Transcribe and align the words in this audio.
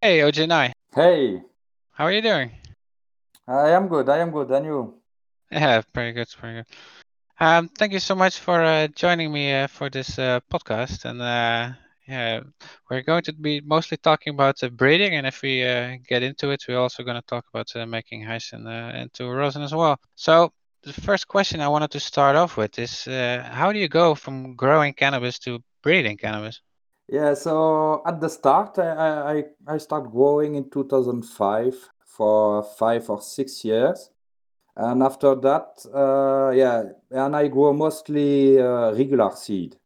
Hey, 0.00 0.20
OJ9. 0.22 0.72
Hey, 0.94 1.42
How 1.92 2.04
are 2.04 2.12
you 2.12 2.22
doing? 2.22 2.52
I 3.48 3.70
am 3.70 3.88
good. 3.88 4.08
I 4.08 4.18
am 4.18 4.30
good. 4.30 4.50
And 4.52 4.64
you? 4.66 5.00
Yeah, 5.50 5.82
pretty 5.92 6.12
good, 6.12 6.28
pretty 6.38 6.56
good. 6.56 6.66
Um, 7.40 7.68
thank 7.68 7.92
you 7.92 8.00
so 8.00 8.14
much 8.14 8.38
for 8.38 8.62
uh, 8.62 8.88
joining 8.88 9.32
me 9.32 9.52
uh, 9.54 9.66
for 9.66 9.90
this 9.90 10.18
uh, 10.18 10.40
podcast. 10.52 11.04
And 11.04 11.20
uh, 11.22 11.76
yeah, 12.06 12.40
we're 12.90 13.02
going 13.02 13.22
to 13.24 13.32
be 13.32 13.60
mostly 13.60 13.96
talking 13.98 14.34
about 14.34 14.62
uh, 14.62 14.68
breeding. 14.68 15.14
And 15.14 15.26
if 15.26 15.42
we 15.42 15.64
uh, 15.64 15.96
get 16.06 16.22
into 16.22 16.50
it, 16.50 16.64
we're 16.68 16.78
also 16.78 17.02
going 17.02 17.20
to 17.20 17.26
talk 17.26 17.46
about 17.52 17.74
uh, 17.76 17.86
making 17.86 18.26
uh, 18.26 18.92
into 18.94 19.28
rosin 19.30 19.62
as 19.62 19.74
well. 19.74 19.98
So 20.14 20.52
the 20.82 20.92
first 20.92 21.28
question 21.28 21.60
I 21.60 21.68
wanted 21.68 21.90
to 21.92 22.00
start 22.00 22.36
off 22.36 22.56
with 22.56 22.78
is, 22.78 23.06
uh, 23.08 23.48
how 23.50 23.72
do 23.72 23.78
you 23.78 23.88
go 23.88 24.14
from 24.14 24.54
growing 24.56 24.94
cannabis 24.94 25.38
to 25.40 25.60
breeding 25.82 26.16
cannabis? 26.16 26.60
Yeah, 27.08 27.34
so 27.34 28.02
at 28.06 28.20
the 28.20 28.28
start, 28.28 28.78
I 28.78 29.38
I, 29.66 29.74
I 29.74 29.78
started 29.78 30.10
growing 30.10 30.56
in 30.56 30.68
2005 30.70 31.74
for 32.04 32.62
five 32.62 33.08
or 33.08 33.20
six 33.22 33.64
years. 33.64 34.10
And 34.76 35.02
after 35.02 35.34
that, 35.36 35.84
uh, 35.92 36.50
yeah, 36.54 36.84
and 37.10 37.34
I 37.34 37.48
grow 37.48 37.72
mostly 37.72 38.60
uh, 38.60 38.92
regular 38.92 39.30
seed. 39.32 39.72
Mm, 39.74 39.78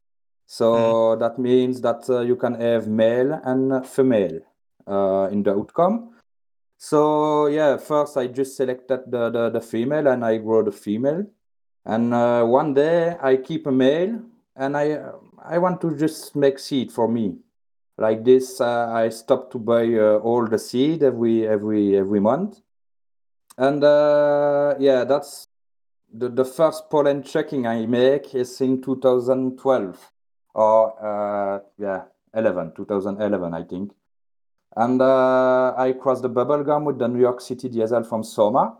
So 0.47 1.17
that 1.17 1.39
means 1.39 1.81
that 1.83 2.09
uh, 2.11 2.21
you 2.21 2.37
can 2.37 2.55
have 2.61 2.89
male 2.89 3.41
and 3.45 3.87
female 3.87 4.41
uh, 4.87 5.29
in 5.33 5.43
the 5.43 5.53
outcome. 5.53 6.11
So 6.79 7.47
yeah, 7.47 7.77
first 7.79 8.17
I 8.17 8.27
just 8.29 8.57
selected 8.57 9.11
the, 9.11 9.31
the, 9.31 9.51
the 9.51 9.61
female 9.61 10.09
and 10.09 10.25
I 10.25 10.39
grow 10.39 10.63
the 10.63 10.73
female. 10.73 11.27
And 11.85 12.13
uh, 12.15 12.45
one 12.45 12.75
day 12.75 13.17
I 13.23 13.37
keep 13.37 13.67
a 13.67 13.73
male 13.73 14.21
and 14.57 14.77
I 14.77 14.99
I 15.45 15.59
want 15.59 15.81
to 15.81 15.97
just 15.97 16.37
make 16.37 16.59
seed 16.59 16.93
for 16.93 17.09
me. 17.09 17.39
Like 17.99 18.25
this, 18.25 18.61
uh, 18.61 18.91
I 18.93 19.09
stop 19.11 19.51
to 19.53 19.59
buy 19.59 19.85
uh, 19.95 20.19
all 20.19 20.47
the 20.47 20.59
seed 20.59 21.03
every 21.03 21.47
every 21.47 21.97
every 21.97 22.21
month. 22.21 22.61
And 23.59 23.85
uh, 23.85 24.75
yeah, 24.79 25.05
that's 25.05 25.49
the, 26.13 26.29
the 26.29 26.45
first 26.45 26.89
pollen 26.91 27.23
checking 27.23 27.67
I 27.67 27.87
make 27.87 28.35
is 28.35 28.61
in 28.61 28.81
2012 28.81 30.13
or 30.55 31.05
uh, 31.05 31.61
yeah 31.79 32.05
11 32.35 32.73
2011 32.77 33.55
I 33.55 33.63
think. 33.65 33.93
And 34.75 35.03
uh, 35.03 35.75
I 35.77 35.93
crossed 35.93 36.23
the 36.23 36.31
bubble 36.31 36.65
gum 36.65 36.87
with 36.87 36.99
the 36.99 37.09
New 37.09 37.21
York 37.21 37.41
City 37.41 37.69
diesel 37.69 38.05
from 38.05 38.25
Soma. 38.25 38.79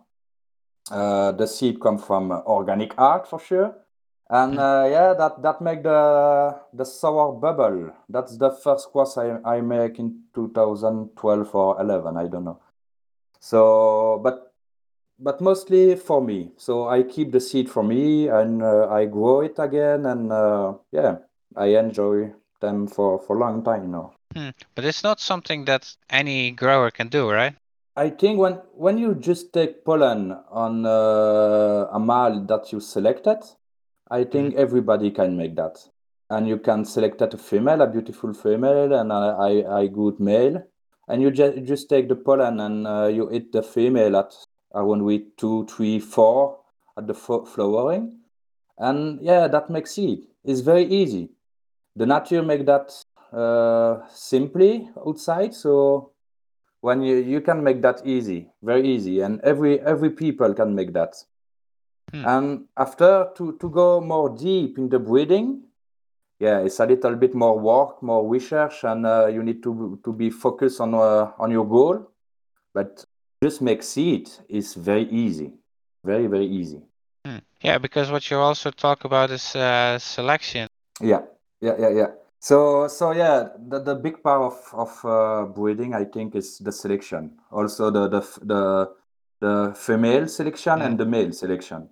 Uh, 0.91 1.33
the 1.33 1.47
seed 1.47 1.81
come 1.81 1.99
from 1.99 2.33
Organic 2.33 2.95
Earth 2.99 3.29
for 3.29 3.39
sure. 3.39 3.77
And 4.33 4.59
uh, 4.59 4.89
yeah, 4.89 5.13
that 5.13 5.43
that 5.43 5.61
make 5.61 5.83
the 5.83 6.57
the 6.73 6.87
sour 6.87 7.33
bubble. 7.33 7.93
That's 8.09 8.39
the 8.39 8.51
first 8.51 8.89
course 8.89 9.19
I, 9.19 9.37
I 9.45 9.61
make 9.61 9.99
in 9.99 10.25
2012 10.35 11.55
or 11.55 11.79
11. 11.79 12.17
I 12.17 12.29
don't 12.29 12.45
know. 12.45 12.59
So, 13.41 14.19
but 14.25 14.55
but 15.19 15.43
mostly 15.43 15.97
for 15.97 16.23
me. 16.23 16.53
So 16.57 16.89
I 16.89 17.03
keep 17.03 17.31
the 17.31 17.41
seed 17.41 17.69
for 17.69 17.83
me 17.83 18.29
and 18.29 18.63
uh, 18.63 18.89
I 18.89 19.05
grow 19.05 19.43
it 19.43 19.59
again. 19.59 20.07
And 20.07 20.33
uh, 20.33 20.75
yeah, 20.93 21.17
I 21.55 21.77
enjoy 21.77 22.33
them 22.63 22.87
for 22.87 23.19
for 23.19 23.37
a 23.37 23.39
long 23.39 23.63
time 23.63 23.91
now. 23.91 24.15
mm. 24.35 24.55
But 24.75 24.87
it's 24.87 25.03
not 25.03 25.21
something 25.21 25.67
that 25.67 25.95
any 26.09 26.53
grower 26.53 26.91
can 26.91 27.09
do, 27.09 27.31
right? 27.31 27.55
I 27.97 28.09
think 28.09 28.39
when 28.39 28.55
when 28.73 28.97
you 28.97 29.15
just 29.15 29.53
take 29.53 29.85
pollen 29.85 30.33
on 30.49 30.87
uh, 30.87 31.93
a 31.93 32.01
male 32.01 32.41
that 32.47 32.73
you 32.73 32.81
selected, 32.81 33.45
I 34.13 34.25
Mm, 34.25 34.31
think 34.33 34.55
everybody 34.57 35.11
can 35.11 35.37
make 35.37 35.57
that. 35.57 35.79
And 36.31 36.49
you 36.49 36.59
can 36.59 36.85
select 36.85 37.19
that 37.19 37.35
a 37.35 37.39
female, 37.39 37.83
a 37.83 37.87
beautiful 37.87 38.33
female, 38.35 38.93
and 38.95 39.13
I 39.13 39.27
I, 39.49 39.81
I 39.81 39.87
good 39.89 40.21
male. 40.21 40.63
And 41.09 41.23
you 41.23 41.31
just 41.31 41.65
just 41.65 41.89
take 41.89 42.09
the 42.09 42.17
pollen 42.17 42.61
and 42.61 42.87
uh, 42.87 43.07
you 43.07 43.29
hit 43.29 43.53
the 43.53 43.63
female 43.63 44.17
at 44.17 44.35
around 44.75 45.05
week 45.05 45.37
two, 45.37 45.67
three, 45.67 45.99
four 46.01 46.61
at 46.99 47.07
the 47.07 47.15
flowering. 47.15 48.21
And 48.79 49.21
yeah, 49.23 49.49
that 49.49 49.71
makes 49.71 49.93
seed. 49.93 50.27
It's 50.45 50.61
very 50.61 50.85
easy. 50.85 51.31
The 51.97 52.07
nature 52.07 52.43
make 52.43 52.67
that 52.67 52.93
uh, 53.33 54.07
simply 54.09 54.91
outside, 55.07 55.55
so 55.55 56.13
when 56.83 57.03
you 57.03 57.17
you 57.17 57.41
can 57.41 57.63
make 57.63 57.81
that 57.83 58.03
easy 58.05 58.51
very 58.63 58.87
easy 58.87 59.21
and 59.21 59.41
every 59.43 59.81
every 59.81 60.11
people 60.11 60.53
can 60.55 60.75
make 60.75 60.93
that 60.93 61.15
mm. 62.13 62.25
and 62.27 62.65
after 62.77 63.29
to 63.37 63.57
to 63.59 63.69
go 63.71 64.01
more 64.01 64.29
deep 64.31 64.79
in 64.79 64.89
the 64.89 64.99
breeding 64.99 65.63
yeah 66.41 66.59
it's 66.61 66.81
a 66.81 66.87
little 66.87 67.17
bit 67.17 67.35
more 67.35 67.59
work 67.59 68.03
more 68.03 68.29
research 68.29 68.85
and 68.85 69.07
uh, 69.07 69.27
you 69.27 69.43
need 69.43 69.63
to 69.63 69.99
to 70.05 70.13
be 70.13 70.31
focused 70.31 70.81
on 70.81 70.95
uh, 70.95 71.31
on 71.39 71.51
your 71.51 71.67
goal 71.67 72.11
but 72.75 73.05
just 73.43 73.61
make 73.63 73.83
seed 73.83 74.29
is 74.49 74.75
very 74.75 75.05
easy 75.11 75.53
very 76.05 76.27
very 76.27 76.47
easy 76.47 76.81
Hmm. 77.25 77.39
Yeah, 77.61 77.79
because 77.79 78.11
what 78.11 78.29
you 78.31 78.39
also 78.39 78.71
talk 78.73 79.05
about 79.05 79.31
is 79.31 79.55
uh, 79.55 79.97
selection. 80.01 80.67
yeah 81.01 81.23
yeah 81.61 81.77
yeah 81.79 81.89
yeah 82.01 82.11
so 82.41 82.89
so 82.89 83.13
yeah 83.13 83.47
the, 83.71 83.79
the 83.79 83.95
big 83.95 84.21
part 84.25 84.43
of 84.43 84.57
of 84.75 85.05
uh, 85.05 85.45
breeding 85.55 85.95
i 85.95 86.05
think 86.05 86.35
is 86.35 86.59
the 86.59 86.73
selection 86.73 87.31
also 87.53 87.91
the 87.91 88.09
the 88.09 88.21
the 88.43 88.63
the 89.41 89.73
female 89.77 90.27
selection 90.29 90.79
Mm, 90.81 90.87
and 90.87 90.99
the 90.99 91.07
male 91.07 91.33
selection. 91.33 91.89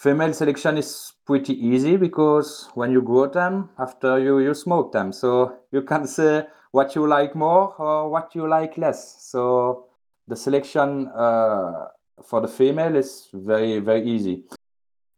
Female 0.00 0.32
selection 0.32 0.78
is 0.78 1.12
pretty 1.26 1.52
easy 1.52 1.98
because 1.98 2.70
when 2.72 2.90
you 2.90 3.02
grow 3.02 3.26
them, 3.26 3.68
after 3.78 4.18
you, 4.18 4.38
you 4.38 4.54
smoke 4.54 4.92
them. 4.92 5.12
So 5.12 5.58
you 5.72 5.82
can 5.82 6.06
say 6.06 6.46
what 6.70 6.94
you 6.94 7.06
like 7.06 7.34
more 7.34 7.74
or 7.78 8.08
what 8.08 8.34
you 8.34 8.48
like 8.48 8.78
less. 8.78 9.22
So 9.22 9.88
the 10.26 10.36
selection 10.36 11.08
uh, 11.08 11.88
for 12.24 12.40
the 12.40 12.48
female 12.48 12.96
is 12.96 13.28
very, 13.34 13.78
very 13.80 14.02
easy 14.08 14.44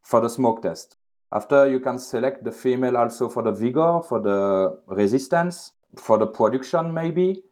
for 0.03 0.21
the 0.21 0.28
smoke 0.28 0.62
test. 0.62 0.97
After 1.31 1.69
you 1.69 1.78
can 1.78 2.00
select 2.00 2.42
the 2.42 2.50
female 2.50 2.97
also 2.97 3.28
for 3.28 3.44
the 3.44 3.53
vigor, 3.53 4.00
for 4.03 4.19
the 4.19 4.81
resistance, 4.88 5.75
for 5.97 6.19
the 6.19 6.26
production 6.26 6.92
maybe. 6.92 7.44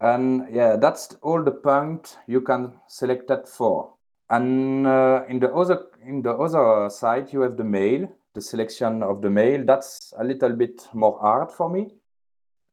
And 0.00 0.46
yeah, 0.54 0.76
that's 0.76 1.16
all 1.20 1.42
the 1.42 1.50
point 1.50 2.16
you 2.28 2.42
can 2.42 2.74
select 2.86 3.26
that 3.26 3.48
for. 3.48 3.95
And 4.28 4.86
uh, 4.86 5.24
in 5.28 5.38
the 5.38 5.52
other 5.52 5.86
in 6.04 6.22
the 6.22 6.32
other 6.32 6.90
side, 6.90 7.32
you 7.32 7.40
have 7.42 7.56
the 7.56 7.64
male, 7.64 8.08
the 8.34 8.40
selection 8.40 9.02
of 9.02 9.22
the 9.22 9.30
male. 9.30 9.64
That's 9.64 10.12
a 10.18 10.24
little 10.24 10.52
bit 10.52 10.88
more 10.92 11.18
hard 11.20 11.52
for 11.52 11.70
me, 11.70 11.94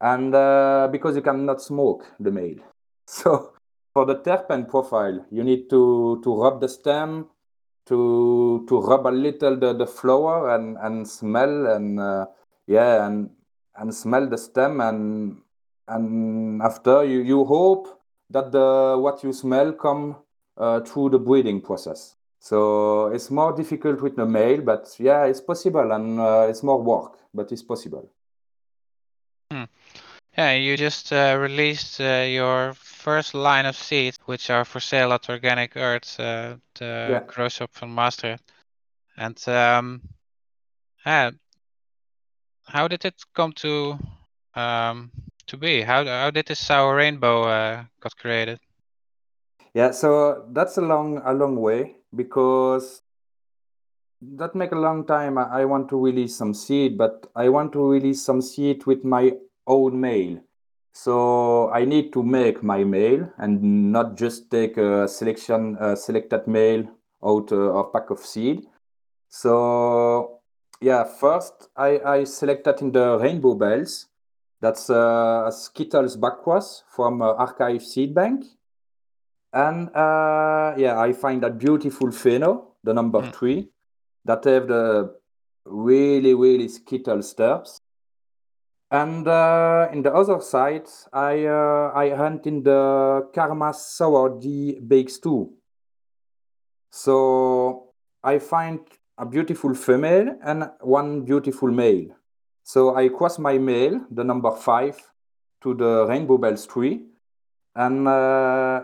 and 0.01 0.33
uh, 0.33 0.89
because 0.91 1.15
you 1.15 1.21
cannot 1.21 1.61
smoke 1.61 2.05
the 2.19 2.31
male. 2.31 2.59
So 3.05 3.53
for 3.93 4.05
the 4.05 4.15
terpene 4.15 4.67
profile, 4.67 5.25
you 5.29 5.43
need 5.43 5.69
to 5.69 6.21
to 6.23 6.41
rub 6.41 6.61
the 6.61 6.69
stem, 6.69 7.27
to 7.85 8.65
to 8.67 8.79
rub 8.81 9.05
a 9.05 9.11
little 9.11 9.57
the, 9.57 9.73
the 9.73 9.87
flower 9.87 10.55
and 10.55 10.77
and 10.77 11.07
smell 11.07 11.67
and 11.67 11.99
uh, 11.99 12.25
yeah 12.67 13.05
and 13.05 13.29
and 13.75 13.93
smell 13.93 14.27
the 14.29 14.37
stem 14.37 14.79
and 14.79 15.41
and 15.87 16.61
after 16.61 17.03
you 17.03 17.21
you 17.21 17.43
hope 17.43 17.87
that 18.29 18.51
the 18.51 18.97
what 18.97 19.23
you 19.23 19.33
smell 19.33 19.73
come 19.73 20.15
uh, 20.57 20.79
through 20.81 21.09
the 21.09 21.19
breeding 21.19 21.61
process 21.61 22.15
so 22.39 23.07
it's 23.07 23.31
more 23.31 23.53
difficult 23.55 24.01
with 24.01 24.15
the 24.15 24.25
male 24.25 24.61
but 24.61 24.95
yeah 24.99 25.25
it's 25.25 25.41
possible 25.41 25.91
and 25.91 26.19
uh, 26.19 26.45
it's 26.49 26.63
more 26.63 26.81
work 26.81 27.19
but 27.33 27.51
it's 27.51 27.63
possible 27.63 28.09
hmm. 29.51 29.63
Yeah, 30.37 30.53
you 30.53 30.77
just 30.77 31.13
uh, 31.13 31.37
released 31.39 32.01
uh, 32.01 32.25
your 32.27 32.73
first 32.73 33.35
line 33.35 33.67
of 33.67 33.75
seeds, 33.75 34.17
which 34.25 34.49
are 34.49 34.65
for 34.65 34.79
sale 34.79 35.13
at 35.13 35.29
Organic 35.29 35.77
Earth, 35.77 36.19
uh, 36.19 36.55
the 36.73 37.07
yeah 37.11 37.23
grow 37.27 37.49
shop 37.49 37.69
from 37.71 37.93
Master. 37.93 38.39
And 39.15 39.37
um, 39.47 40.01
how 41.05 42.87
did 42.87 43.05
it 43.05 43.21
come 43.33 43.51
to 43.53 43.99
um, 44.55 45.11
to 45.47 45.57
be? 45.57 45.81
How 45.81 46.03
how 46.05 46.31
did 46.31 46.47
this 46.47 46.59
sour 46.59 46.95
rainbow 46.95 47.43
uh, 47.43 47.83
got 47.99 48.17
created? 48.17 48.59
Yeah 49.73 49.89
so 49.89 50.45
that's 50.51 50.77
a 50.77 50.81
long 50.81 51.19
a 51.25 51.33
long 51.33 51.55
way 51.55 51.95
because 52.15 53.01
that 54.21 54.53
make 54.53 54.71
a 54.71 54.79
long 54.79 55.05
time 55.05 55.37
I, 55.37 55.65
want 55.65 55.89
to 55.89 55.99
release 55.99 56.35
some 56.35 56.53
seed 56.53 56.97
but 56.97 57.27
i 57.35 57.49
want 57.49 57.73
to 57.73 57.91
release 57.91 58.21
some 58.21 58.41
seed 58.41 58.85
with 58.85 59.03
my 59.03 59.33
own 59.65 59.99
mail. 59.99 60.39
So 60.93 61.71
i 61.71 61.85
need 61.85 62.13
to 62.13 62.21
make 62.21 62.61
my 62.61 62.83
mail 62.83 63.27
and 63.39 63.91
not 63.91 64.15
just 64.15 64.51
take 64.51 64.77
a 64.77 65.07
selection 65.07 65.75
a 65.79 65.95
selected 65.95 66.45
mail 66.47 66.85
out 67.25 67.51
uh, 67.51 67.79
of 67.79 67.91
pack 67.91 68.11
of 68.11 68.19
seed. 68.19 68.67
So 69.29 70.39
yeah 70.81 71.03
first 71.03 71.69
i 71.75 71.99
i 72.05 72.23
selected 72.25 72.79
in 72.81 72.91
the 72.91 73.17
rainbow 73.17 73.55
belts. 73.55 74.05
That's 74.61 74.89
uh, 74.89 75.49
skittles 75.49 76.15
backcross 76.15 76.83
from 76.95 77.23
uh, 77.23 77.33
archive 77.33 77.83
seed 77.83 78.13
bank 78.13 78.45
and 79.53 79.89
uh, 79.95 80.73
yeah 80.77 80.99
i 80.99 81.13
find 81.13 81.43
that 81.43 81.57
beautiful 81.57 82.09
pheno 82.09 82.51
the 82.83 82.93
number 82.93 83.21
Hmm. 83.21 83.31
three 83.31 83.69
that 84.25 84.43
have 84.45 84.67
the 84.67 85.15
really, 85.65 86.33
really 86.33 86.67
skittle 86.67 87.21
steps. 87.21 87.79
And 88.91 89.27
uh, 89.27 89.89
in 89.91 90.03
the 90.03 90.13
other 90.13 90.39
side, 90.39 90.87
I 91.11 91.45
uh, 91.45 91.91
I 91.95 92.09
hunt 92.11 92.45
in 92.45 92.63
the 92.63 93.27
Karma 93.33 93.73
Sour 93.73 94.39
D 94.39 94.77
BX 94.81 95.21
too. 95.21 95.53
So 96.91 97.89
I 98.23 98.39
find 98.39 98.79
a 99.17 99.25
beautiful 99.25 99.73
female 99.73 100.35
and 100.43 100.69
one 100.81 101.23
beautiful 101.25 101.71
male. 101.71 102.15
So 102.63 102.95
I 102.95 103.09
cross 103.09 103.39
my 103.39 103.57
male, 103.57 103.99
the 104.11 104.23
number 104.23 104.51
five, 104.51 104.97
to 105.61 105.73
the 105.73 106.05
Rainbow 106.07 106.37
Belts 106.37 106.67
tree, 106.67 107.01
and 107.75 108.07
uh, 108.07 108.83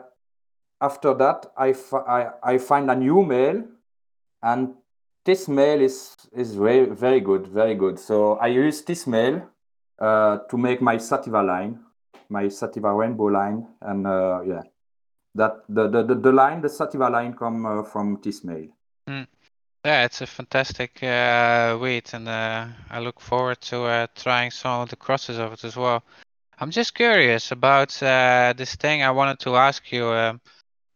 after 0.81 1.13
that 1.13 1.51
I, 1.57 1.75
I, 2.07 2.29
I 2.43 2.57
find 2.57 2.89
a 2.89 2.95
new 2.95 3.23
male, 3.23 3.63
and 4.41 4.75
this 5.25 5.47
male 5.47 5.81
is 5.81 6.15
is 6.31 6.55
very 6.55 6.85
very 6.85 7.19
good, 7.19 7.47
very 7.47 7.75
good. 7.75 7.99
So 7.99 8.37
I 8.37 8.47
use 8.47 8.81
this 8.83 9.05
male 9.07 9.47
uh, 9.99 10.37
to 10.49 10.57
make 10.57 10.81
my 10.81 10.97
sativa 10.97 11.43
line, 11.43 11.79
my 12.29 12.47
sativa 12.47 12.93
rainbow 12.93 13.25
line, 13.25 13.67
and 13.81 14.07
uh, 14.07 14.41
yeah, 14.45 14.63
that 15.35 15.63
the, 15.67 15.87
the 15.87 16.03
the 16.03 16.15
the 16.15 16.31
line, 16.31 16.61
the 16.61 16.69
sativa 16.69 17.09
line, 17.09 17.33
come 17.33 17.65
uh, 17.65 17.83
from 17.83 18.19
this 18.23 18.43
male. 18.43 18.69
Mm. 19.07 19.27
Yeah, 19.85 20.03
it's 20.03 20.21
a 20.21 20.27
fantastic 20.27 21.01
uh, 21.03 21.77
weed, 21.81 22.09
and 22.13 22.27
uh, 22.27 22.67
I 22.89 22.99
look 22.99 23.21
forward 23.21 23.61
to 23.61 23.83
uh, 23.83 24.07
trying 24.13 24.51
some 24.51 24.81
of 24.81 24.89
the 24.89 24.97
crosses 24.97 25.37
of 25.39 25.53
it 25.53 25.63
as 25.63 25.77
well. 25.77 26.03
I'm 26.59 26.71
just 26.71 26.93
curious 26.93 27.51
about 27.51 28.03
uh, 28.03 28.53
this 28.57 28.75
thing 28.75 29.03
I 29.03 29.11
wanted 29.11 29.39
to 29.39 29.55
ask 29.55 29.91
you. 29.91 30.07
Um, 30.07 30.41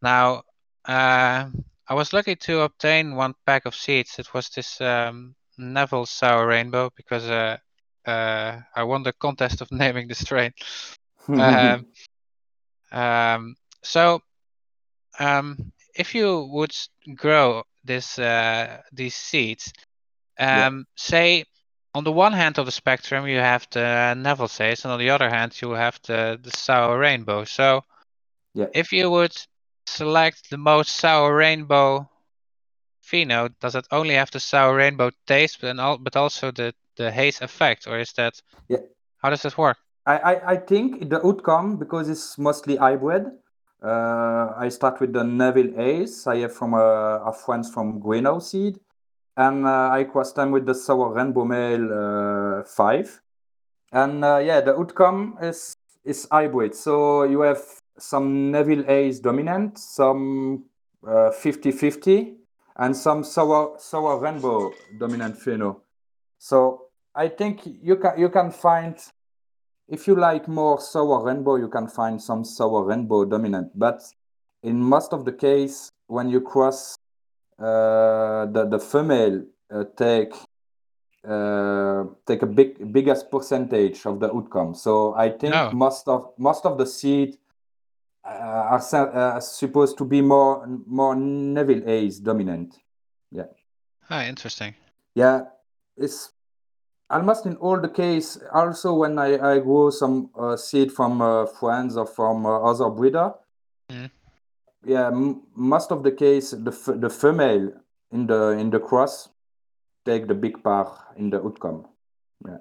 now, 0.04 0.42
uh, 0.84 1.46
I 1.88 1.94
was 1.94 2.12
lucky 2.12 2.36
to 2.36 2.60
obtain 2.60 3.16
one 3.16 3.34
pack 3.46 3.66
of 3.66 3.74
seeds. 3.74 4.18
It 4.18 4.32
was 4.32 4.48
this 4.50 4.80
um, 4.80 5.34
Neville 5.58 6.06
Sour 6.06 6.46
Rainbow 6.46 6.90
because 6.94 7.28
uh, 7.28 7.56
I 8.06 8.82
won 8.82 9.02
the 9.02 9.12
contest 9.12 9.60
of 9.60 9.68
naming 9.72 10.08
the 10.08 10.14
strain. 10.14 10.52
um, 11.28 11.86
um, 12.92 13.56
so, 13.82 14.20
um, 15.18 15.72
if 15.96 16.14
you 16.14 16.48
would 16.52 16.76
grow 17.14 17.64
this 17.84 18.18
uh, 18.18 18.80
these 18.92 19.14
seeds. 19.14 19.72
Um, 20.38 20.48
yeah. 20.48 20.82
Say 20.96 21.44
on 21.94 22.04
the 22.04 22.12
one 22.12 22.32
hand 22.32 22.58
of 22.58 22.66
the 22.66 22.72
spectrum 22.72 23.26
you 23.26 23.38
have 23.38 23.66
the 23.70 24.14
Neville's 24.16 24.58
Haze, 24.58 24.84
and 24.84 24.92
on 24.92 24.98
the 24.98 25.10
other 25.10 25.30
hand 25.30 25.60
you 25.60 25.70
have 25.72 26.00
the 26.06 26.38
the 26.42 26.50
sour 26.50 26.98
rainbow. 26.98 27.44
So 27.44 27.82
yeah. 28.54 28.66
if 28.74 28.92
you 28.92 29.10
would 29.10 29.36
select 29.86 30.50
the 30.50 30.56
most 30.56 30.96
sour 30.96 31.34
rainbow 31.34 32.08
pheno, 33.02 33.50
does 33.60 33.74
it 33.74 33.86
only 33.90 34.14
have 34.14 34.30
the 34.30 34.40
sour 34.40 34.74
rainbow 34.76 35.10
taste, 35.26 35.60
but 35.60 35.78
all, 35.78 35.98
but 35.98 36.16
also 36.16 36.50
the 36.50 36.74
the 36.96 37.10
haze 37.10 37.40
effect, 37.40 37.86
or 37.86 37.98
is 37.98 38.12
that? 38.12 38.40
Yeah. 38.68 38.78
How 39.18 39.30
does 39.30 39.42
this 39.42 39.58
work? 39.58 39.78
I, 40.06 40.18
I, 40.18 40.50
I 40.52 40.56
think 40.56 41.08
the 41.08 41.24
outcome 41.26 41.76
because 41.76 42.08
it's 42.08 42.38
mostly 42.38 42.76
hybrid 42.76 43.32
uh, 43.84 44.54
I 44.56 44.70
start 44.70 44.98
with 45.00 45.12
the 45.12 45.22
Neville 45.22 45.78
Ace. 45.78 46.26
I 46.26 46.38
have 46.38 46.54
from 46.54 46.72
a, 46.72 46.78
uh, 46.78 47.24
a 47.26 47.32
friends 47.32 47.70
from 47.70 48.00
Greenhouse 48.00 48.50
Seed. 48.50 48.80
And 49.36 49.66
uh, 49.66 49.90
I 49.90 50.04
cross 50.04 50.32
them 50.32 50.52
with 50.52 50.64
the 50.64 50.74
Sour 50.74 51.12
Rainbow 51.12 51.44
Male 51.44 52.64
5. 52.66 53.20
And 53.92 54.22
yeah, 54.22 54.60
the 54.60 54.74
outcome 54.74 55.36
is, 55.42 55.76
is 56.04 56.26
hybrid. 56.30 56.74
So 56.74 57.24
you 57.24 57.40
have 57.42 57.62
some 57.98 58.50
Neville 58.50 58.84
Ace 58.88 59.20
dominant, 59.20 59.78
some 59.78 60.64
50-50, 61.04 62.34
and 62.76 62.96
some 62.96 63.22
sour 63.22 63.76
sour 63.78 64.18
rainbow 64.18 64.72
dominant 64.98 65.36
pheno. 65.38 65.80
So 66.38 66.88
I 67.14 67.28
think 67.28 67.60
you 67.64 67.96
can 67.96 68.18
you 68.18 68.28
can 68.28 68.50
find 68.50 68.96
if 69.88 70.06
you 70.06 70.16
like 70.16 70.48
more 70.48 70.80
sour 70.80 71.22
rainbow, 71.22 71.56
you 71.56 71.68
can 71.68 71.88
find 71.88 72.20
some 72.20 72.44
sour 72.44 72.84
rainbow 72.84 73.24
dominant. 73.24 73.78
But 73.78 74.02
in 74.62 74.80
most 74.80 75.12
of 75.12 75.24
the 75.24 75.32
case, 75.32 75.90
when 76.06 76.28
you 76.28 76.40
cross 76.40 76.96
uh, 77.58 78.46
the 78.46 78.66
the 78.68 78.78
female 78.78 79.44
uh, 79.70 79.84
take 79.96 80.34
uh, 81.26 82.04
take 82.26 82.42
a 82.42 82.46
big 82.46 82.92
biggest 82.92 83.30
percentage 83.30 84.04
of 84.06 84.20
the 84.20 84.32
outcome. 84.32 84.74
So 84.74 85.14
I 85.14 85.30
think 85.30 85.54
no. 85.54 85.70
most 85.72 86.08
of 86.08 86.32
most 86.38 86.66
of 86.66 86.78
the 86.78 86.86
seed 86.86 87.34
uh, 87.34 87.43
are 88.24 88.78
uh, 89.14 89.40
supposed 89.40 89.98
to 89.98 90.04
be 90.04 90.20
more 90.20 90.66
more 90.86 91.14
Neville 91.14 91.88
Ace 91.88 92.18
dominant. 92.18 92.78
Yeah. 93.30 93.46
Ah, 94.10 94.24
interesting. 94.24 94.74
Yeah, 95.14 95.42
it's 95.96 96.32
almost 97.10 97.46
in 97.46 97.56
all 97.56 97.80
the 97.80 97.88
case, 97.88 98.38
also 98.52 98.94
when 98.94 99.18
I, 99.18 99.38
I 99.38 99.58
grow 99.60 99.90
some 99.90 100.30
uh, 100.38 100.56
seed 100.56 100.92
from 100.92 101.20
uh, 101.20 101.46
friends 101.46 101.96
or 101.96 102.06
from 102.06 102.46
uh, 102.46 102.60
other 102.60 102.90
breeder, 102.90 103.34
mm. 103.90 104.10
yeah, 104.84 105.06
m- 105.08 105.42
most 105.54 105.92
of 105.92 106.02
the 106.02 106.12
case 106.12 106.50
the 106.50 106.72
f- 106.72 107.00
the 107.00 107.10
female 107.10 107.72
in 108.10 108.26
the 108.26 108.50
in 108.50 108.70
the 108.70 108.80
cross 108.80 109.28
take 110.04 110.26
the 110.26 110.34
big 110.34 110.62
part 110.62 110.88
in 111.16 111.30
the 111.30 111.38
outcome. 111.42 111.86
Yeah. 112.46 112.58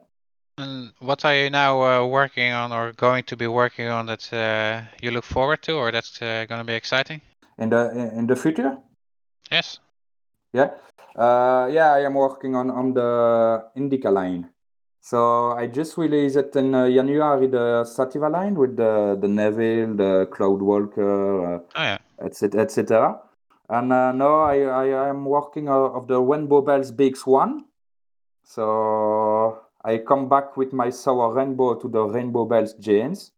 And 0.58 0.92
what 1.00 1.26
are 1.26 1.36
you 1.36 1.50
now 1.50 1.82
uh, 1.82 2.06
working 2.06 2.52
on 2.52 2.72
or 2.72 2.92
going 2.94 3.24
to 3.24 3.36
be 3.36 3.48
working 3.48 3.88
on 3.88 4.06
that 4.06 4.32
uh, 4.32 4.84
you 5.02 5.10
look 5.10 5.24
forward 5.24 5.64
to 5.64 5.74
or 5.74 5.92
that's 5.92 6.22
uh, 6.22 6.46
going 6.48 6.60
to 6.60 6.66
be 6.66 6.76
exciting? 6.76 7.22
In 7.58 7.70
the 7.70 7.90
in 8.16 8.28
the 8.28 8.36
future? 8.36 8.78
Yes. 9.52 9.80
Yeah. 10.54 10.70
Uh, 11.16 11.70
yeah, 11.72 11.94
I 11.94 12.02
am 12.02 12.14
working 12.14 12.56
on, 12.56 12.70
on 12.70 12.94
the 12.94 13.66
Indica 13.76 14.10
line. 14.10 14.50
So 15.02 15.52
I 15.52 15.68
just 15.68 15.98
released 15.98 16.38
it 16.38 16.56
in 16.56 16.74
uh, 16.74 16.90
January 16.90 17.48
the 17.48 17.84
Sativa 17.84 18.30
line 18.30 18.56
with 18.56 18.78
the 18.78 19.18
the 19.20 19.28
Neville, 19.28 19.96
the 19.96 20.28
Cloudwalker, 20.32 21.58
uh, 21.58 21.60
oh, 21.76 21.84
yeah. 21.84 21.98
etc. 22.24 22.62
etc. 22.62 23.20
And 23.70 23.92
uh, 23.92 24.12
now 24.12 24.42
I, 24.42 24.60
I 24.62 25.10
am 25.10 25.26
working 25.26 25.68
of 25.68 26.08
the 26.08 26.22
Rainbow 26.22 26.62
Belts 26.62 26.92
BX 26.92 27.26
one. 27.26 27.66
So 28.44 29.63
I 29.84 29.98
come 29.98 30.30
back 30.30 30.56
with 30.56 30.72
my 30.72 30.90
sour 30.90 31.34
rainbow 31.34 31.76
to 31.76 31.90
the 31.90 32.04
Rainbow 32.04 32.46
Belts 32.46 32.74
genes 32.74 33.32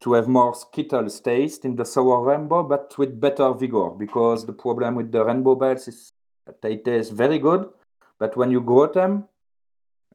to 0.00 0.12
have 0.12 0.28
more 0.28 0.54
Skittles 0.54 1.20
taste 1.20 1.64
in 1.64 1.76
the 1.76 1.84
sour 1.84 2.22
rainbow, 2.22 2.62
but 2.62 2.96
with 2.98 3.20
better 3.20 3.52
vigor. 3.52 3.90
Because 3.90 4.46
the 4.46 4.52
problem 4.52 4.94
with 4.94 5.10
the 5.12 5.24
Rainbow 5.24 5.54
Belts 5.54 5.88
is 5.88 6.12
they 6.62 6.76
taste 6.76 7.12
very 7.12 7.38
good, 7.38 7.68
but 8.18 8.36
when 8.36 8.50
you 8.50 8.60
grow 8.60 8.86
them, 8.86 9.28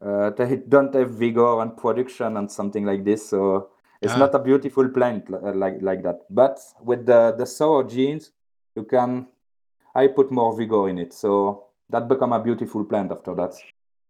uh, 0.01 0.31
they 0.31 0.55
don't 0.69 0.94
have 0.95 1.11
vigor 1.11 1.61
and 1.61 1.77
production 1.77 2.38
and 2.38 2.51
something 2.51 2.85
like 2.85 3.03
this. 3.03 3.29
So 3.29 3.69
it's 4.01 4.13
ah. 4.13 4.17
not 4.17 4.35
a 4.35 4.39
beautiful 4.39 4.88
plant 4.89 5.29
uh, 5.31 5.53
like 5.53 5.81
like 5.81 6.03
that. 6.03 6.21
But 6.29 6.59
with 6.81 7.05
the 7.05 7.35
the 7.38 7.45
sour 7.45 7.83
genes, 7.83 8.31
you 8.75 8.83
can 8.83 9.27
I 9.93 10.07
put 10.07 10.31
more 10.31 10.55
vigor 10.55 10.89
in 10.89 10.98
it. 10.98 11.13
So 11.13 11.65
that 11.89 12.07
become 12.07 12.33
a 12.33 12.41
beautiful 12.41 12.83
plant 12.86 13.12
after 13.12 13.36
that. 13.36 13.53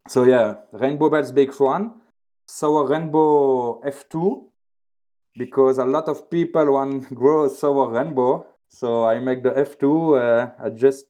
So 0.07 0.25
yeah, 0.25 0.55
rainbow 0.73 1.09
belts 1.09 1.31
BX 1.31 1.59
one, 1.61 2.01
sour 2.45 2.87
rainbow 2.87 3.81
F2, 3.83 4.43
because 5.37 5.77
a 5.77 5.85
lot 5.85 6.09
of 6.09 6.29
people 6.29 6.73
want 6.73 7.13
grow 7.15 7.47
sour 7.47 7.89
rainbow. 7.89 8.45
So 8.67 9.05
I 9.05 9.19
make 9.19 9.43
the 9.43 9.51
F2, 9.51 9.83
uh, 10.19 10.51
I 10.61 10.69
just 10.71 11.05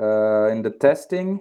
uh, 0.00 0.48
in 0.48 0.62
the 0.62 0.70
testing. 0.70 1.40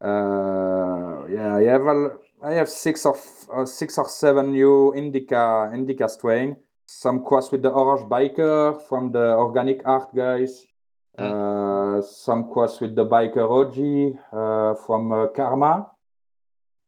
Uh, 0.00 1.26
yeah, 1.28 1.56
I 1.56 1.64
have 1.64 1.86
a, 1.86 2.12
I 2.42 2.52
have 2.52 2.68
six 2.68 3.04
of 3.04 3.18
uh, 3.52 3.66
six 3.66 3.98
or 3.98 4.08
seven 4.08 4.52
new 4.52 4.94
indica 4.94 5.70
indica 5.74 6.08
strain. 6.08 6.56
Some 6.86 7.24
cross 7.24 7.52
with 7.52 7.62
the 7.62 7.68
orange 7.68 8.08
biker 8.08 8.80
from 8.88 9.12
the 9.12 9.34
Organic 9.36 9.82
Earth 9.84 10.08
guys. 10.14 10.64
Mm. 11.18 12.04
some 12.04 12.50
cross 12.52 12.80
with 12.80 12.94
the 12.94 13.04
biker 13.04 13.44
OG 13.48 14.18
from 14.86 15.30
Karma. 15.34 15.90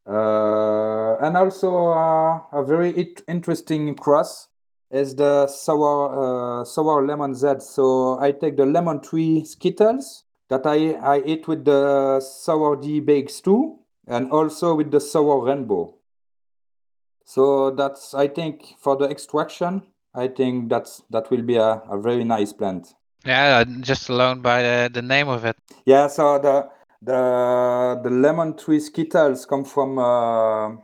Uh, 0.06 1.16
and 1.20 1.36
also 1.36 1.88
uh, 1.88 2.40
a 2.52 2.64
very 2.64 2.90
it- 2.96 3.22
interesting 3.28 3.94
cross 3.94 4.48
is 4.90 5.14
the 5.14 5.46
sour 5.46 6.60
uh, 6.60 6.64
sour 6.64 7.06
lemon 7.06 7.34
Z. 7.34 7.60
So 7.60 8.18
I 8.18 8.32
take 8.32 8.56
the 8.56 8.66
lemon 8.66 9.00
tree 9.00 9.44
Skittles 9.44 10.24
that 10.48 10.66
I, 10.66 10.94
I 10.94 11.22
eat 11.24 11.46
with 11.46 11.64
the 11.64 12.20
sour 12.20 12.76
D 12.76 13.00
BX 13.00 13.42
too, 13.42 13.78
and 14.06 14.30
also 14.32 14.74
with 14.74 14.90
the 14.90 15.00
sour 15.00 15.44
rainbow. 15.44 15.94
So 17.24 17.70
that's 17.70 18.14
I 18.14 18.26
think 18.26 18.74
for 18.80 18.96
the 18.96 19.04
extraction, 19.04 19.82
I 20.14 20.26
think 20.26 20.70
that's 20.70 21.02
that 21.10 21.30
will 21.30 21.42
be 21.42 21.56
a, 21.56 21.82
a 21.88 22.00
very 22.00 22.24
nice 22.24 22.52
plant. 22.52 22.94
Yeah, 23.24 23.64
just 23.80 24.08
alone 24.08 24.40
by 24.40 24.62
the, 24.62 24.90
the 24.92 25.02
name 25.02 25.28
of 25.28 25.44
it. 25.44 25.56
Yeah, 25.84 26.06
so 26.08 26.38
the 26.38 26.68
the 27.02 28.00
the 28.02 28.10
lemon 28.10 28.56
tree 28.56 28.80
skittles 28.80 29.46
come 29.46 29.64
from 29.64 29.98
uh, 29.98 30.76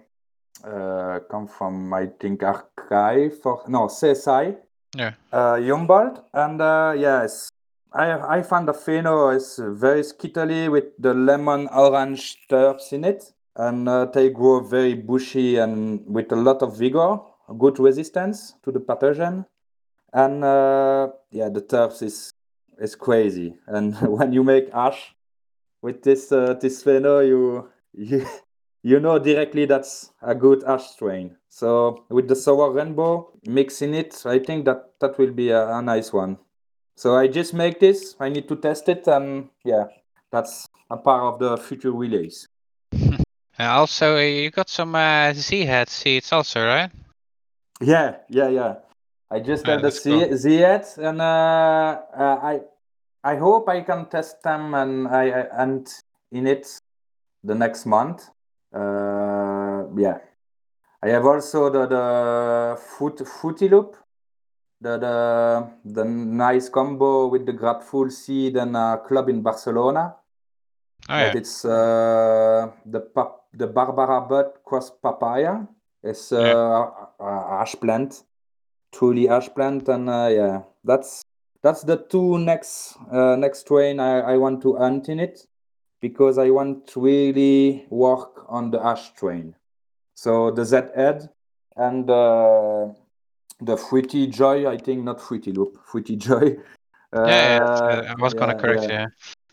uh, 0.64 1.20
come 1.30 1.48
from 1.48 1.92
I 1.94 2.06
think 2.20 2.42
Archive 2.42 3.40
for 3.40 3.62
no 3.68 3.86
CSI. 3.86 4.56
Yeah. 4.94 5.12
Uh, 5.32 5.60
Humboldt 5.60 6.24
and 6.32 6.60
uh, 6.60 6.94
yes, 6.96 7.50
I 7.92 8.38
I 8.38 8.42
found 8.42 8.68
the 8.68 8.72
pheno 8.72 9.34
is 9.34 9.58
very 9.58 10.02
skittly 10.02 10.70
with 10.70 10.84
the 10.98 11.14
lemon 11.14 11.68
orange 11.68 12.36
terps 12.50 12.92
in 12.92 13.04
it, 13.04 13.32
and 13.56 13.88
uh, 13.88 14.06
they 14.06 14.30
grow 14.30 14.60
very 14.60 14.94
bushy 14.94 15.56
and 15.56 16.04
with 16.06 16.32
a 16.32 16.36
lot 16.36 16.62
of 16.62 16.76
vigor, 16.76 17.18
good 17.58 17.78
resistance 17.78 18.54
to 18.64 18.72
the 18.72 18.80
pathogen, 18.80 19.46
and 20.12 20.44
uh, 20.44 21.08
yeah, 21.30 21.48
the 21.48 21.60
turf 21.60 22.02
is 22.02 22.30
is 22.78 22.94
crazy. 22.94 23.54
And 23.66 23.94
when 24.02 24.32
you 24.32 24.44
make 24.44 24.68
ash 24.72 25.14
with 25.82 26.02
this 26.02 26.32
uh, 26.32 26.54
this 26.54 26.82
pheno, 26.82 27.26
you 27.26 27.68
you 27.92 28.26
you 28.82 29.00
know 29.00 29.18
directly 29.18 29.66
that's 29.66 30.12
a 30.22 30.34
good 30.34 30.64
ash 30.64 30.90
strain. 30.90 31.36
So 31.48 32.04
with 32.10 32.28
the 32.28 32.36
sour 32.36 32.70
rainbow 32.70 33.32
mixing 33.46 33.94
it, 33.94 34.22
I 34.26 34.38
think 34.38 34.64
that 34.66 34.98
that 35.00 35.18
will 35.18 35.32
be 35.32 35.50
a, 35.50 35.66
a 35.68 35.82
nice 35.82 36.12
one. 36.12 36.38
So 36.96 37.16
I 37.16 37.28
just 37.28 37.52
make 37.52 37.80
this. 37.80 38.16
I 38.20 38.28
need 38.28 38.48
to 38.48 38.56
test 38.56 38.88
it, 38.88 39.06
and 39.06 39.48
yeah, 39.64 39.84
that's 40.30 40.66
a 40.90 40.96
part 40.96 41.22
of 41.22 41.38
the 41.38 41.56
future 41.56 41.92
relays. 41.92 42.48
Also, 43.58 44.18
uh, 44.18 44.20
you 44.20 44.50
got 44.50 44.68
some 44.68 44.94
uh, 44.94 45.32
Z 45.32 45.64
head 45.64 45.88
seeds 45.88 46.30
also, 46.30 46.60
right? 46.62 46.90
Yeah, 47.80 48.16
yeah, 48.28 48.48
yeah. 48.48 48.74
I 49.30 49.40
just 49.40 49.66
Yeah, 49.66 49.72
have 49.74 49.82
the. 49.82 49.90
Z 49.90 50.36
Z 50.36 50.62
and 51.02 51.20
uh, 51.20 52.00
uh, 52.16 52.38
I 52.42 52.60
I 53.24 53.36
hope 53.36 53.68
I 53.68 53.80
can 53.82 54.06
test 54.06 54.42
them 54.42 54.74
and 54.74 55.08
I, 55.08 55.30
I 55.30 55.62
and 55.62 55.86
in 56.30 56.46
it 56.46 56.78
the 57.42 57.54
next 57.54 57.86
month. 57.86 58.28
Uh, 58.72 59.86
yeah, 59.96 60.18
I 61.02 61.08
have 61.08 61.26
also 61.26 61.70
the 61.70 61.86
the 61.86 62.76
foot 62.80 63.26
footy 63.26 63.68
loop, 63.68 63.96
the 64.80 64.98
the 64.98 65.70
the 65.84 66.04
nice 66.04 66.68
combo 66.68 67.26
with 67.26 67.46
the 67.46 67.52
grateful 67.52 68.10
seed 68.10 68.56
and 68.56 68.76
a 68.76 68.98
club 69.06 69.28
in 69.28 69.42
Barcelona. 69.42 70.16
Oh 71.08 71.16
yeah. 71.18 71.32
it's 71.34 71.64
uh, 71.64 72.70
the 72.84 73.00
pap- 73.00 73.42
the 73.52 73.66
Barbara 73.66 74.20
bud 74.20 74.62
cross 74.64 74.90
papaya. 74.90 75.66
It's 76.02 76.30
uh, 76.32 76.38
Yeah. 76.38 76.90
a- 77.20 77.60
ash 77.62 77.74
plant, 77.76 78.22
truly 78.92 79.28
ash 79.28 79.48
plant, 79.54 79.88
and 79.88 80.08
uh, 80.08 80.28
yeah, 80.30 80.62
that's 80.84 81.22
that's 81.62 81.82
the 81.82 81.96
two 81.96 82.38
next 82.38 82.96
uh, 83.10 83.36
next 83.36 83.66
train 83.66 84.00
I, 84.00 84.20
I 84.20 84.36
want 84.36 84.62
to 84.62 84.76
hunt 84.76 85.08
in 85.08 85.18
it 85.20 85.46
because 86.00 86.38
I 86.38 86.50
want 86.50 86.86
to 86.88 87.00
really 87.00 87.86
work 87.90 88.44
on 88.48 88.70
the 88.70 88.80
ash 88.84 89.12
train 89.14 89.54
So 90.14 90.50
the 90.50 90.64
Z 90.64 90.76
head 90.94 91.28
and 91.76 92.08
uh, 92.10 92.88
the 93.60 93.76
fruity 93.76 94.26
joy, 94.28 94.66
I 94.68 94.76
think 94.78 95.04
not 95.04 95.20
fruity 95.20 95.52
loop, 95.52 95.78
fruity 95.84 96.16
joy. 96.16 96.56
Uh, 97.12 97.26
Yeah, 97.28 97.58
yeah, 97.88 98.12
I 98.12 98.14
was 98.22 98.34
gonna 98.34 98.54
yeah, 98.54 98.60
correct 98.60 98.84
yeah, 98.90 99.06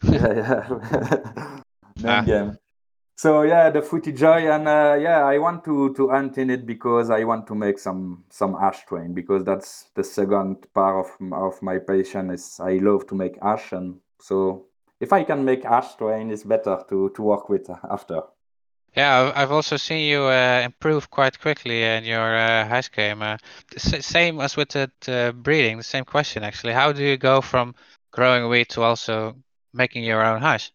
you. 0.04 0.12
yeah, 0.13 0.34
yeah. 0.34 1.60
Name 1.98 2.08
Ah. 2.08 2.22
game. 2.25 2.58
So 3.24 3.44
yeah, 3.44 3.70
the 3.70 3.82
footy 3.82 4.12
joy, 4.12 4.51
and 4.51 4.68
uh, 4.68 4.98
yeah, 5.00 5.24
I 5.24 5.38
want 5.38 5.63
to 5.63 5.94
to 5.94 6.10
hunt 6.10 6.38
in 6.38 6.50
it 6.50 6.65
because 6.65 7.10
I 7.10 7.24
want 7.24 7.48
to 7.48 7.56
make 7.56 7.80
some 7.80 8.25
some 8.30 8.53
ash 8.56 8.86
train 8.86 9.13
because 9.13 9.46
that's 9.46 9.86
the 9.96 10.03
second 10.03 10.68
part 10.74 11.06
of 11.06 11.32
of 11.32 11.62
my 11.62 11.80
passion 11.80 12.32
is 12.32 12.60
I 12.60 12.80
love 12.80 13.08
to 13.08 13.15
make 13.15 13.38
ash, 13.42 13.72
and 13.72 14.01
so 14.20 14.65
if 15.00 15.13
I 15.13 15.24
can 15.24 15.46
make 15.46 15.63
ash 15.63 15.96
train, 15.96 16.32
it's 16.32 16.44
better 16.44 16.84
to 16.89 17.12
to 17.15 17.22
work 17.22 17.48
with 17.48 17.70
after. 17.89 18.24
Yeah, 18.98 19.32
I've- 19.34 19.53
also 19.53 19.77
seen 19.77 20.01
you 20.12 20.24
uh, 20.24 20.62
improve 20.65 21.10
quite 21.10 21.39
quickly 21.39 21.82
in 21.82 22.03
your 22.03 22.36
uh, 22.36 22.68
hash 22.68 22.92
game. 22.92 23.22
Uh, 23.22 23.38
same 23.77 24.42
as 24.42 24.58
with 24.58 24.70
the 24.75 24.92
uh, 25.08 25.32
breeding, 25.32 25.77
the 25.77 25.84
same 25.84 26.03
question 26.03 26.44
actually. 26.44 26.74
How 26.74 26.92
do 26.92 27.01
you 27.01 27.15
go 27.15 27.39
from 27.42 27.74
growing 28.12 28.50
wheat 28.50 28.68
to 28.72 28.82
also 28.82 29.36
making 29.72 30.03
your 30.03 30.22
own 30.25 30.42
hash? 30.42 30.74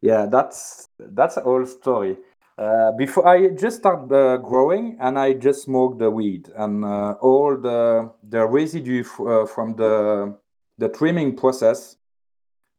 Yeah, 0.00 0.26
that's 0.26 0.88
that's 0.98 1.36
a 1.36 1.42
whole 1.42 1.66
story. 1.66 2.16
Uh, 2.56 2.92
before 2.92 3.26
I 3.26 3.48
just 3.48 3.78
start 3.78 4.10
uh, 4.12 4.36
growing 4.38 4.96
and 5.00 5.18
I 5.18 5.32
just 5.32 5.62
smoke 5.64 5.98
the 5.98 6.10
weed 6.10 6.50
and 6.56 6.84
uh, 6.84 7.12
all 7.20 7.56
the 7.56 8.12
the 8.22 8.46
residue 8.46 9.00
f- 9.00 9.20
uh, 9.20 9.46
from 9.46 9.76
the 9.76 10.36
the 10.78 10.88
trimming 10.88 11.36
process 11.36 11.96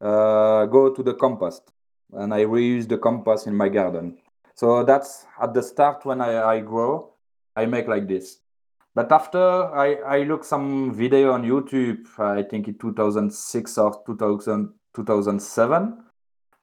uh, 0.01 0.65
go 0.65 0.93
to 0.93 1.03
the 1.03 1.13
compost 1.13 1.71
and 2.13 2.33
I 2.33 2.45
reuse 2.45 2.87
the 2.87 2.97
compost 2.97 3.47
in 3.47 3.55
my 3.55 3.69
garden. 3.69 4.17
So 4.55 4.83
that's 4.83 5.25
at 5.41 5.53
the 5.53 5.63
start 5.63 6.05
when 6.05 6.21
I, 6.21 6.43
I 6.43 6.59
grow, 6.59 7.13
I 7.55 7.65
make 7.65 7.87
like 7.87 8.07
this. 8.07 8.39
But 8.93 9.11
after 9.11 9.39
I, 9.39 9.95
I 10.05 10.23
look 10.23 10.43
some 10.43 10.93
video 10.93 11.31
on 11.31 11.43
YouTube, 11.43 12.07
I 12.19 12.43
think 12.43 12.67
in 12.67 12.77
2006 12.77 13.77
or 13.77 14.03
2000, 14.05 14.73
2007, 14.93 16.03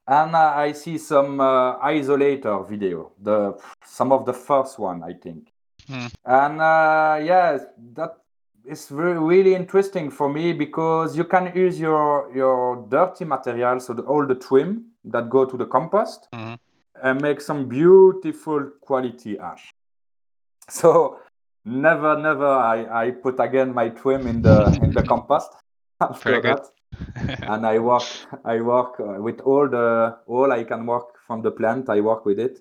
and 0.09 0.35
uh, 0.35 0.53
I 0.57 0.73
see 0.73 0.99
some 0.99 1.41
uh, 1.41 1.79
isolator 1.79 2.67
video, 2.69 3.13
the 3.23 3.55
some 3.85 4.11
of 4.13 4.25
the 4.25 4.33
first 4.33 4.79
one, 4.79 5.03
I 5.03 5.13
think. 5.13 5.53
Hmm. 5.89 6.07
And 6.25 6.61
uh, 6.61 7.21
yeah, 7.23 7.59
that 7.95 8.17
is 8.65 8.91
really, 8.91 9.19
really 9.19 9.55
interesting 9.55 10.11
for 10.11 10.29
me 10.29 10.53
because 10.53 11.17
you 11.17 11.25
can 11.25 11.53
use 11.55 11.79
your 11.81 12.31
your 12.35 12.87
dirty 12.89 13.25
material, 13.25 13.81
so 13.81 13.95
the, 13.95 14.03
all 14.03 14.27
the 14.27 14.35
trim 14.35 14.87
that 15.05 15.29
go 15.31 15.45
to 15.45 15.57
the 15.57 15.67
compost, 15.67 16.29
Mhm. 16.35 16.59
and 17.03 17.21
make 17.23 17.41
some 17.41 17.69
beautiful 17.69 18.61
quality 18.81 19.39
ash. 19.39 19.71
So 20.71 21.19
never, 21.65 22.19
never 22.19 22.47
I, 22.47 23.07
I 23.07 23.11
put 23.11 23.41
again 23.41 23.73
my 23.75 23.89
trim 23.91 24.27
in 24.27 24.43
the 24.43 24.67
in 24.83 24.91
the 24.93 25.03
compost 25.03 25.51
after 26.01 26.31
Very 26.31 26.43
good. 26.43 26.57
that 26.59 26.67
and 27.43 27.67
I 27.67 27.79
work 27.79 28.03
I 28.45 28.61
work 28.61 29.01
uh, 29.01 29.21
with 29.21 29.41
all 29.41 29.69
the 29.69 30.17
all 30.27 30.53
I 30.53 30.65
can 30.65 30.87
work 30.87 31.19
from 31.27 31.43
the 31.43 31.51
plant. 31.51 31.89
I 31.89 32.01
work 32.01 32.25
with 32.25 32.39
it. 32.39 32.61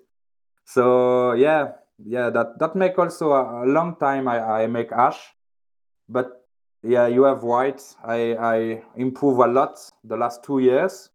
So 0.65 1.33
yeah, 1.33 1.73
yeah, 2.03 2.29
that 2.29 2.59
that 2.59 2.75
make 2.75 2.97
also 2.99 3.31
a, 3.31 3.63
a 3.63 3.65
long 3.65 3.95
time 3.95 4.27
I, 4.27 4.63
I 4.63 4.67
make 4.67 4.91
ash, 4.91 5.19
but 6.09 6.45
yeah, 6.83 7.07
you 7.07 7.23
have 7.23 7.43
right. 7.43 7.81
I 8.03 8.35
I 8.35 8.83
improve 8.95 9.39
a 9.39 9.47
lot 9.47 9.79
the 10.03 10.17
last 10.17 10.43
two 10.43 10.59
years, 10.59 11.09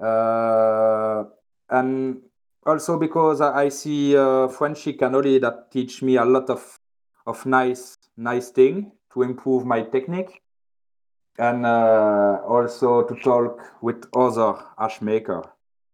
uh, 0.00 1.24
and 1.70 2.22
also 2.66 2.98
because 2.98 3.40
I, 3.40 3.64
I 3.64 3.68
see 3.68 4.16
uh, 4.16 4.48
Frenchy 4.48 4.94
cannoli 4.94 5.40
that 5.40 5.70
teach 5.70 6.02
me 6.02 6.16
a 6.16 6.24
lot 6.24 6.50
of 6.50 6.78
of 7.26 7.44
nice 7.46 7.96
nice 8.16 8.50
thing 8.50 8.92
to 9.12 9.22
improve 9.22 9.64
my 9.64 9.82
technique 9.82 10.42
and 11.38 11.64
uh, 11.64 12.40
also 12.46 13.02
to 13.02 13.14
talk 13.16 13.60
with 13.80 14.04
other 14.14 14.54
ash 14.78 15.00
maker 15.00 15.42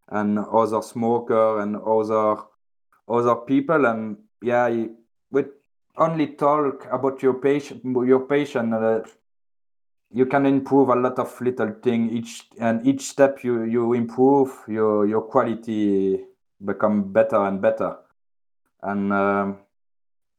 and 0.08 0.38
other 0.38 0.82
smoker 0.82 1.60
and 1.60 1.76
other 1.76 2.42
other 3.08 3.36
people 3.36 3.86
and 3.86 4.16
yeah 4.42 4.68
with 5.30 5.46
only 5.96 6.28
talk 6.28 6.86
about 6.90 7.22
your 7.22 7.34
patient 7.34 7.82
your 7.84 8.20
patient 8.20 8.72
uh, 8.74 9.00
you 10.14 10.26
can 10.26 10.46
improve 10.46 10.88
a 10.90 10.94
lot 10.94 11.18
of 11.18 11.40
little 11.40 11.72
thing. 11.82 12.08
Each 12.10 12.46
and 12.58 12.86
each 12.86 13.02
step 13.02 13.42
you 13.42 13.64
you 13.64 13.92
improve 13.94 14.50
your 14.68 15.06
your 15.06 15.22
quality 15.22 16.24
become 16.64 17.12
better 17.12 17.44
and 17.44 17.60
better. 17.60 17.98
And 18.82 19.12
um, 19.12 19.58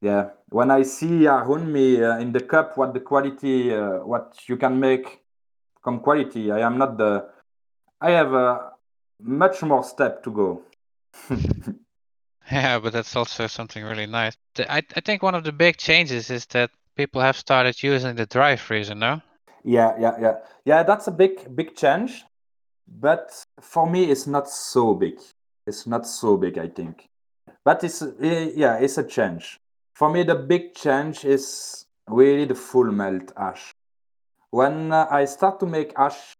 yeah 0.00 0.30
when 0.50 0.70
i 0.70 0.82
see 0.82 1.26
around 1.26 1.72
me 1.72 2.02
uh, 2.02 2.18
in 2.18 2.32
the 2.32 2.40
cup 2.40 2.76
what 2.78 2.94
the 2.94 3.00
quality 3.00 3.74
uh, 3.74 3.98
what 4.04 4.36
you 4.48 4.56
can 4.56 4.78
make 4.78 5.20
come 5.86 6.00
quality. 6.00 6.50
I 6.50 6.60
am 6.66 6.78
not 6.78 6.98
the. 6.98 7.28
I 8.00 8.10
have 8.10 8.32
a 8.34 8.72
much 9.20 9.62
more 9.62 9.84
step 9.84 10.22
to 10.24 10.30
go. 10.30 10.62
Yeah, 12.48 12.78
but 12.78 12.92
that's 12.92 13.16
also 13.16 13.48
something 13.48 13.82
really 13.82 14.06
nice. 14.06 14.36
I, 14.56 14.80
I 14.94 15.00
think 15.00 15.20
one 15.20 15.34
of 15.34 15.42
the 15.42 15.50
big 15.50 15.78
changes 15.78 16.30
is 16.30 16.46
that 16.46 16.70
people 16.94 17.20
have 17.20 17.36
started 17.36 17.82
using 17.82 18.14
the 18.14 18.24
dry 18.24 18.54
freezer 18.54 18.94
now. 18.94 19.20
yeah, 19.64 19.96
yeah, 19.98 20.14
yeah, 20.20 20.34
yeah. 20.64 20.84
That's 20.84 21.08
a 21.08 21.10
big, 21.10 21.56
big 21.56 21.74
change, 21.74 22.24
but 22.86 23.44
for 23.60 23.90
me, 23.90 24.04
it's 24.12 24.28
not 24.28 24.48
so 24.48 24.94
big. 24.94 25.18
It's 25.66 25.88
not 25.88 26.06
so 26.06 26.36
big, 26.36 26.56
I 26.56 26.68
think. 26.68 27.08
But 27.64 27.82
it's 27.82 28.00
eh, 28.00 28.52
yeah, 28.54 28.76
it's 28.78 28.96
a 28.96 29.02
change. 29.02 29.58
For 29.96 30.10
me, 30.10 30.24
the 30.24 30.34
big 30.34 30.74
change 30.74 31.24
is 31.24 31.86
really 32.06 32.44
the 32.44 32.54
full 32.54 32.92
melt 32.92 33.32
ash. 33.34 33.72
When 34.50 34.92
uh, 34.92 35.06
I 35.10 35.24
start 35.24 35.58
to 35.60 35.66
make 35.66 35.94
ash, 35.96 36.34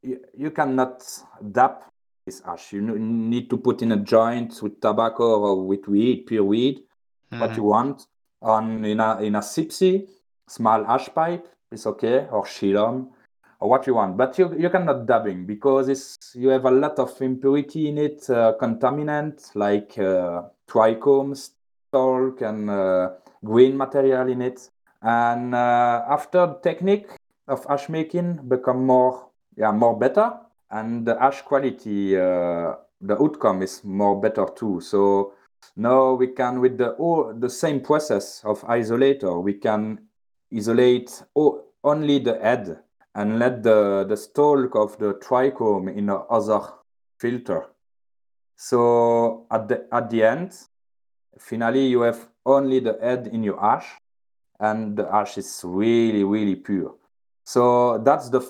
you, 0.00 0.20
you 0.38 0.52
cannot 0.52 1.02
dab 1.50 1.82
this 2.24 2.40
ash. 2.46 2.72
You 2.72 2.82
need 2.82 3.50
to 3.50 3.56
put 3.56 3.82
in 3.82 3.90
a 3.90 3.96
joint 3.96 4.62
with 4.62 4.80
tobacco 4.80 5.40
or 5.40 5.66
with 5.66 5.88
weed, 5.88 6.26
pure 6.26 6.44
weed, 6.44 6.84
what 7.30 7.50
Mhm. 7.50 7.56
you 7.56 7.64
want. 7.64 8.06
On 8.42 8.84
in 8.84 9.00
a 9.00 9.20
in 9.20 9.34
a 9.34 9.40
sebsi, 9.42 10.08
small 10.48 10.86
ash 10.86 11.12
pipe 11.12 11.48
is 11.72 11.86
okay, 11.86 12.28
or 12.30 12.44
chillum, 12.44 13.08
or 13.58 13.68
what 13.70 13.88
you 13.88 13.94
want. 13.94 14.16
But 14.16 14.38
you 14.38 14.54
you 14.56 14.70
cannot 14.70 15.06
dabbing 15.06 15.46
because 15.46 15.88
it's 15.88 16.16
you 16.36 16.50
have 16.50 16.64
a 16.64 16.70
lot 16.70 17.00
of 17.00 17.20
impurity 17.20 17.88
in 17.88 17.98
it, 17.98 18.30
uh, 18.30 18.54
contaminant 18.60 19.50
like 19.56 19.98
uh, 19.98 20.42
trichomes, 20.68 21.50
talc, 21.92 22.40
and 22.42 22.70
uh, 22.70 23.10
green 23.44 23.76
material 23.76 24.28
in 24.28 24.42
it. 24.42 24.70
And 25.02 25.54
uh, 25.54 26.04
after 26.08 26.46
the 26.46 26.60
technique 26.62 27.08
of 27.48 27.66
ash 27.68 27.88
making 27.88 28.48
become 28.48 28.86
more 28.86 29.28
yeah 29.56 29.72
more 29.72 29.98
better, 29.98 30.32
and 30.70 31.06
the 31.06 31.20
ash 31.22 31.42
quality 31.42 32.16
uh, 32.16 32.74
the 33.00 33.16
outcome 33.20 33.62
is 33.62 33.82
more 33.84 34.20
better 34.20 34.46
too. 34.54 34.80
So 34.80 35.34
now 35.76 36.14
we 36.14 36.28
can 36.28 36.60
with 36.60 36.78
the 36.78 36.90
all 36.92 37.32
the 37.34 37.48
same 37.48 37.80
process 37.80 38.42
of 38.44 38.60
isolator 38.62 39.42
we 39.42 39.54
can 39.54 39.98
isolate 40.52 41.22
only 41.84 42.18
the 42.18 42.38
head 42.40 42.78
and 43.14 43.38
let 43.38 43.62
the 43.62 44.04
the 44.08 44.16
stalk 44.16 44.74
of 44.74 44.98
the 44.98 45.14
trichome 45.14 45.88
in 45.88 46.08
a 46.08 46.16
other 46.16 46.60
filter 47.18 47.66
so 48.56 49.46
at 49.50 49.68
the 49.68 49.86
at 49.92 50.10
the 50.10 50.22
end 50.22 50.52
finally 51.38 51.86
you 51.86 52.02
have 52.02 52.28
only 52.46 52.80
the 52.80 52.98
head 53.00 53.28
in 53.32 53.42
your 53.42 53.62
ash 53.62 53.86
and 54.58 54.96
the 54.96 55.08
ash 55.14 55.38
is 55.38 55.62
really 55.64 56.24
really 56.24 56.56
pure. 56.56 56.94
So 57.44 57.98
that's 57.98 58.28
the 58.28 58.40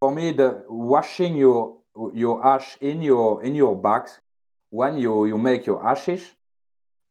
for 0.00 0.12
me 0.12 0.32
the 0.32 0.64
washing 0.68 1.36
your 1.36 1.76
your 2.14 2.44
ash 2.46 2.76
in 2.80 3.02
your 3.02 3.42
in 3.42 3.54
your 3.54 3.76
bag 3.76 4.08
when 4.70 4.98
you 4.98 5.26
you 5.26 5.38
make 5.38 5.66
your 5.66 5.86
ashes 5.86 6.22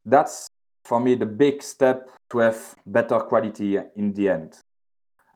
that's 0.05 0.47
for 0.83 0.99
me 0.99 1.15
the 1.15 1.25
big 1.25 1.61
step 1.61 2.09
to 2.29 2.39
have 2.39 2.75
better 2.85 3.19
quality 3.19 3.77
in 3.95 4.13
the 4.13 4.29
end. 4.29 4.57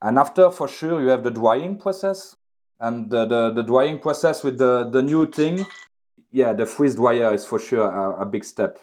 And 0.01 0.17
after 0.17 0.49
for 0.51 0.67
sure 0.67 1.01
you 1.01 1.07
have 1.09 1.23
the 1.23 1.31
drying 1.31 1.77
process 1.77 2.35
and 2.79 3.09
the, 3.09 3.25
the, 3.25 3.51
the 3.51 3.63
drying 3.63 3.99
process 3.99 4.43
with 4.43 4.57
the 4.57 4.89
the 4.91 5.01
new 5.01 5.25
thing 5.25 5.65
yeah 6.31 6.53
the 6.53 6.65
freeze 6.65 6.95
dryer 6.95 7.33
is 7.33 7.45
for 7.45 7.59
sure 7.59 7.89
a, 7.89 8.21
a 8.21 8.25
big 8.25 8.43
step 8.43 8.79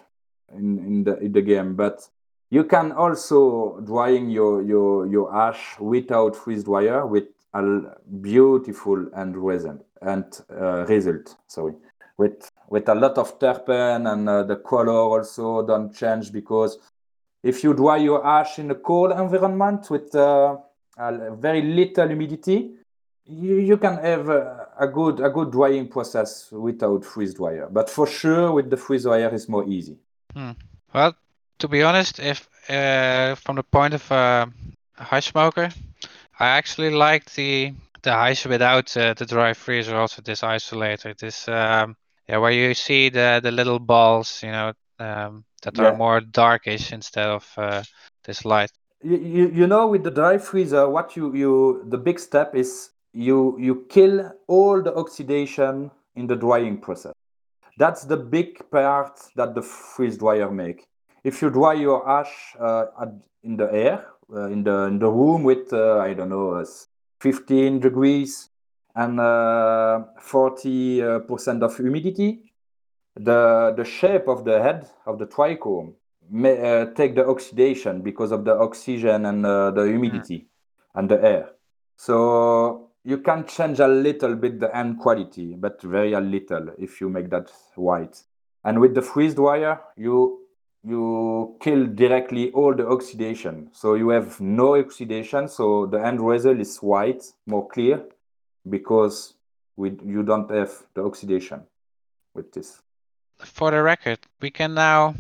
in, 0.57 0.79
in 0.79 1.05
the 1.05 1.19
in 1.19 1.33
the 1.33 1.43
game 1.43 1.75
but 1.75 2.09
you 2.51 2.65
can 2.65 2.93
also 2.93 3.81
drying 3.81 4.29
your 4.31 4.63
your 4.63 5.07
your 5.07 5.35
ash 5.35 5.79
without 5.81 6.37
freeze 6.37 6.65
dryer 6.65 7.07
with 7.07 7.25
a 7.55 7.63
beautiful 8.21 9.07
and 9.15 9.37
result 9.37 9.85
and 10.03 10.41
uh, 10.51 10.85
result 10.87 11.37
sorry 11.47 11.75
with 12.19 12.51
with 12.69 12.89
a 12.89 12.95
lot 12.95 13.17
of 13.19 13.39
terpene 13.39 14.11
and 14.13 14.29
uh, 14.29 14.43
the 14.43 14.57
color 14.57 14.93
also 14.93 15.67
don't 15.67 15.95
change 15.95 16.33
because 16.33 16.79
if 17.43 17.65
you 17.65 17.75
dry 17.75 17.97
your 17.97 18.25
ash 18.27 18.59
in 18.59 18.71
a 18.71 18.75
cold 18.75 19.13
environment 19.13 19.91
with 19.91 20.15
uh, 20.15 20.57
very 21.47 21.63
little 21.63 22.07
humidity 22.07 22.73
you, 23.25 23.57
you 23.57 23.77
can 23.77 23.97
have 23.99 24.29
a, 24.29 24.69
a, 24.79 24.87
good 24.87 25.21
a 25.21 25.31
good 25.31 25.53
drying 25.53 25.89
process 25.89 26.51
without 26.51 27.05
freeze 27.05 27.35
dryer. 27.35 27.69
But 27.71 27.89
for 27.89 28.07
sure 28.07 28.53
with 28.53 28.69
the 28.69 28.77
freeze 28.77 29.05
dryer 29.05 29.29
it's 29.33 29.49
more 29.49 29.67
easy 29.69 29.97
hmm. 30.35 30.53
well 30.95 31.15
to 31.59 31.69
be 31.69 31.83
honest 31.83 32.19
if 32.19 32.49
uh, 32.69 33.35
from 33.37 33.57
the 33.57 33.63
point 33.63 33.95
of 33.95 34.11
a 34.11 34.49
hash 34.97 35.31
smoker 35.33 35.69
i 36.39 36.47
actually 36.47 36.91
like 36.91 37.25
the 37.35 37.73
the 38.03 38.13
hash 38.13 38.47
without 38.47 38.97
uh, 38.97 39.15
the 39.15 39.27
dry 39.27 39.53
freezer 39.53 39.97
also 39.97 40.23
this 40.23 40.43
isolator 40.43 41.17
this 41.19 41.49
um, 41.49 41.97
yeah, 42.29 42.39
where 42.39 42.53
you 42.53 42.75
see 42.75 43.09
the 43.09 43.41
the 43.43 43.51
little 43.51 43.79
balls, 43.79 44.43
you 44.43 44.53
know, 44.53 44.73
um, 44.99 45.45
that 45.63 45.77
yeah. 45.77 45.85
are 45.85 45.97
more 45.97 46.21
darkish 46.21 46.93
instead 46.93 47.27
of 47.27 47.53
uh, 47.57 47.83
this 48.25 48.45
light. 48.45 48.71
You, 49.03 49.19
you, 49.19 49.51
you 49.51 49.67
know, 49.67 49.89
with 49.89 50.05
the 50.05 50.11
dry 50.11 50.39
freezer, 50.39 50.89
what 50.89 51.17
you 51.17 51.35
you 51.35 51.85
the 51.89 51.99
big 51.99 52.19
step 52.19 52.55
is 52.55 52.91
you 53.13 53.57
you 53.59 53.87
kill 53.89 54.33
all 54.47 54.83
the 54.83 54.95
oxidation 54.95 55.91
in 56.15 56.27
the 56.27 56.37
drying 56.37 56.79
process. 56.79 57.13
That's 57.79 58.05
the 58.05 58.17
big 58.17 58.71
part 58.71 59.21
that 59.37 59.55
the 59.55 59.63
freeze 59.63 60.19
dryer 60.19 60.51
make. 60.51 60.87
If 61.25 61.41
you 61.41 61.51
dry 61.51 61.75
your 61.75 62.09
ash 62.09 62.55
uh, 62.59 62.87
in 63.43 63.57
the 63.57 63.73
air, 63.73 64.07
uh, 64.35 64.47
in 64.47 64.63
the 64.65 64.85
in 64.85 64.99
the 64.99 65.09
room 65.09 65.43
with 65.45 65.73
uh, 65.73 65.99
I 65.99 66.15
don't 66.15 66.31
know, 66.31 66.65
15 67.21 67.81
degrees, 67.81 68.51
and 68.95 69.19
40% 69.19 70.03
uh, 71.63 71.65
of 71.65 71.77
humidity, 71.77 72.53
the, 73.15 73.75
the 73.77 73.85
shape 73.85 74.29
of 74.29 74.45
the 74.45 74.63
head 74.63 74.89
of 75.07 75.19
the 75.19 75.27
trichome 75.27 75.95
may 76.31 76.81
uh, 76.81 76.87
take 76.95 77.15
the 77.15 77.27
oxidation 77.27 78.01
because 78.03 78.33
of 78.33 78.45
the 78.45 78.55
oxygen 78.55 79.27
and 79.27 79.45
uh, 79.45 79.71
the 79.71 79.85
humidity 79.85 80.39
mm. 80.39 80.47
and 80.95 81.11
the 81.11 81.23
air. 81.23 81.51
So 81.97 82.82
you 83.05 83.19
can 83.19 83.47
change 83.47 83.81
a 83.81 83.89
little 83.89 84.35
bit 84.37 84.61
the 84.61 84.75
end 84.77 84.99
quality, 84.99 85.55
but 85.55 85.83
very 85.83 86.13
a 86.13 86.21
little 86.21 86.69
if 86.79 87.01
you 87.01 87.09
make 87.09 87.31
that 87.31 87.51
white. 87.75 88.23
And 88.65 88.81
with 88.81 88.95
the 88.95 89.03
freeze 89.03 89.35
dryer, 89.35 89.81
you 89.97 90.39
you 90.85 91.57
kill 91.61 91.87
directly 91.87 92.51
all 92.53 92.75
the 92.75 92.87
oxidation. 92.89 93.71
So 93.73 93.95
you 93.95 94.09
have 94.09 94.41
no 94.41 94.77
oxidation. 94.77 95.49
So 95.49 95.87
the 95.87 96.05
end 96.05 96.21
result 96.21 96.59
is 96.59 96.79
white, 96.79 97.23
more 97.47 97.69
clear, 97.69 98.05
because 98.69 99.35
we, 99.77 99.97
you 100.05 100.25
don't 100.25 100.51
have 100.51 100.73
the 100.95 101.05
oxidation 101.05 101.63
with 102.35 102.53
this. 102.53 102.83
For 103.39 103.71
the 103.71 103.83
record, 103.83 104.19
we 104.41 104.51
can 104.51 104.75
now 104.75 105.15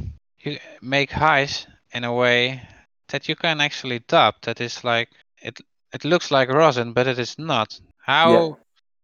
make 0.80 1.12
highs 1.12 1.66
in 1.92 2.02
a 2.04 2.12
way 2.12 2.62
that 3.08 3.28
you 3.28 3.36
can 3.36 3.60
actually 3.60 4.00
dub. 4.00 4.34
That 4.42 4.60
is 4.60 4.82
like 4.82 5.10
it. 5.40 5.60
It 5.92 6.04
looks 6.04 6.30
like 6.30 6.48
rosin, 6.48 6.92
but 6.92 7.06
it 7.06 7.18
is 7.18 7.38
not. 7.38 7.78
How 7.98 8.32
yeah. 8.32 8.50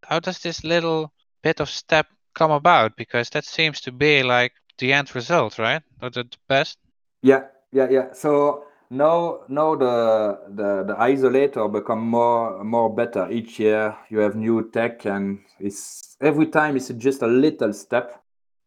how 0.05 0.21
does 0.21 0.39
this 0.39 0.65
little 0.65 1.13
bit 1.43 1.61
of 1.61 1.69
step 1.69 2.07
come 2.35 2.51
about? 2.51 2.97
Because 2.97 3.31
that 3.31 3.45
seems 3.45 3.81
to 3.83 3.93
be 3.93 4.23
like 4.23 4.53
the 4.79 4.93
end 4.93 5.15
result, 5.15 5.59
right? 5.59 5.83
Or 6.03 6.11
the 6.11 6.25
best. 6.49 6.79
Yeah, 7.23 7.45
yeah, 7.73 7.89
yeah. 7.91 8.13
So 8.13 8.65
now 8.91 9.41
now 9.49 9.75
the, 9.75 10.39
the 10.49 10.85
the 10.85 10.95
isolator 10.95 11.71
become 11.71 12.01
more 12.01 12.65
more 12.65 12.95
better 12.95 13.31
each 13.31 13.59
year 13.59 13.95
you 14.09 14.19
have 14.19 14.35
new 14.35 14.71
tech 14.71 15.05
and 15.05 15.41
it's 15.61 16.17
every 16.23 16.47
time 16.47 16.77
it's 16.77 16.89
just 16.89 17.23
a 17.23 17.27
little 17.27 17.73
step 17.73 18.23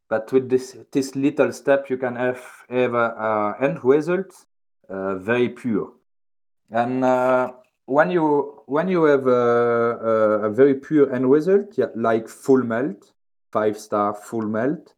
but 0.09 0.31
with 0.31 0.47
this 0.47 0.77
this 0.91 1.15
little 1.15 1.51
step 1.51 1.89
you 1.89 1.97
can 1.97 2.15
have 2.15 2.41
have 2.69 2.93
a, 2.93 3.07
a 3.17 3.55
end 3.61 3.83
result 3.83 4.45
uh, 4.89 5.15
very 5.15 5.49
pure 5.49 5.91
and 6.69 7.03
uh, 7.03 7.51
when 7.85 8.11
you 8.11 8.63
when 8.67 8.87
you 8.87 9.03
have 9.03 9.27
a, 9.27 10.45
a, 10.45 10.49
very 10.49 10.75
pure 10.75 11.13
end 11.13 11.29
result 11.29 11.77
yeah, 11.77 11.87
like 11.95 12.27
full 12.27 12.63
melt 12.63 13.11
five 13.51 13.77
star 13.77 14.13
full 14.13 14.47
melt 14.47 14.93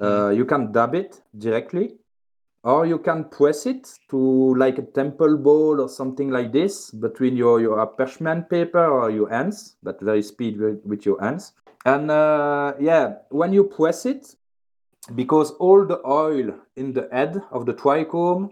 uh, 0.00 0.06
mm. 0.06 0.36
you 0.36 0.44
can 0.44 0.70
dab 0.72 0.94
it 0.94 1.22
directly 1.38 1.96
or 2.62 2.86
you 2.86 2.98
can 2.98 3.24
press 3.24 3.66
it 3.66 3.88
to 4.08 4.54
like 4.56 4.78
a 4.78 4.82
temple 4.82 5.36
ball 5.36 5.80
or 5.80 5.88
something 5.88 6.30
like 6.30 6.52
this 6.52 6.90
between 6.90 7.36
your 7.36 7.60
your 7.60 7.86
parchment 7.86 8.48
paper 8.48 8.86
or 8.86 9.10
your 9.10 9.28
hands 9.28 9.76
but 9.82 10.00
very 10.00 10.22
speed 10.22 10.58
with, 10.58 10.80
with 10.84 11.04
your 11.04 11.20
hands 11.20 11.52
and 11.84 12.10
uh, 12.10 12.72
yeah 12.80 13.14
when 13.30 13.52
you 13.52 13.64
press 13.64 14.06
it 14.06 14.34
because 15.14 15.50
all 15.52 15.84
the 15.84 16.00
oil 16.06 16.54
in 16.76 16.92
the 16.92 17.08
head 17.12 17.42
of 17.50 17.66
the 17.66 17.74
trichome 17.74 18.48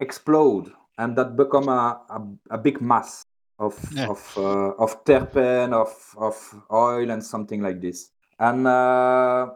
explode 0.00 0.70
and 0.98 1.16
that 1.16 1.36
become 1.36 1.68
a, 1.68 2.00
a, 2.08 2.54
a 2.54 2.58
big 2.58 2.80
mass 2.80 3.24
of 3.58 3.78
yeah. 3.92 4.08
of 4.08 4.34
uh, 4.36 4.72
of 4.78 5.04
terpene 5.04 5.72
of 5.72 5.92
of 6.16 6.36
oil 6.72 7.10
and 7.10 7.22
something 7.24 7.62
like 7.62 7.80
this. 7.80 8.10
And 8.38 8.66
uh, 8.66 9.50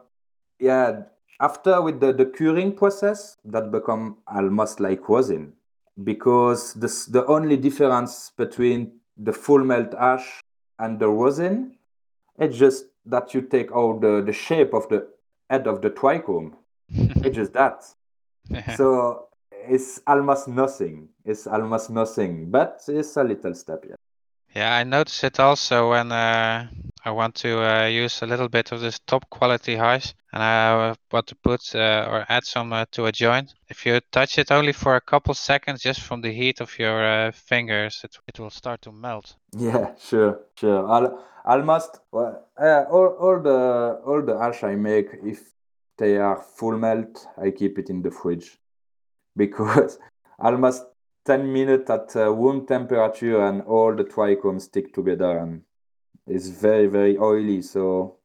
yeah 0.58 1.02
after 1.40 1.80
with 1.80 2.00
the, 2.00 2.12
the 2.12 2.26
curing 2.26 2.72
process 2.72 3.36
that 3.44 3.70
become 3.70 4.18
almost 4.26 4.80
like 4.80 5.08
rosin. 5.08 5.52
Because 6.04 6.74
this, 6.74 7.06
the 7.06 7.26
only 7.26 7.56
difference 7.56 8.30
between 8.36 8.92
the 9.16 9.32
full 9.32 9.64
melt 9.64 9.94
ash 9.94 10.40
and 10.78 10.98
the 11.00 11.08
rosin 11.08 11.74
it's 12.38 12.56
just 12.56 12.84
that 13.06 13.34
you 13.34 13.42
take 13.42 13.70
out 13.72 14.00
the, 14.00 14.22
the 14.24 14.32
shape 14.32 14.72
of 14.72 14.88
the 14.88 15.08
head 15.50 15.66
of 15.66 15.82
the 15.82 15.90
trichome. 15.90 16.52
It's 16.88 17.34
just 17.34 17.52
that. 17.54 17.84
So 18.76 19.27
it's 19.68 20.00
almost 20.06 20.48
nothing 20.48 21.08
it's 21.24 21.46
almost 21.46 21.90
nothing 21.90 22.50
but 22.50 22.82
it's 22.88 23.16
a 23.16 23.24
little 23.24 23.54
step 23.54 23.84
yeah 23.88 23.96
yeah 24.54 24.76
i 24.76 24.84
noticed 24.84 25.24
it 25.24 25.38
also 25.40 25.90
when 25.90 26.10
uh, 26.12 26.66
I 27.04 27.10
want 27.12 27.36
to 27.36 27.62
uh, 27.62 27.86
use 27.86 28.22
a 28.22 28.26
little 28.26 28.48
bit 28.48 28.72
of 28.72 28.80
this 28.80 28.98
top 29.06 29.30
quality 29.30 29.76
hash 29.76 30.14
and 30.32 30.42
I 30.42 30.94
want 31.12 31.26
to 31.28 31.36
put 31.36 31.74
uh, 31.74 32.06
or 32.10 32.26
add 32.28 32.44
some 32.44 32.72
uh, 32.72 32.84
to 32.92 33.06
a 33.06 33.12
joint. 33.12 33.54
If 33.68 33.86
you 33.86 34.00
touch 34.12 34.38
it 34.38 34.50
only 34.50 34.72
for 34.72 34.96
a 34.96 35.00
couple 35.00 35.32
seconds 35.32 35.80
just 35.80 36.00
from 36.00 36.20
the 36.20 36.32
heat 36.32 36.60
of 36.60 36.78
your 36.78 37.02
uh, 37.02 37.32
fingers, 37.32 38.00
it, 38.04 38.16
it 38.26 38.38
will 38.38 38.50
start 38.50 38.82
to 38.82 38.92
melt. 38.92 39.36
Yeah, 39.56 39.94
sure, 39.98 40.40
sure. 40.56 40.86
I'll, 40.86 41.24
almost 41.44 42.00
well, 42.12 42.44
uh, 42.60 42.84
all, 42.90 43.16
all 43.18 43.40
the 43.40 44.02
all 44.04 44.20
the 44.22 44.36
hash 44.38 44.62
I 44.64 44.74
make, 44.74 45.08
if 45.22 45.40
they 45.96 46.18
are 46.18 46.42
full 46.56 46.76
melt, 46.76 47.26
I 47.40 47.52
keep 47.52 47.78
it 47.78 47.88
in 47.88 48.02
the 48.02 48.10
fridge 48.10 48.58
because 49.38 49.98
almost 50.38 50.84
10 51.24 51.50
minutes 51.52 51.88
at 51.90 52.14
uh, 52.16 52.30
room 52.30 52.66
temperature 52.66 53.40
and 53.40 53.62
all 53.62 53.94
the 53.94 54.04
trichomes 54.04 54.62
stick 54.62 54.92
together 54.92 55.38
and 55.38 55.62
it's 56.26 56.48
very 56.48 56.86
very 56.86 57.16
oily 57.18 57.62
so 57.62 58.16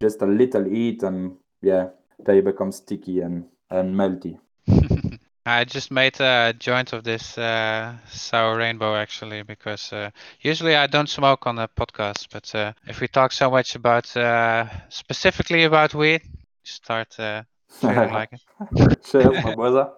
just 0.00 0.22
a 0.22 0.26
little 0.26 0.64
heat 0.64 1.02
and 1.02 1.36
yeah 1.60 1.88
they 2.24 2.40
become 2.40 2.72
sticky 2.72 3.20
and 3.20 3.44
and 3.70 3.94
melty 3.94 4.38
I 5.44 5.64
just 5.64 5.90
made 5.90 6.20
a 6.20 6.54
joint 6.56 6.92
of 6.92 7.02
this 7.02 7.36
uh, 7.36 7.94
sour 8.08 8.56
rainbow 8.56 8.94
actually 8.94 9.42
because 9.42 9.92
uh, 9.92 10.10
usually 10.40 10.76
I 10.76 10.86
don't 10.86 11.08
smoke 11.08 11.48
on 11.48 11.58
a 11.58 11.66
podcast, 11.66 12.28
but 12.30 12.54
uh, 12.54 12.72
if 12.86 13.00
we 13.00 13.08
talk 13.08 13.32
so 13.32 13.50
much 13.50 13.74
about 13.74 14.16
uh, 14.16 14.66
specifically 14.88 15.64
about 15.64 15.94
weed, 15.94 16.22
start 16.62 17.18
uh, 17.18 17.42
like 17.82 18.34
it. 18.34 19.02
Cheers, 19.04 19.42
my 19.42 19.54
brother. 19.56 19.90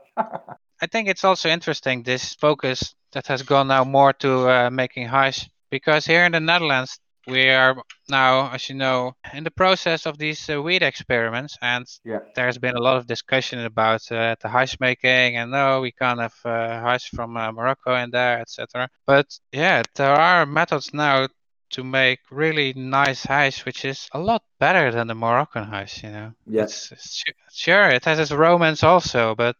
I 0.80 0.86
think 0.86 1.08
it's 1.08 1.24
also 1.24 1.48
interesting 1.48 2.02
this 2.02 2.34
focus 2.34 2.94
that 3.12 3.26
has 3.28 3.42
gone 3.42 3.68
now 3.68 3.84
more 3.84 4.12
to 4.14 4.48
uh, 4.48 4.70
making 4.70 5.08
hash 5.08 5.48
because 5.70 6.04
here 6.06 6.24
in 6.24 6.32
the 6.32 6.40
Netherlands 6.40 6.98
we 7.26 7.48
are 7.48 7.76
now, 8.08 8.50
as 8.52 8.68
you 8.68 8.74
know, 8.74 9.12
in 9.32 9.44
the 9.44 9.50
process 9.50 10.04
of 10.04 10.18
these 10.18 10.50
uh, 10.50 10.60
weed 10.60 10.82
experiments, 10.82 11.56
and 11.62 11.86
Yeah. 12.04 12.18
there's 12.36 12.58
been 12.58 12.76
a 12.76 12.82
lot 12.82 12.98
of 12.98 13.06
discussion 13.06 13.60
about 13.64 14.02
uh, 14.12 14.36
the 14.40 14.48
hash 14.48 14.78
making, 14.78 15.36
and 15.38 15.50
no, 15.50 15.80
we 15.80 15.90
can't 15.92 16.20
have 16.20 16.34
uh, 16.44 16.80
hash 16.82 17.08
from 17.10 17.36
uh, 17.38 17.50
Morocco 17.50 17.94
in 17.94 18.10
there, 18.10 18.40
etc. 18.40 18.88
But 19.06 19.26
yeah, 19.52 19.82
there 19.94 20.12
are 20.14 20.44
methods 20.44 20.92
now 20.92 21.28
to 21.70 21.82
make 21.82 22.20
really 22.30 22.74
nice 22.74 23.24
hash, 23.24 23.64
which 23.64 23.84
is 23.86 24.06
a 24.12 24.18
lot 24.18 24.42
better 24.60 24.90
than 24.92 25.06
the 25.06 25.14
Moroccan 25.14 25.64
hash. 25.64 26.02
You 26.04 26.10
know, 26.10 26.32
Yeah. 26.46 26.64
it's 26.64 26.92
su- 26.98 27.32
sure 27.50 27.88
it 27.88 28.04
has 28.04 28.18
its 28.18 28.32
romance 28.32 28.82
also, 28.84 29.34
but 29.34 29.56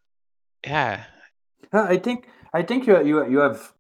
yeah, 0.67 1.05
I 1.73 1.97
think 1.97 2.29
I 2.53 2.63
think 2.63 2.87
you 2.87 3.03
you 3.05 3.29
you 3.29 3.39
have 3.39 3.73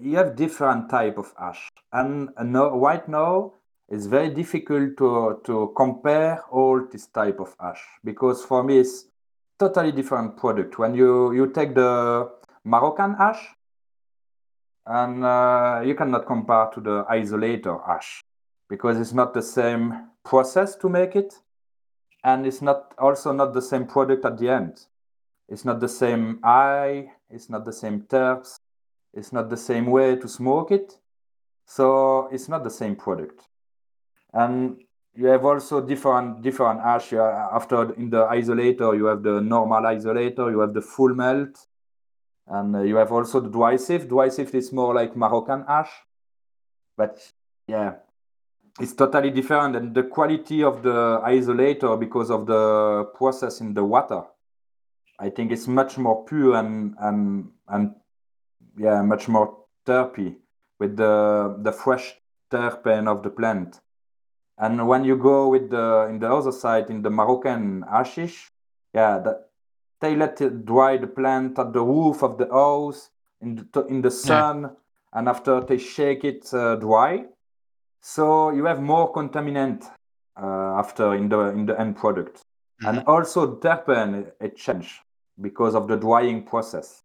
you 0.00 0.16
have 0.16 0.36
different 0.36 0.88
type 0.90 1.18
of 1.18 1.32
ash, 1.38 1.68
and 1.92 2.30
no, 2.42 2.78
right 2.78 3.06
now 3.08 3.52
it's 3.88 4.06
very 4.06 4.30
difficult 4.30 4.96
to 4.98 5.40
to 5.44 5.72
compare 5.76 6.42
all 6.50 6.84
this 6.90 7.06
type 7.06 7.40
of 7.40 7.54
ash 7.60 7.82
because 8.04 8.44
for 8.44 8.62
me 8.62 8.78
it's 8.78 9.06
totally 9.58 9.92
different 9.92 10.36
product. 10.36 10.78
When 10.78 10.94
you 10.94 11.32
you 11.32 11.48
take 11.52 11.74
the 11.74 12.30
Moroccan 12.64 13.16
ash, 13.18 13.54
and 14.86 15.24
uh, 15.24 15.82
you 15.84 15.94
cannot 15.94 16.26
compare 16.26 16.70
to 16.74 16.80
the 16.80 17.04
isolator 17.04 17.80
ash 17.88 18.22
because 18.68 18.98
it's 18.98 19.12
not 19.12 19.34
the 19.34 19.42
same 19.42 20.08
process 20.24 20.74
to 20.76 20.88
make 20.88 21.14
it, 21.16 21.34
and 22.24 22.46
it's 22.46 22.62
not 22.62 22.94
also 22.98 23.32
not 23.32 23.54
the 23.54 23.62
same 23.62 23.86
product 23.86 24.24
at 24.24 24.38
the 24.38 24.48
end. 24.48 24.86
It's 25.48 25.64
not 25.64 25.80
the 25.80 25.88
same 25.88 26.40
eye, 26.42 27.12
it's 27.30 27.48
not 27.48 27.64
the 27.64 27.72
same 27.72 28.02
terps, 28.02 28.58
it's 29.14 29.32
not 29.32 29.48
the 29.48 29.56
same 29.56 29.86
way 29.86 30.16
to 30.16 30.28
smoke 30.28 30.70
it. 30.70 30.98
So 31.66 32.28
it's 32.32 32.48
not 32.48 32.64
the 32.64 32.70
same 32.70 32.96
product. 32.96 33.48
And 34.32 34.82
you 35.14 35.26
have 35.26 35.44
also 35.44 35.80
different 35.80 36.42
different 36.42 36.80
ash. 36.80 37.12
After 37.12 37.92
in 37.94 38.10
the 38.10 38.26
isolator, 38.26 38.96
you 38.96 39.06
have 39.06 39.22
the 39.22 39.40
normal 39.40 39.82
isolator, 39.82 40.50
you 40.50 40.60
have 40.60 40.74
the 40.74 40.82
full 40.82 41.14
melt, 41.14 41.66
and 42.46 42.76
uh, 42.76 42.82
you 42.82 42.96
have 42.96 43.12
also 43.12 43.40
the 43.40 43.48
dry 43.48 43.76
sift. 43.76 44.08
Dry 44.08 44.28
sift 44.28 44.54
is 44.54 44.72
more 44.72 44.94
like 44.94 45.16
Moroccan 45.16 45.64
ash, 45.68 45.90
but 46.96 47.18
yeah, 47.66 47.94
it's 48.78 48.94
totally 48.94 49.30
different. 49.30 49.74
And 49.76 49.94
the 49.94 50.04
quality 50.04 50.62
of 50.62 50.82
the 50.82 51.20
isolator 51.24 51.98
because 51.98 52.30
of 52.30 52.46
the 52.46 53.10
process 53.14 53.60
in 53.60 53.74
the 53.74 53.84
water 53.84 54.22
I 55.18 55.30
think 55.30 55.50
it's 55.52 55.66
much 55.66 55.96
more 55.98 56.24
pure 56.24 56.56
and 56.56 56.94
and 56.98 57.50
and 57.68 57.94
yeah, 58.76 59.02
much 59.02 59.28
more 59.28 59.64
terpy 59.86 60.36
with 60.78 60.96
the 60.96 61.56
the 61.62 61.72
fresh 61.72 62.16
terpene 62.50 63.08
of 63.08 63.22
the 63.22 63.30
plant. 63.30 63.80
And 64.58 64.88
when 64.88 65.04
you 65.04 65.16
go 65.16 65.48
with 65.48 65.70
the 65.70 66.06
in 66.10 66.18
the 66.18 66.32
other 66.32 66.52
side 66.52 66.90
in 66.90 67.02
the 67.02 67.10
Moroccan 67.10 67.84
hashish, 67.90 68.48
yeah, 68.94 69.18
that 69.18 69.50
they 70.00 70.14
let 70.16 70.40
it 70.40 70.66
dry 70.66 70.96
the 70.96 71.06
plant 71.06 71.58
at 71.58 71.72
the 71.72 71.82
roof 71.82 72.22
of 72.22 72.36
the 72.38 72.48
house 72.52 73.10
in 73.40 73.68
the 73.72 73.84
in 73.86 74.02
the 74.02 74.10
sun, 74.10 74.76
and 75.12 75.28
after 75.28 75.60
they 75.60 75.78
shake 75.78 76.24
it 76.24 76.52
uh, 76.52 76.76
dry, 76.76 77.24
so 78.02 78.50
you 78.50 78.66
have 78.66 78.82
more 78.82 79.12
contaminant 79.12 79.84
uh, 80.36 80.78
after 80.78 81.14
in 81.14 81.28
the 81.28 81.40
in 81.48 81.64
the 81.64 81.78
end 81.80 81.96
product. 81.96 82.42
And 82.80 83.02
also 83.06 83.56
terpene 83.56 84.30
it 84.40 84.56
change 84.56 85.00
because 85.40 85.74
of 85.74 85.88
the 85.88 85.96
drying 85.96 86.42
process 86.42 87.02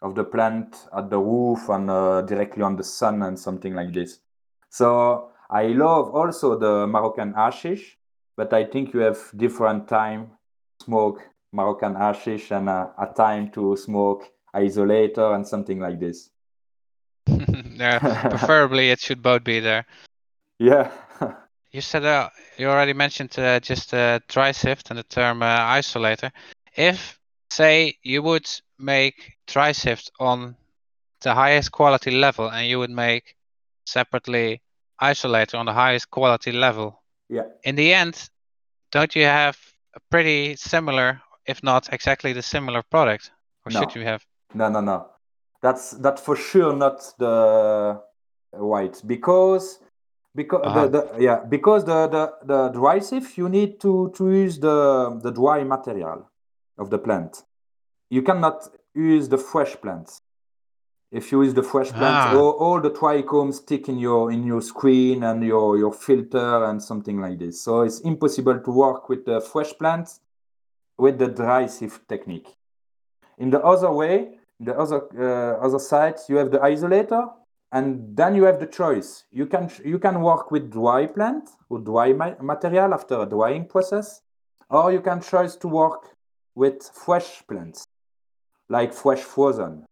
of 0.00 0.14
the 0.14 0.24
plant 0.24 0.86
at 0.96 1.10
the 1.10 1.18
roof 1.18 1.68
and 1.68 1.90
uh, 1.90 2.22
directly 2.22 2.62
on 2.62 2.76
the 2.76 2.84
sun 2.84 3.22
and 3.22 3.38
something 3.38 3.74
like 3.74 3.92
this. 3.92 4.20
So 4.70 5.30
I 5.50 5.66
love 5.68 6.14
also 6.14 6.58
the 6.58 6.86
Moroccan 6.86 7.32
hashish, 7.34 7.96
but 8.36 8.52
I 8.52 8.64
think 8.64 8.94
you 8.94 9.00
have 9.00 9.18
different 9.36 9.88
time 9.88 10.30
smoke 10.82 11.22
Moroccan 11.52 11.94
hashish 11.94 12.50
and 12.50 12.68
uh, 12.68 12.88
a 12.98 13.06
time 13.06 13.50
to 13.52 13.76
smoke 13.76 14.24
isolator 14.54 15.34
and 15.34 15.46
something 15.46 15.80
like 15.80 15.98
this. 15.98 16.30
yeah, 17.26 17.98
preferably 18.28 18.90
it 18.90 19.00
should 19.00 19.22
both 19.22 19.44
be 19.44 19.60
there. 19.60 19.86
Yeah. 20.60 20.90
You 21.70 21.82
said 21.82 22.04
uh, 22.04 22.30
you 22.56 22.68
already 22.68 22.94
mentioned 22.94 23.38
uh, 23.38 23.60
just 23.60 23.92
uh, 23.92 24.20
dry 24.26 24.52
sift 24.52 24.88
and 24.88 24.98
the 24.98 25.02
term 25.02 25.42
uh, 25.42 25.58
isolator. 25.76 26.30
If 26.74 27.17
say 27.50 27.96
you 28.02 28.22
would 28.22 28.48
make 28.78 29.36
dry 29.46 29.72
sift 29.72 30.10
on 30.20 30.56
the 31.22 31.34
highest 31.34 31.72
quality 31.72 32.10
level 32.10 32.48
and 32.50 32.66
you 32.66 32.78
would 32.78 32.90
make 32.90 33.34
separately 33.86 34.60
isolator 35.02 35.58
on 35.58 35.66
the 35.66 35.72
highest 35.72 36.10
quality 36.10 36.52
level, 36.52 37.02
yeah. 37.28 37.42
in 37.64 37.74
the 37.76 37.92
end, 37.94 38.28
don't 38.92 39.14
you 39.16 39.24
have 39.24 39.56
a 39.94 40.00
pretty 40.10 40.56
similar, 40.56 41.20
if 41.46 41.62
not 41.62 41.92
exactly 41.92 42.32
the 42.32 42.42
similar 42.42 42.82
product, 42.82 43.30
or 43.64 43.72
No. 43.72 43.80
should 43.80 43.94
you 43.94 44.02
have? 44.04 44.24
No, 44.54 44.68
no, 44.68 44.80
no. 44.80 45.06
That's 45.62 45.90
that's 45.92 46.22
for 46.22 46.36
sure 46.36 46.72
not 46.72 47.00
the 47.18 48.00
white 48.52 49.02
because 49.06 49.80
because 50.34 50.62
Uh-huh. 50.64 50.86
the, 50.86 51.02
the 51.02 51.22
yeah 51.22 51.40
because 51.48 51.84
the, 51.84 52.06
the 52.08 52.32
the 52.46 52.68
dry 52.68 53.00
sieve 53.00 53.36
you 53.36 53.48
need 53.48 53.80
to 53.80 54.10
to 54.16 54.30
use 54.30 54.58
the 54.60 55.18
the 55.22 55.30
dry 55.32 55.64
material 55.64 56.30
of 56.78 56.90
the 56.90 56.98
plant. 56.98 57.42
You 58.10 58.22
cannot 58.22 58.68
use 58.94 59.28
the 59.28 59.38
fresh 59.38 59.76
plants. 59.80 60.22
If 61.10 61.32
you 61.32 61.42
use 61.42 61.54
the 61.54 61.62
fresh 61.62 61.90
plants, 61.90 62.24
Ah. 62.34 62.36
all, 62.38 62.50
all 62.64 62.80
the 62.80 62.90
trichomes 62.90 63.54
stick 63.54 63.88
in 63.88 63.98
your 63.98 64.30
in 64.30 64.44
your 64.44 64.60
screen 64.60 65.22
and 65.22 65.42
your 65.42 65.78
your 65.78 65.92
filter 65.92 66.64
and 66.68 66.82
something 66.82 67.18
like 67.20 67.38
this. 67.38 67.62
So 67.62 67.82
it's 67.82 68.00
impossible 68.00 68.58
to 68.60 68.70
work 68.70 69.08
with 69.08 69.24
the 69.24 69.40
fresh 69.40 69.72
plants 69.80 70.20
with 70.98 71.18
the 71.18 71.28
dry 71.28 71.66
sieve 71.66 72.00
technique. 72.08 72.48
In 73.38 73.50
the 73.50 73.60
other 73.72 73.90
way, 73.90 74.38
the 74.60 74.74
other 74.78 75.00
uh, 75.16 75.64
other 75.66 75.78
side, 75.78 76.16
you 76.28 76.36
have 76.36 76.50
the 76.50 76.58
isolator, 76.58 77.24
and 77.72 78.14
then 78.16 78.34
you 78.34 78.44
have 78.44 78.58
the 78.60 78.66
choice. 78.66 79.24
You 79.30 79.46
can 79.46 79.70
you 79.84 79.98
can 79.98 80.20
work 80.20 80.50
with 80.50 80.70
dry 80.70 81.06
plant 81.06 81.44
or 81.70 81.78
dry 81.78 82.12
ma- 82.12 82.36
material 82.42 82.92
after 82.92 83.16
a 83.22 83.26
drying 83.26 83.64
process, 83.66 84.20
or 84.68 84.92
you 84.92 85.00
can 85.00 85.20
choose 85.22 85.56
to 85.56 85.68
work 85.68 86.02
with 86.58 86.90
fresh 86.92 87.46
plants, 87.46 87.86
like 88.68 88.92
fresh 88.92 89.20
frozen. 89.20 89.86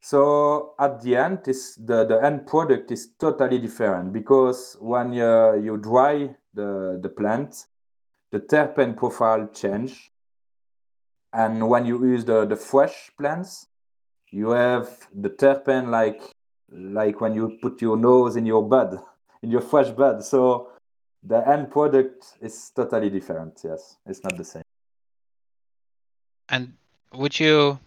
So 0.00 0.72
at 0.78 1.02
the 1.02 1.16
end, 1.16 1.40
this 1.44 1.74
the, 1.74 2.06
the 2.06 2.18
end 2.24 2.46
product 2.46 2.90
is 2.90 3.10
totally 3.18 3.58
different 3.58 4.14
because 4.14 4.76
when 4.80 5.12
you, 5.12 5.60
you 5.62 5.76
dry 5.76 6.34
the, 6.54 6.98
the 7.02 7.10
plant, 7.10 7.66
the 8.32 8.40
terpene 8.40 8.96
profile 8.96 9.48
change. 9.52 10.10
And 11.32 11.68
when 11.68 11.84
you 11.84 12.04
use 12.04 12.24
the, 12.24 12.46
the 12.46 12.56
fresh 12.56 13.10
plants 13.16 13.66
you 14.30 14.50
have 14.50 14.88
the 15.12 15.28
terpene 15.28 15.90
like 15.90 16.22
like 16.72 17.20
when 17.20 17.34
you 17.34 17.58
put 17.60 17.82
your 17.82 17.96
nose 17.96 18.36
in 18.36 18.46
your 18.46 18.62
bud 18.62 18.96
in 19.42 19.50
your 19.50 19.60
fresh 19.60 19.90
bud. 19.90 20.22
So 20.22 20.70
the 21.22 21.46
end 21.48 21.70
product 21.70 22.38
is 22.40 22.70
totally 22.74 23.10
different 23.10 23.60
yes. 23.64 23.96
It's 24.06 24.22
not 24.22 24.36
the 24.36 24.44
same 24.44 24.62
And 26.50 26.74
would 27.12 27.38
you 27.38 27.78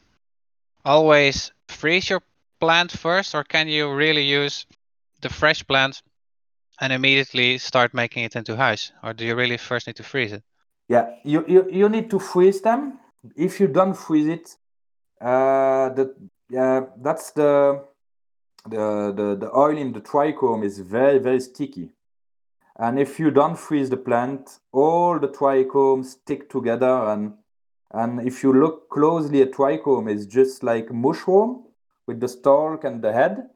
always 0.86 1.52
freeze 1.68 2.10
your 2.10 2.22
plant 2.60 2.92
first, 2.92 3.36
or 3.36 3.44
can 3.44 3.68
you 3.68 3.94
really 3.94 4.24
use 4.24 4.66
the 5.22 5.30
fresh 5.30 5.66
plant 5.68 6.02
and 6.80 6.92
immediately 6.92 7.58
start 7.58 7.94
making 7.94 8.24
it 8.24 8.36
into 8.36 8.56
hash? 8.56 8.92
Or 9.04 9.14
do 9.14 9.26
you 9.26 9.36
really 9.36 9.58
first 9.58 9.88
need 9.88 9.98
to 9.98 10.04
freeze 10.04 10.34
it? 10.34 10.44
yeah 10.90 11.10
you, 11.24 11.46
you 11.48 11.68
you 11.72 11.90
need 11.90 12.10
to 12.10 12.20
freeze 12.20 12.62
them 12.62 13.00
if 13.36 13.60
you 13.60 13.68
don't 13.68 13.96
freeze 13.96 14.28
it 14.28 14.56
uh 15.22 15.90
the 15.90 16.14
yeah 16.50 16.82
that's 17.02 17.32
the 17.32 17.84
the 18.66 19.14
the, 19.16 19.36
the 19.36 19.50
oil 19.56 19.78
in 19.78 19.94
the 19.94 20.02
trichome 20.02 20.64
is 20.64 20.80
very 20.80 21.20
very 21.20 21.40
sticky 21.40 21.90
and 22.78 23.00
if 23.00 23.20
you 23.20 23.32
don't 23.32 23.58
freeze 23.58 23.90
the 23.90 23.98
plant 23.98 24.60
all 24.72 25.20
the 25.20 25.28
trichomes 25.28 26.06
stick 26.06 26.50
together 26.50 26.96
and 27.12 27.34
and 27.94 28.26
if 28.28 28.44
you 28.44 28.54
look 28.54 28.90
closely 28.90 29.42
at 29.42 29.52
trichome 29.52 30.12
it's 30.12 30.26
just 30.26 30.64
like 30.64 30.92
mushroom 30.92 31.64
with 32.08 32.20
the 32.20 32.28
stalk 32.28 32.84
and 32.84 33.02
the 33.02 33.14
head. 33.14 33.50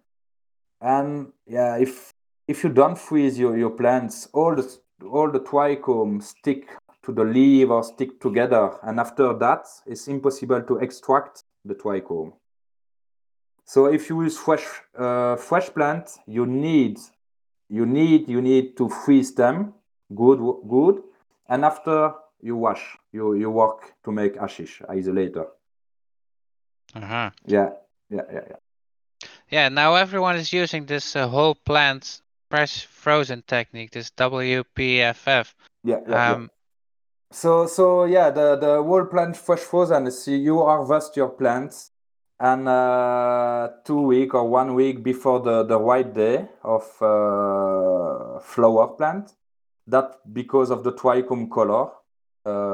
And 0.82 1.34
yeah 1.46 1.78
if 1.78 2.14
if 2.48 2.64
you 2.64 2.70
don't 2.70 2.98
freeze 2.98 3.38
your, 3.38 3.58
your 3.58 3.72
plants 3.72 4.28
all 4.34 4.56
the 4.56 4.66
all 5.04 5.32
the 5.32 5.40
trichome 5.40 6.22
stick 6.22 6.70
to 7.04 7.12
the 7.12 7.24
leaf 7.24 7.70
or 7.70 7.84
stick 7.84 8.20
together. 8.20 8.78
And 8.84 9.00
after 9.00 9.34
that 9.34 9.66
it's 9.86 10.08
impossible 10.08 10.62
to 10.62 10.78
extract 10.78 11.44
the 11.66 11.76
trichome 11.76 12.34
so 13.68 13.88
if 13.88 14.10
you 14.10 14.24
use 14.24 14.38
fresh 14.38 14.66
uh, 14.98 15.36
fresh 15.36 15.68
plant 15.74 16.10
you 16.26 16.46
need 16.46 16.98
you 17.70 17.86
need 17.86 18.30
you 18.30 18.42
need 18.42 18.78
to 18.78 18.88
freeze 18.88 19.36
them. 19.36 19.74
Good 20.16 20.40
good. 20.70 21.04
And 21.50 21.66
after 21.66 22.14
you 22.42 22.56
wash, 22.56 22.98
you 23.12 23.36
you 23.36 23.50
work 23.50 23.94
to 24.04 24.12
make 24.12 24.40
hashish 24.40 24.82
isolator. 24.90 25.48
Uh-huh. 26.96 27.30
Yeah, 27.46 27.70
yeah, 28.10 28.22
yeah, 28.32 28.42
yeah. 28.50 28.56
Yeah, 29.50 29.70
now 29.70 29.96
everyone 29.96 30.36
is 30.36 30.52
using 30.54 30.86
this 30.86 31.16
uh, 31.16 31.28
whole 31.28 31.56
plant 31.56 32.22
fresh 32.50 32.86
frozen 32.86 33.44
technique, 33.48 33.92
this 33.92 34.12
WPFF. 34.12 35.54
Yeah, 35.84 36.00
yeah, 36.08 36.32
Um, 36.32 36.42
yeah. 36.42 36.48
So 37.32 37.68
so 37.68 38.06
yeah, 38.06 38.30
the 38.30 38.56
the 38.56 38.82
whole 38.82 39.06
plant 39.06 39.36
fresh 39.36 39.60
frozen 39.60 40.08
is 40.08 40.28
you 40.28 40.60
harvest 40.60 41.18
your 41.18 41.30
plants 41.30 41.92
and 42.40 42.68
uh, 42.70 43.70
two 43.84 44.02
week 44.02 44.34
or 44.34 44.48
one 44.48 44.76
week 44.76 45.04
before 45.04 45.42
the 45.42 45.64
the 45.64 45.78
white 45.78 46.14
day 46.14 46.48
of 46.64 46.84
uh, 47.02 48.40
flower 48.40 48.88
plant. 48.96 49.34
That 49.88 50.20
because 50.34 50.70
of 50.70 50.84
the 50.84 50.92
trichome 50.92 51.50
color, 51.50 51.92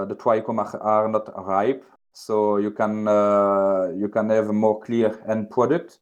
the 0.06 0.16
trichome 0.16 0.60
are, 0.82 1.08
not 1.08 1.28
ripe, 1.46 1.84
so 2.14 2.58
you 2.58 2.72
can 2.72 3.08
uh, 3.08 3.92
you 3.96 4.10
can 4.10 4.30
have 4.30 4.50
a 4.50 4.54
more 4.54 4.80
clear 4.80 5.20
end 5.28 5.50
product. 5.50 6.00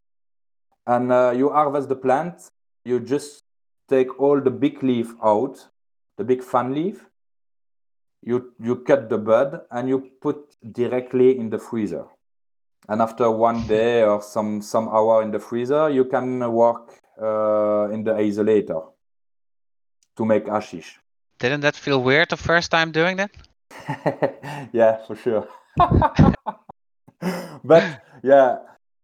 And 0.87 1.11
uh, 1.11 1.33
you 1.35 1.49
harvest 1.49 1.89
the 1.89 1.95
plant. 1.95 2.51
You 2.83 2.99
just 2.99 3.43
take 3.87 4.19
all 4.19 4.41
the 4.41 4.49
big 4.49 4.83
leaf 4.83 5.13
out, 5.23 5.67
the 6.17 6.23
big 6.23 6.41
fan 6.43 6.73
leaf. 6.73 7.05
You 8.23 8.53
you 8.59 8.77
cut 8.77 9.09
the 9.09 9.17
bud 9.17 9.61
and 9.71 9.87
you 9.87 10.11
put 10.21 10.55
directly 10.71 11.37
in 11.37 11.49
the 11.49 11.59
freezer. 11.59 12.05
And 12.89 13.01
after 13.01 13.29
one 13.31 13.67
day 13.67 14.03
or 14.03 14.21
some 14.21 14.61
some 14.61 14.87
hour 14.89 15.21
in 15.21 15.31
the 15.31 15.39
freezer, 15.39 15.89
you 15.89 16.05
can 16.05 16.51
work 16.51 16.99
uh, 17.21 17.89
in 17.91 18.03
the 18.03 18.13
isolator 18.13 18.83
to 20.17 20.25
make 20.25 20.47
hashish. 20.47 20.99
didn't 21.41 21.61
that 21.61 21.75
feel 21.75 21.99
weird 22.03 22.29
the 22.29 22.37
first 22.37 22.69
time 22.71 22.91
doing 22.91 23.17
that? 23.17 23.31
yeah, 24.73 24.97
for 25.05 25.15
sure. 25.15 25.47
but 27.63 28.01
yeah, 28.23 28.57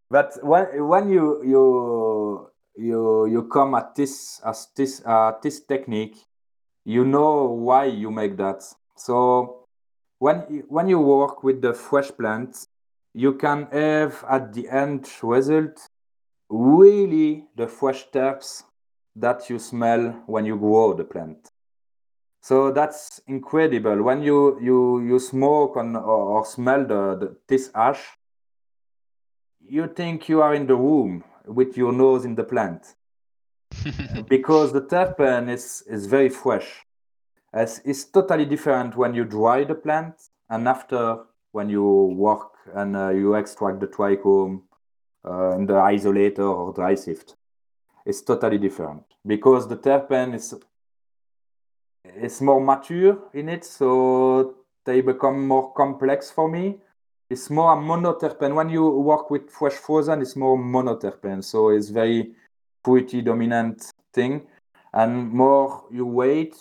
but 0.09 0.37
when 0.43 0.87
when 0.87 1.09
you 1.09 1.43
you 1.43 2.49
you 2.75 3.25
you 3.27 3.43
come 3.43 3.75
at 3.75 3.95
this 3.95 4.41
as 4.45 4.67
this 4.75 5.01
uh, 5.05 5.33
this 5.41 5.61
technique, 5.61 6.17
you 6.85 7.05
know 7.05 7.45
why 7.45 7.85
you 7.85 8.11
make 8.11 8.37
that. 8.37 8.63
So 8.95 9.65
when 10.19 10.63
when 10.67 10.87
you 10.87 10.99
work 10.99 11.43
with 11.43 11.61
the 11.61 11.73
fresh 11.73 12.11
plants, 12.11 12.67
you 13.13 13.33
can 13.33 13.67
have 13.71 14.23
at 14.29 14.53
the 14.53 14.69
end 14.69 15.07
result 15.23 15.87
really 16.49 17.45
the 17.55 17.67
fresh 17.67 18.07
terps 18.13 18.63
that 19.15 19.49
you 19.49 19.59
smell 19.59 20.23
when 20.27 20.45
you 20.45 20.55
grow 20.55 20.93
the 20.93 21.03
plant. 21.03 21.49
So 22.41 22.71
that's 22.71 23.19
incredible. 23.27 24.01
When 24.03 24.21
you 24.21 24.59
you 24.61 25.01
you 25.01 25.19
smoke 25.19 25.77
on 25.77 25.95
or, 25.95 26.37
or 26.37 26.45
smell 26.45 26.85
the, 26.85 27.15
the 27.15 27.37
this 27.47 27.69
ash, 27.75 28.03
you 29.59 29.87
think 29.87 30.29
you 30.29 30.41
are 30.41 30.53
in 30.53 30.67
the 30.67 30.75
room 30.75 31.23
with 31.45 31.77
your 31.77 31.91
nose 31.91 32.25
in 32.25 32.35
the 32.35 32.43
plant 32.43 32.95
because 34.29 34.73
the 34.73 34.81
terpene 34.81 35.49
is 35.49 35.83
is 35.87 36.05
very 36.05 36.29
fresh. 36.29 36.85
As 37.53 37.81
it's 37.85 38.05
totally 38.05 38.45
different 38.45 38.95
when 38.95 39.13
you 39.13 39.25
dry 39.25 39.63
the 39.63 39.75
plant 39.75 40.15
and 40.49 40.67
after 40.67 41.23
when 41.51 41.69
you 41.69 41.83
work 41.83 42.51
and 42.73 42.95
uh, 42.95 43.09
you 43.09 43.35
extract 43.35 43.79
the 43.79 43.87
trichome 43.87 44.61
uh, 45.25 45.55
in 45.57 45.65
the 45.65 45.73
isolator 45.73 46.49
or 46.49 46.73
dry 46.73 46.95
sift. 46.95 47.35
It's 48.05 48.21
totally 48.21 48.57
different 48.57 49.03
because 49.25 49.67
the 49.67 49.77
terpene 49.77 50.33
is 50.35 50.53
is 52.15 52.41
more 52.41 52.61
mature 52.61 53.17
in 53.33 53.49
it, 53.49 53.63
so 53.63 54.55
they 54.85 55.01
become 55.01 55.47
more 55.47 55.73
complex 55.73 56.31
for 56.31 56.49
me. 56.49 56.77
It's 57.29 57.49
more 57.49 57.73
a 57.73 57.75
monoterpene. 57.75 58.55
When 58.55 58.69
you 58.69 58.87
work 58.89 59.29
with 59.29 59.49
fresh 59.49 59.73
frozen, 59.73 60.21
it's 60.21 60.35
more 60.35 60.57
monoterpene, 60.57 61.43
so 61.43 61.69
it's 61.69 61.89
very 61.89 62.31
fruity 62.83 63.21
dominant 63.21 63.91
thing. 64.13 64.47
And 64.93 65.31
more 65.31 65.85
you 65.91 66.05
wait, 66.05 66.55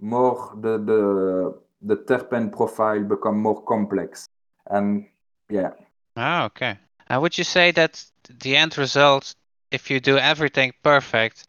more 0.00 0.56
the 0.60 0.78
the 0.78 1.58
the 1.82 1.96
terpene 1.96 2.52
profile 2.52 3.02
become 3.02 3.38
more 3.40 3.62
complex. 3.64 4.26
And 4.66 5.06
yeah, 5.50 5.72
Oh, 6.16 6.44
okay. 6.44 6.78
And 7.08 7.22
would 7.22 7.36
you 7.36 7.44
say 7.44 7.72
that 7.72 8.04
the 8.40 8.56
end 8.56 8.78
result, 8.78 9.34
if 9.70 9.90
you 9.90 10.00
do 10.00 10.16
everything 10.16 10.72
perfect, 10.82 11.46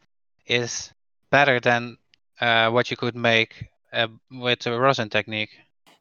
is 0.48 0.92
better 1.30 1.60
than 1.60 1.98
uh, 2.42 2.70
what 2.70 2.92
you 2.92 2.98
could 2.98 3.16
make 3.16 3.70
uh, 3.94 4.08
with 4.32 4.60
the 4.60 4.80
rosin 4.80 5.10
technique? 5.10 5.52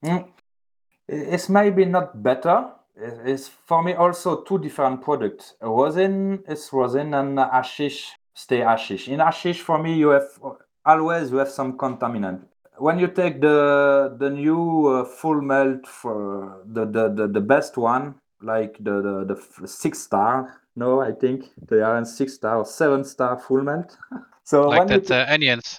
Mm. 0.03 0.29
It's 1.09 1.49
maybe 1.49 1.85
not 1.85 2.23
better. 2.23 2.71
It's 2.97 3.49
for 3.49 3.83
me 3.83 3.95
also 3.95 4.43
two 4.43 4.59
different 4.59 5.03
products. 5.03 5.55
Rosin 5.61 6.43
is 6.49 6.71
rosin 6.73 7.13
and 7.15 7.39
ashish 7.39 8.13
stay 8.35 8.61
ashish. 8.61 9.09
In 9.09 9.21
ashish, 9.21 9.61
for 9.61 9.79
me, 9.79 9.95
you 9.95 10.09
have 10.09 10.29
always 10.85 11.31
you 11.31 11.39
have 11.39 11.49
some 11.49 11.79
contaminant. 11.79 12.43
When 12.77 12.99
you 12.99 13.07
take 13.07 13.41
the 13.41 14.17
the 14.19 14.31
new 14.31 14.89
uh, 14.89 15.05
full 15.05 15.41
melt 15.41 15.87
for 15.87 16.63
the, 16.67 16.85
the, 16.85 17.09
the, 17.09 17.29
the 17.29 17.41
best 17.41 17.77
one, 17.77 18.17
like 18.43 18.77
the, 18.81 19.01
the, 19.01 19.37
the 19.61 19.69
six 19.69 20.01
star, 20.01 20.61
no, 20.77 21.01
I 21.01 21.13
think 21.13 21.51
they 21.69 21.81
are 21.81 21.97
in 21.97 22.05
six 22.05 22.35
star 22.35 22.59
or 22.59 22.67
seven 22.67 23.05
star 23.05 23.39
full 23.39 23.63
melt. 23.63 23.97
so 24.45 24.69
Like 24.69 24.89
that 24.89 25.11
uh, 25.11 25.27
onions. 25.29 25.79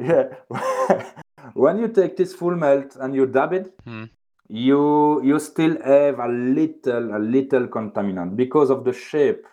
Yeah. 0.00 0.26
when 1.54 1.78
you 1.78 1.88
take 1.88 2.16
this 2.16 2.34
full 2.34 2.56
melt 2.56 2.96
and 3.00 3.14
you 3.14 3.26
dab 3.26 3.52
it, 3.52 3.72
Hmm. 3.84 4.04
you 4.48 5.22
you 5.22 5.38
still 5.38 5.76
have 5.82 6.18
a 6.18 6.28
little 6.28 7.16
a 7.16 7.18
little 7.18 7.66
contaminant 7.68 8.36
because 8.36 8.70
of 8.70 8.84
the 8.84 8.92
shape 8.92 9.46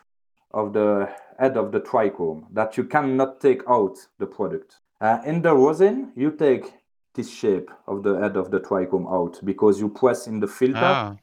of 0.53 0.73
the 0.73 1.07
head 1.39 1.55
of 1.57 1.71
the 1.71 1.79
trichome 1.79 2.45
that 2.53 2.77
you 2.77 2.83
cannot 2.83 3.39
take 3.39 3.61
out 3.69 3.95
the 4.19 4.25
product. 4.25 4.77
Uh, 4.99 5.19
in 5.25 5.41
the 5.41 5.53
rosin, 5.53 6.11
you 6.15 6.31
take 6.31 6.73
this 7.13 7.29
shape 7.29 7.69
of 7.85 8.01
the 8.03 8.17
head 8.19 8.35
of 8.37 8.49
the 8.49 8.59
trichome 8.59 9.07
out 9.11 9.39
because 9.45 9.79
you 9.79 9.89
press 9.89 10.27
in 10.27 10.39
the 10.39 10.47
filter 10.47 10.93
Oh, 10.95 11.17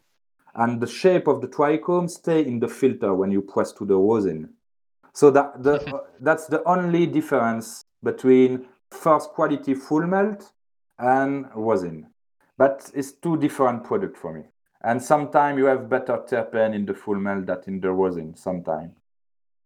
and 0.54 0.80
the 0.80 0.86
shape 0.86 1.26
of 1.26 1.40
the 1.40 1.48
trichome 1.48 2.08
stay 2.08 2.40
in 2.46 2.60
the 2.60 2.68
filter 2.68 3.12
when 3.14 3.32
you 3.32 3.42
press 3.42 3.72
to 3.72 3.84
the 3.84 3.96
rosin. 3.96 4.50
So 5.12 5.30
that 5.32 5.62
the 5.62 5.76
that's 6.20 6.46
the 6.46 6.62
only 6.64 7.06
difference 7.06 7.82
between 8.02 8.66
first 8.90 9.30
quality 9.30 9.74
full 9.74 10.06
melt 10.06 10.52
and 10.98 11.46
rosin. 11.54 12.06
But 12.56 12.90
it's 12.94 13.12
two 13.12 13.36
different 13.36 13.84
products 13.84 14.18
for 14.18 14.32
me. 14.32 14.42
And 14.82 15.02
sometimes 15.02 15.58
you 15.58 15.64
have 15.66 15.88
better 15.88 16.18
terpene 16.28 16.74
in 16.74 16.84
the 16.86 16.94
full 16.94 17.16
melt 17.16 17.46
than 17.46 17.60
in 17.66 17.80
the 17.80 17.90
rosin. 17.90 18.36
Sometimes. 18.36 18.92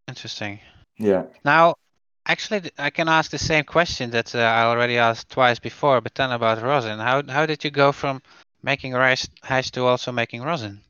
interesting. 0.07 0.61
Yeah. 0.96 1.24
Now, 1.44 1.74
actually, 2.26 2.70
I 2.78 2.90
can 2.90 3.09
ask 3.09 3.31
the 3.31 3.38
same 3.38 3.64
question 3.64 4.11
that 4.11 4.35
uh, 4.35 4.38
I 4.38 4.62
already 4.64 4.96
asked 4.96 5.28
twice 5.31 5.59
before, 5.59 6.00
but 6.00 6.14
then 6.14 6.33
about 6.33 6.62
rosin. 6.62 6.98
How 6.98 7.22
how 7.28 7.46
did 7.46 7.64
you 7.64 7.70
go 7.70 7.92
from 7.92 8.22
making 8.62 8.92
rice 8.94 9.28
hash 9.42 9.70
to 9.72 9.85
also 9.85 10.12
making 10.12 10.42
rosin? 10.42 10.81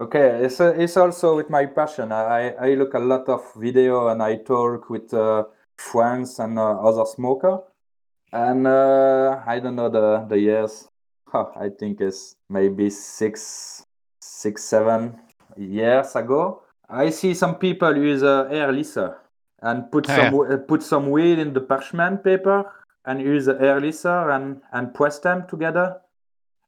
Okay, 0.00 0.44
it's, 0.44 0.60
uh, 0.60 0.74
it's 0.76 0.96
also 0.96 1.34
with 1.34 1.50
my 1.50 1.66
passion. 1.66 2.12
I, 2.12 2.50
I 2.50 2.74
look 2.74 2.94
a 2.94 3.00
lot 3.00 3.28
of 3.28 3.42
video 3.56 4.06
and 4.08 4.22
I 4.22 4.36
talk 4.36 4.88
with 4.88 5.12
uh, 5.12 5.44
friends 5.78 6.38
and 6.38 6.58
uh, 6.58 6.80
other 6.80 7.04
smoker. 7.06 7.60
And 8.32 8.66
uh, 8.66 9.42
I 9.46 9.58
don't 9.60 9.76
know 9.76 9.88
the, 9.88 10.26
the 10.28 10.38
years. 10.38 10.88
Huh, 11.26 11.46
I 11.56 11.70
think 11.70 12.00
it's 12.00 12.36
maybe 12.48 12.90
six, 12.90 13.84
six, 14.20 14.64
seven 14.64 15.18
years 15.56 16.14
ago. 16.16 16.62
I 16.88 17.10
see 17.10 17.34
some 17.34 17.56
people 17.56 17.96
use 17.96 18.22
uh, 18.22 18.48
air 18.50 18.72
lisser 18.72 19.18
and 19.62 19.90
put 19.90 20.08
Oh, 20.10 20.14
some 20.16 20.50
yeah. 20.50 20.56
put 20.66 20.82
some 20.82 21.10
weed 21.10 21.38
in 21.38 21.52
the 21.52 21.60
parchment 21.60 22.22
paper 22.24 22.70
and 23.04 23.20
use 23.20 23.46
the 23.46 23.60
air 23.60 23.80
lisser 23.80 24.30
and, 24.30 24.60
and 24.72 24.94
press 24.94 25.18
them 25.18 25.46
together 25.48 26.00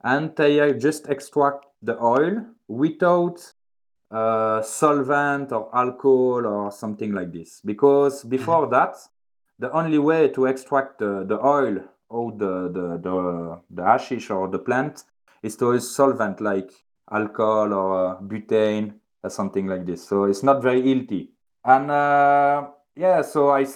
and 0.02 0.34
they 0.36 0.60
uh, 0.60 0.72
just 0.72 1.08
extract 1.08 1.66
the 1.82 1.98
oil 2.02 2.44
without 2.68 3.52
uh, 4.10 4.62
solvent 4.62 5.52
or 5.52 5.74
alcohol 5.74 6.46
or 6.46 6.72
something 6.72 7.12
like 7.12 7.32
this. 7.32 7.60
Because 7.64 8.24
before 8.24 8.66
that, 8.68 8.96
the 9.58 9.70
only 9.72 9.98
way 9.98 10.28
to 10.28 10.46
extract 10.46 10.98
the, 10.98 11.24
the 11.26 11.38
oil 11.44 11.78
or 12.08 12.32
the, 12.32 12.70
the, 12.72 12.98
the, 12.98 13.60
the 13.70 13.84
hashish 13.84 14.30
or 14.30 14.48
the 14.48 14.58
plant 14.58 15.04
is 15.42 15.56
to 15.56 15.72
use 15.72 15.94
solvent 15.94 16.40
like 16.40 16.70
alcohol 17.10 17.72
or 17.72 18.16
uh, 18.16 18.20
butane 18.20 18.94
or 19.22 19.30
something 19.30 19.66
like 19.66 19.86
this. 19.86 20.06
So 20.06 20.24
it's 20.24 20.42
not 20.42 20.62
very 20.62 20.82
healthy. 20.86 21.30
And 21.64 21.90
uh, 21.90 22.68
yeah, 22.96 23.22
so 23.22 23.50
I, 23.50 23.66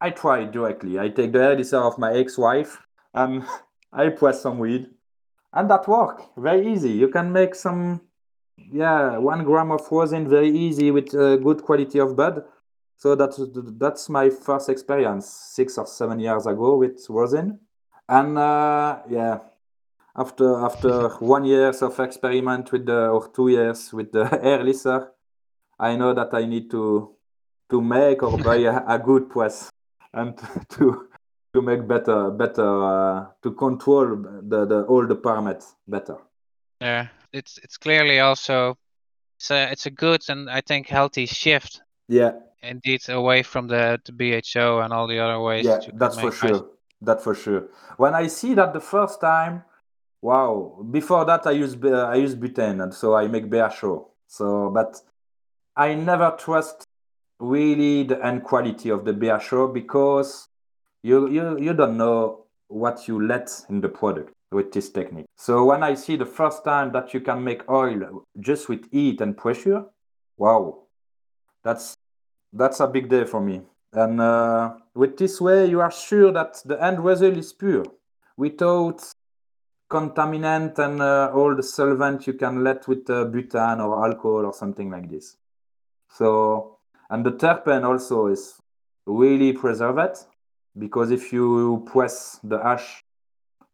I 0.00 0.10
try 0.10 0.44
directly. 0.44 0.98
I 0.98 1.08
take 1.08 1.32
the 1.32 1.52
elixir 1.52 1.78
of 1.78 1.98
my 1.98 2.12
ex-wife 2.12 2.82
and 3.14 3.44
I 3.92 4.08
press 4.10 4.42
some 4.42 4.58
weed 4.58 4.88
and 5.52 5.70
that 5.70 5.88
work 5.88 6.22
very 6.36 6.72
easy 6.72 6.90
you 6.90 7.08
can 7.08 7.32
make 7.32 7.54
some 7.54 8.00
yeah 8.72 9.18
one 9.18 9.44
gram 9.44 9.70
of 9.70 9.86
rosin 9.90 10.28
very 10.28 10.50
easy 10.50 10.90
with 10.90 11.14
uh, 11.14 11.36
good 11.36 11.62
quality 11.62 11.98
of 11.98 12.16
bud. 12.16 12.44
So 12.96 13.14
that's 13.14 13.40
that's 13.78 14.08
my 14.10 14.28
first 14.28 14.68
experience 14.68 15.26
six 15.26 15.78
or 15.78 15.86
seven 15.86 16.20
years 16.20 16.46
ago 16.46 16.76
with 16.76 17.04
rosin. 17.08 17.60
And 18.08 18.36
uh, 18.36 18.98
yeah 19.08 19.38
after 20.16 20.56
after 20.64 21.08
one 21.20 21.44
years 21.44 21.82
of 21.82 21.98
experiment 21.98 22.72
with 22.72 22.86
the 22.86 23.08
or 23.08 23.28
two 23.28 23.48
years 23.48 23.92
with 23.92 24.12
the 24.12 24.38
air 24.42 24.62
lisser, 24.62 25.12
I 25.78 25.96
know 25.96 26.14
that 26.14 26.34
I 26.34 26.44
need 26.44 26.70
to 26.70 27.14
to 27.70 27.80
make 27.80 28.22
or 28.22 28.36
buy 28.38 28.56
a, 28.56 28.82
a 28.86 28.98
good 28.98 29.30
press 29.30 29.70
and 30.12 30.36
to 30.70 31.08
to 31.54 31.62
make 31.62 31.86
better 31.86 32.30
better 32.30 32.68
uh, 32.84 33.26
to 33.42 33.52
control 33.52 34.16
the, 34.42 34.66
the 34.66 34.82
all 34.82 35.06
the 35.06 35.16
parameters 35.16 35.74
better. 35.86 36.18
Yeah, 36.80 37.08
it's 37.32 37.58
it's 37.58 37.76
clearly 37.76 38.20
also 38.20 38.76
it's 39.36 39.50
a 39.50 39.70
it's 39.72 39.86
a 39.86 39.90
good 39.90 40.22
and 40.28 40.50
I 40.50 40.60
think 40.60 40.88
healthy 40.88 41.26
shift. 41.26 41.82
Yeah. 42.08 42.32
Indeed, 42.62 43.08
away 43.08 43.42
from 43.42 43.68
the, 43.68 43.98
the 44.04 44.12
BHO 44.12 44.80
and 44.84 44.92
all 44.92 45.06
the 45.06 45.18
other 45.18 45.40
ways. 45.40 45.64
Yeah, 45.64 45.78
that 45.78 45.98
that's 45.98 46.20
for 46.20 46.30
sure. 46.30 46.56
Ice. 46.56 46.62
That 47.00 47.22
for 47.22 47.34
sure. 47.34 47.68
When 47.96 48.14
I 48.14 48.26
see 48.26 48.52
that 48.54 48.74
the 48.74 48.80
first 48.80 49.18
time, 49.22 49.62
wow! 50.20 50.84
Before 50.90 51.24
that, 51.24 51.46
I 51.46 51.52
use 51.52 51.74
I 51.82 52.16
use 52.16 52.34
butane, 52.34 52.82
and 52.82 52.92
so 52.92 53.14
I 53.14 53.28
make 53.28 53.48
BHO. 53.48 54.08
So, 54.26 54.68
but 54.68 55.00
I 55.74 55.94
never 55.94 56.36
trust 56.38 56.84
really 57.38 58.02
the 58.02 58.22
end 58.22 58.44
quality 58.44 58.90
of 58.90 59.06
the 59.06 59.14
BHO 59.14 59.72
because 59.72 60.46
you 61.02 61.30
you 61.30 61.58
you 61.58 61.72
don't 61.72 61.96
know 61.96 62.44
what 62.68 63.08
you 63.08 63.26
let 63.26 63.48
in 63.70 63.80
the 63.80 63.88
product 63.88 64.34
with 64.52 64.72
this 64.72 64.90
technique. 64.90 65.26
So 65.36 65.64
when 65.64 65.82
I 65.82 65.94
see 65.94 66.16
the 66.16 66.26
first 66.26 66.64
time 66.64 66.92
that 66.92 67.14
you 67.14 67.20
can 67.20 67.42
make 67.42 67.68
oil 67.70 68.24
just 68.38 68.68
with 68.68 68.90
heat 68.90 69.20
and 69.20 69.36
pressure, 69.36 69.84
wow, 70.36 70.82
that's 71.62 71.96
that's 72.52 72.80
a 72.80 72.86
big 72.86 73.08
day 73.08 73.24
for 73.24 73.40
me. 73.40 73.62
And 73.92 74.20
uh, 74.20 74.74
with 74.94 75.16
this 75.16 75.40
way, 75.40 75.66
you 75.66 75.80
are 75.80 75.90
sure 75.90 76.32
that 76.32 76.60
the 76.64 76.82
end 76.82 77.04
result 77.04 77.36
is 77.36 77.52
pure, 77.52 77.84
without 78.36 79.02
contaminant 79.90 80.78
and 80.78 81.02
uh, 81.02 81.32
all 81.34 81.54
the 81.54 81.62
solvent 81.62 82.26
you 82.26 82.34
can 82.34 82.62
let 82.62 82.86
with 82.86 83.10
uh, 83.10 83.24
butane 83.24 83.84
or 83.84 84.06
alcohol 84.06 84.46
or 84.46 84.54
something 84.54 84.90
like 84.90 85.10
this. 85.10 85.36
So, 86.08 86.78
and 87.08 87.26
the 87.26 87.32
terpen 87.32 87.84
also 87.84 88.28
is 88.28 88.54
really 89.06 89.52
preserved 89.52 90.26
because 90.78 91.10
if 91.10 91.32
you 91.32 91.84
press 91.86 92.38
the 92.44 92.64
ash 92.64 93.02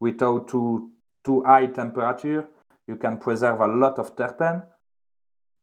without 0.01 0.49
too 0.49 0.91
too 1.25 1.43
high 1.43 1.67
temperature, 1.67 2.47
you 2.87 2.97
can 2.97 3.19
preserve 3.19 3.61
a 3.61 3.67
lot 3.67 3.99
of 3.99 4.15
terpene. 4.15 4.63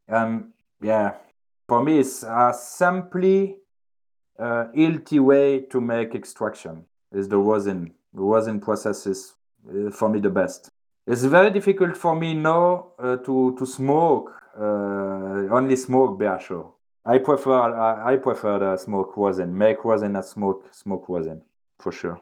And 0.08 0.52
yeah, 0.82 1.14
for 1.68 1.84
me, 1.84 2.00
it's 2.00 2.24
a 2.24 2.54
simply 2.54 3.56
uh, 4.38 4.66
healthy 4.76 5.20
way 5.20 5.62
to 5.62 5.80
make 5.80 6.16
extraction. 6.16 6.86
Is 7.12 7.30
the 7.30 7.38
rosin. 7.38 7.94
The 8.14 8.22
rosin 8.22 8.60
process 8.60 9.06
is 9.06 9.36
uh, 9.70 9.92
for 9.92 10.10
me 10.10 10.20
the 10.20 10.30
best. 10.30 10.70
It's 11.06 11.24
very 11.24 11.52
difficult 11.52 11.96
for 11.96 12.16
me 12.16 12.34
now 12.34 12.94
uh, 12.98 13.18
to 13.18 13.56
to 13.58 13.66
smoke 13.66 14.32
uh, 14.60 15.56
only 15.58 15.76
smoke 15.76 16.20
BHO. 16.20 16.74
I 17.06 17.18
prefer 17.20 17.54
I, 17.54 18.14
I 18.14 18.16
prefer 18.18 18.60
the 18.60 18.78
smoke 18.78 19.16
rosin. 19.16 19.56
Make 19.56 19.84
rosin 19.86 20.16
and 20.16 20.26
smoke 20.26 20.74
smoke 20.74 21.08
rosin 21.08 21.42
for 21.80 21.92
sure. 21.92 22.20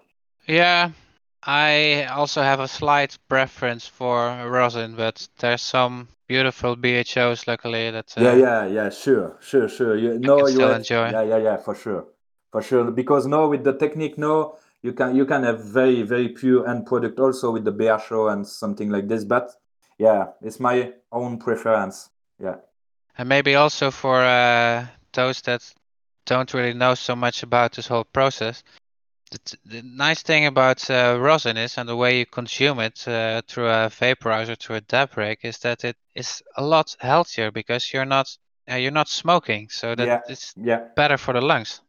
Yeah, 0.47 0.91
I 1.43 2.05
also 2.05 2.41
have 2.41 2.59
a 2.59 2.67
slight 2.67 3.17
preference 3.27 3.87
for 3.87 4.47
rosin, 4.47 4.95
but 4.95 5.27
there's 5.39 5.61
some 5.61 6.07
beautiful 6.27 6.77
BHOs 6.77 7.47
luckily 7.47 7.89
that 7.91 8.13
uh, 8.17 8.21
yeah 8.21 8.35
yeah 8.35 8.65
yeah 8.67 8.89
sure 8.89 9.37
sure 9.41 9.67
sure. 9.67 9.97
You 9.97 10.19
know 10.19 10.39
you 10.39 10.53
still 10.53 10.73
enjoy. 10.73 11.09
Yeah 11.09 11.23
yeah 11.23 11.37
yeah 11.37 11.57
for 11.57 11.75
sure 11.75 12.05
for 12.51 12.61
sure. 12.61 12.91
Because 12.91 13.25
no, 13.25 13.49
with 13.49 13.63
the 13.63 13.73
technique 13.73 14.17
no, 14.17 14.57
you 14.83 14.93
can 14.93 15.15
you 15.15 15.25
can 15.25 15.43
have 15.43 15.63
very 15.63 16.03
very 16.03 16.29
pure 16.29 16.67
end 16.69 16.85
product 16.85 17.19
also 17.19 17.51
with 17.51 17.65
the 17.65 17.71
BHO 17.71 18.31
and 18.31 18.47
something 18.47 18.89
like 18.89 19.07
this 19.07 19.23
but 19.23 19.51
yeah 19.97 20.27
it's 20.41 20.59
my 20.59 20.93
own 21.11 21.39
preference. 21.39 22.09
Yeah. 22.39 22.57
And 23.17 23.27
maybe 23.27 23.55
also 23.55 23.91
for 23.91 24.21
uh, 24.21 24.85
those 25.13 25.41
that 25.41 25.73
don't 26.25 26.53
really 26.53 26.73
know 26.73 26.93
so 26.93 27.15
much 27.15 27.43
about 27.43 27.73
this 27.73 27.87
whole 27.87 28.05
process 28.05 28.63
the, 29.31 29.57
the 29.65 29.81
nice 29.81 30.21
thing 30.21 30.45
about 30.45 30.89
uh, 30.89 31.17
rosin 31.19 31.57
is, 31.57 31.77
and 31.77 31.87
the 31.87 31.95
way 31.95 32.19
you 32.19 32.25
consume 32.25 32.79
it 32.79 33.07
uh, 33.07 33.41
through 33.47 33.69
a 33.69 33.89
vaporizer, 33.89 34.57
through 34.57 34.77
a 34.77 34.81
dab 34.81 35.17
rig, 35.17 35.39
is 35.43 35.57
that 35.59 35.83
it 35.83 35.95
is 36.15 36.43
a 36.57 36.63
lot 36.63 36.95
healthier 36.99 37.51
because 37.51 37.91
you're 37.93 38.05
not 38.05 38.37
uh, 38.69 38.75
you're 38.75 38.91
not 38.91 39.07
smoking, 39.07 39.69
so 39.69 39.95
that 39.95 40.07
yeah, 40.07 40.21
it's 40.27 40.53
yeah. 40.57 40.83
better 40.95 41.17
for 41.17 41.33
the 41.33 41.41
lungs. 41.41 41.81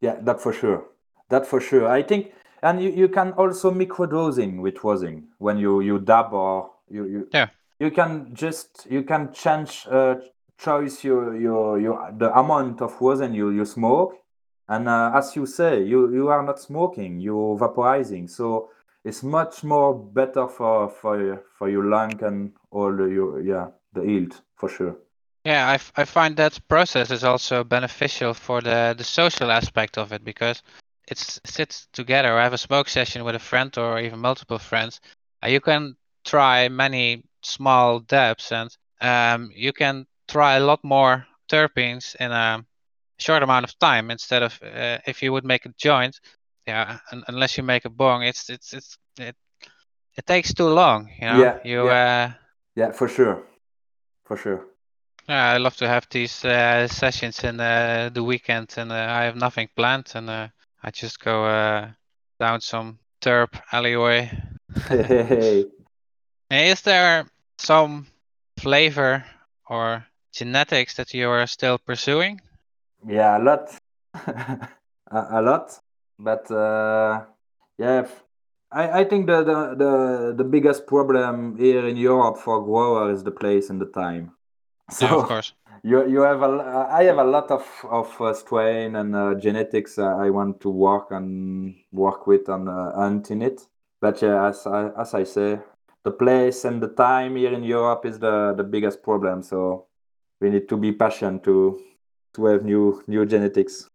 Yeah, 0.00 0.16
that 0.22 0.40
for 0.40 0.52
sure. 0.52 0.84
That 1.30 1.46
for 1.46 1.60
sure. 1.60 1.88
I 1.88 2.02
think, 2.02 2.32
and 2.62 2.82
you, 2.82 2.90
you 2.90 3.08
can 3.08 3.32
also 3.32 3.70
microdosing 3.70 4.60
with 4.60 4.82
rosin 4.82 5.28
when 5.38 5.58
you 5.58 5.80
you 5.80 5.98
dab 5.98 6.32
or 6.32 6.70
you 6.90 7.04
you 7.06 7.28
yeah. 7.32 7.48
you 7.78 7.90
can 7.90 8.34
just 8.34 8.86
you 8.90 9.02
can 9.02 9.32
change 9.32 9.86
uh, 9.90 10.16
choice 10.58 11.04
your 11.04 11.36
your 11.36 11.78
your 11.78 12.12
the 12.16 12.36
amount 12.36 12.82
of 12.82 13.00
rosin 13.00 13.32
you 13.34 13.50
you 13.50 13.64
smoke 13.64 14.18
and 14.68 14.88
uh, 14.88 15.12
as 15.14 15.34
you 15.34 15.46
say, 15.46 15.82
you, 15.82 16.12
you 16.12 16.28
are 16.28 16.42
not 16.42 16.60
smoking, 16.60 17.20
you're 17.20 17.56
vaporizing. 17.58 18.28
So 18.28 18.70
it's 19.04 19.22
much 19.22 19.64
more 19.64 19.94
better 19.94 20.48
for 20.48 20.88
for 20.88 21.42
for 21.58 21.68
your 21.68 21.84
lung 21.84 22.22
and 22.22 22.52
all 22.70 22.94
your 23.08 23.40
yeah 23.40 23.68
the 23.92 24.02
yield 24.02 24.40
for 24.56 24.68
sure. 24.68 24.96
Yeah, 25.44 25.66
I, 25.68 26.02
I 26.02 26.04
find 26.04 26.36
that 26.36 26.60
process 26.68 27.10
is 27.10 27.24
also 27.24 27.64
beneficial 27.64 28.34
for 28.34 28.60
the 28.60 28.94
the 28.96 29.04
social 29.04 29.50
aspect 29.50 29.96
of 29.96 30.12
it 30.12 30.24
because 30.24 30.62
it's 31.10 31.40
sit 31.44 31.86
together 31.92 32.34
or 32.34 32.40
have 32.40 32.52
a 32.52 32.58
smoke 32.58 32.88
session 32.88 33.24
with 33.24 33.34
a 33.34 33.38
friend 33.38 33.76
or 33.78 33.98
even 33.98 34.18
multiple 34.18 34.58
friends. 34.58 35.00
Uh, 35.42 35.48
you 35.48 35.60
can 35.60 35.96
try 36.24 36.68
many 36.68 37.24
small 37.42 38.00
dabs 38.00 38.52
and 38.52 38.76
um, 39.00 39.50
you 39.54 39.72
can 39.72 40.06
try 40.26 40.56
a 40.56 40.60
lot 40.64 40.84
more 40.84 41.26
terpenes 41.48 42.14
in 42.16 42.30
a 42.30 42.64
short 43.18 43.42
amount 43.42 43.64
of 43.64 43.78
time 43.78 44.10
instead 44.10 44.42
of 44.42 44.58
uh, 44.62 44.98
if 45.06 45.22
you 45.22 45.32
would 45.32 45.44
make 45.44 45.66
a 45.66 45.72
joint 45.76 46.18
yeah 46.66 46.98
un- 47.12 47.24
unless 47.28 47.56
you 47.56 47.64
make 47.64 47.84
a 47.84 47.90
bong 47.90 48.22
it's 48.22 48.48
it's 48.50 48.72
it's 48.72 48.98
it, 49.18 49.36
it 50.16 50.26
takes 50.26 50.54
too 50.54 50.68
long 50.68 51.08
you 51.20 51.26
know 51.26 51.40
yeah 51.40 51.58
you 51.64 51.86
yeah. 51.86 51.92
uh 51.92 52.32
yeah 52.76 52.92
for 52.92 53.08
sure 53.08 53.42
for 54.24 54.36
sure 54.36 54.66
yeah 55.28 55.52
i 55.52 55.56
love 55.56 55.76
to 55.76 55.88
have 55.88 56.06
these 56.10 56.44
uh, 56.44 56.86
sessions 56.88 57.44
in 57.44 57.60
uh, 57.60 58.10
the 58.12 58.22
weekend 58.22 58.74
and 58.76 58.92
uh, 58.92 58.94
i 58.94 59.24
have 59.24 59.36
nothing 59.36 59.68
planned 59.76 60.12
and 60.14 60.30
uh, 60.30 60.48
i 60.82 60.90
just 60.90 61.18
go 61.20 61.44
uh, 61.44 61.88
down 62.38 62.60
some 62.60 62.98
terp 63.20 63.60
alleyway 63.72 64.30
hey. 64.88 65.64
is 66.50 66.80
there 66.82 67.26
some 67.58 68.06
flavor 68.58 69.24
or 69.68 70.04
genetics 70.32 70.94
that 70.94 71.14
you 71.14 71.28
are 71.28 71.46
still 71.46 71.78
pursuing 71.78 72.40
yeah, 73.06 73.38
a 73.38 73.42
lot, 73.42 73.70
a, 74.14 74.68
a, 75.10 75.42
lot. 75.42 75.78
But 76.18 76.50
uh, 76.50 77.24
yeah, 77.78 78.06
I, 78.70 79.00
I 79.00 79.04
think 79.04 79.26
the, 79.26 79.44
the, 79.44 79.74
the 79.76 80.34
the 80.38 80.44
biggest 80.44 80.86
problem 80.86 81.56
here 81.56 81.86
in 81.86 81.96
Europe 81.96 82.38
for 82.38 82.62
grower 82.64 83.10
is 83.10 83.22
the 83.22 83.30
place 83.30 83.70
and 83.70 83.80
the 83.80 83.86
time. 83.86 84.32
So 84.90 85.06
yeah, 85.06 85.14
of 85.14 85.28
course. 85.28 85.52
You 85.84 86.08
you 86.08 86.22
have 86.22 86.42
a 86.42 86.88
I 86.90 87.04
have 87.04 87.18
a 87.18 87.24
lot 87.24 87.52
of 87.52 87.64
of 87.88 88.20
uh, 88.20 88.34
strain 88.34 88.96
and 88.96 89.14
uh, 89.14 89.34
genetics 89.34 89.96
I 89.96 90.28
want 90.28 90.60
to 90.62 90.70
work 90.70 91.12
and 91.12 91.76
work 91.92 92.26
with 92.26 92.48
and 92.48 92.68
uh, 92.68 92.92
hunting 92.96 93.42
it. 93.42 93.60
But 94.00 94.20
yeah, 94.20 94.48
as 94.48 94.66
I, 94.66 94.90
as 95.00 95.14
I 95.14 95.22
say, 95.22 95.60
the 96.02 96.10
place 96.10 96.64
and 96.64 96.82
the 96.82 96.88
time 96.88 97.36
here 97.36 97.52
in 97.52 97.62
Europe 97.62 98.06
is 98.06 98.18
the 98.18 98.54
the 98.56 98.64
biggest 98.64 99.04
problem. 99.04 99.42
So 99.42 99.86
we 100.40 100.50
need 100.50 100.68
to 100.68 100.76
be 100.76 100.90
patient 100.90 101.44
to 101.44 101.80
to 102.34 102.46
have 102.46 102.64
new 102.64 103.02
new 103.06 103.24
genetics. 103.26 103.88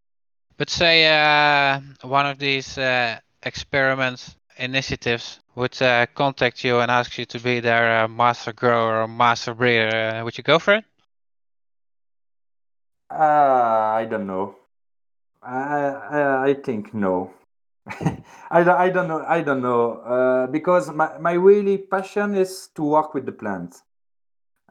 But 0.58 0.70
say 0.70 1.08
uh, 1.08 1.80
one 2.02 2.26
of 2.26 2.40
these 2.40 2.78
uh, 2.78 3.20
experiment 3.44 4.36
initiatives 4.58 5.40
would 5.56 5.82
uh, 5.82 6.06
contact 6.14 6.64
you 6.64 6.80
and 6.80 6.92
ask 6.92 7.18
you 7.18 7.26
to 7.26 7.40
be 7.40 7.60
their 7.60 8.04
uh, 8.04 8.08
master 8.08 8.54
grower 8.54 9.02
or 9.04 9.08
master 9.08 9.54
breeder, 9.54 9.96
uh, 9.96 10.24
would 10.24 10.38
you 10.38 10.44
go 10.44 10.60
for 10.60 10.76
it? 10.76 10.86
Uh, 13.12 13.94
I 14.02 14.06
don't 14.10 14.28
know. 14.28 14.56
I 15.42 15.90
I, 16.12 16.50
I 16.50 16.54
think 16.56 16.94
no. 16.94 17.34
I, 18.52 18.62
I 18.62 18.90
don't 18.90 19.08
know. 19.08 19.24
I 19.28 19.42
don't 19.42 19.62
know 19.62 19.98
uh, 20.00 20.48
because 20.48 20.92
my, 20.92 21.18
my 21.20 21.34
really 21.34 21.78
passion 21.78 22.36
is 22.36 22.70
to 22.76 22.84
work 22.84 23.14
with 23.14 23.26
the 23.26 23.32
plants 23.32 23.84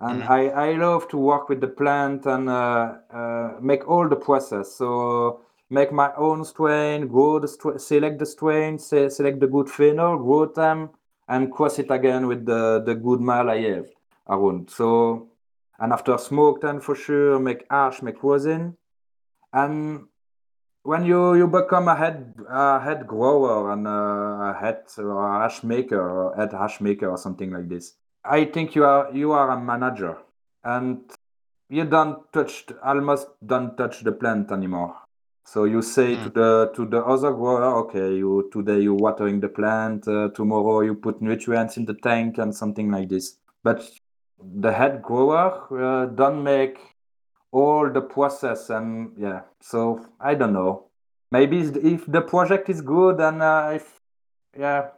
and 0.02 0.22
mm. 0.22 0.28
I, 0.28 0.48
I 0.48 0.72
love 0.72 1.08
to 1.08 1.16
work 1.16 1.48
with 1.48 1.60
the 1.60 1.68
plant 1.68 2.26
and 2.26 2.48
uh, 2.48 2.94
uh, 3.10 3.52
make 3.60 3.88
all 3.88 4.08
the 4.08 4.16
process. 4.16 4.74
So 4.74 5.42
make 5.70 5.92
my 5.92 6.12
own 6.16 6.44
strain 6.44 7.06
grow 7.06 7.38
the 7.38 7.48
strain 7.48 7.78
select 7.78 8.18
the 8.18 8.26
strain 8.26 8.78
se- 8.78 9.10
select 9.10 9.38
the 9.40 9.46
good 9.46 9.70
phenol 9.70 10.18
grow 10.18 10.46
them 10.46 10.90
and 11.28 11.52
cross 11.52 11.78
it 11.78 11.90
again 11.90 12.26
with 12.26 12.44
the, 12.44 12.82
the 12.84 12.94
good 12.94 13.20
male 13.20 13.48
I 13.48 13.60
have 13.60 13.86
around. 14.28 14.70
So 14.70 15.28
and 15.78 15.92
after 15.92 16.18
smoke 16.18 16.60
then 16.62 16.80
for 16.80 16.96
sure 16.96 17.38
make 17.38 17.64
ash 17.70 18.02
make 18.02 18.22
rosin. 18.22 18.76
And 19.52 20.06
when 20.82 21.04
you 21.04 21.34
you 21.34 21.46
become 21.46 21.86
a 21.86 21.94
head 21.94 22.34
a 22.48 22.80
head 22.80 23.06
grower 23.06 23.70
and 23.70 23.86
a 23.86 24.58
head 24.60 24.82
or 24.98 25.28
a 25.28 25.42
hash 25.42 25.62
maker 25.62 26.02
or 26.10 26.34
head 26.34 26.52
hash 26.52 26.80
maker 26.80 27.08
or 27.08 27.18
something 27.18 27.52
like 27.52 27.68
this, 27.68 27.94
I 28.24 28.44
think 28.44 28.74
you 28.74 28.84
are 28.84 29.10
you 29.12 29.32
are 29.32 29.50
a 29.50 29.60
manager 29.60 30.16
and 30.64 31.00
you 31.68 31.84
don't 31.84 32.32
touch 32.32 32.66
almost 32.84 33.28
don't 33.44 33.76
touch 33.76 34.00
the 34.00 34.12
plant 34.12 34.52
anymore. 34.52 34.94
So 35.44 35.64
you 35.64 35.82
say 35.82 36.16
Mm. 36.16 36.22
to 36.24 36.30
the 36.30 36.72
to 36.76 36.86
the 36.86 37.04
other 37.04 37.32
grower, 37.32 37.64
okay, 37.82 38.14
you 38.14 38.48
today 38.52 38.80
you 38.80 38.94
watering 38.94 39.40
the 39.40 39.48
plant, 39.48 40.06
uh, 40.06 40.28
tomorrow 40.28 40.80
you 40.82 40.94
put 40.94 41.20
nutrients 41.20 41.76
in 41.76 41.84
the 41.84 41.94
tank 41.94 42.38
and 42.38 42.54
something 42.54 42.90
like 42.90 43.08
this. 43.08 43.38
But 43.64 43.90
the 44.38 44.72
head 44.72 45.02
grower 45.02 45.46
uh, 45.72 46.06
don't 46.06 46.42
make 46.44 46.78
all 47.50 47.90
the 47.90 48.00
process 48.00 48.70
and 48.70 49.12
yeah. 49.18 49.40
So 49.60 50.06
I 50.20 50.34
don't 50.34 50.52
know. 50.52 50.86
Maybe 51.32 51.60
if 51.60 52.06
the 52.06 52.20
project 52.20 52.68
is 52.68 52.80
good 52.82 53.20
and 53.20 53.42
uh, 53.42 53.72
if 53.74 54.00
yeah, 54.56 54.90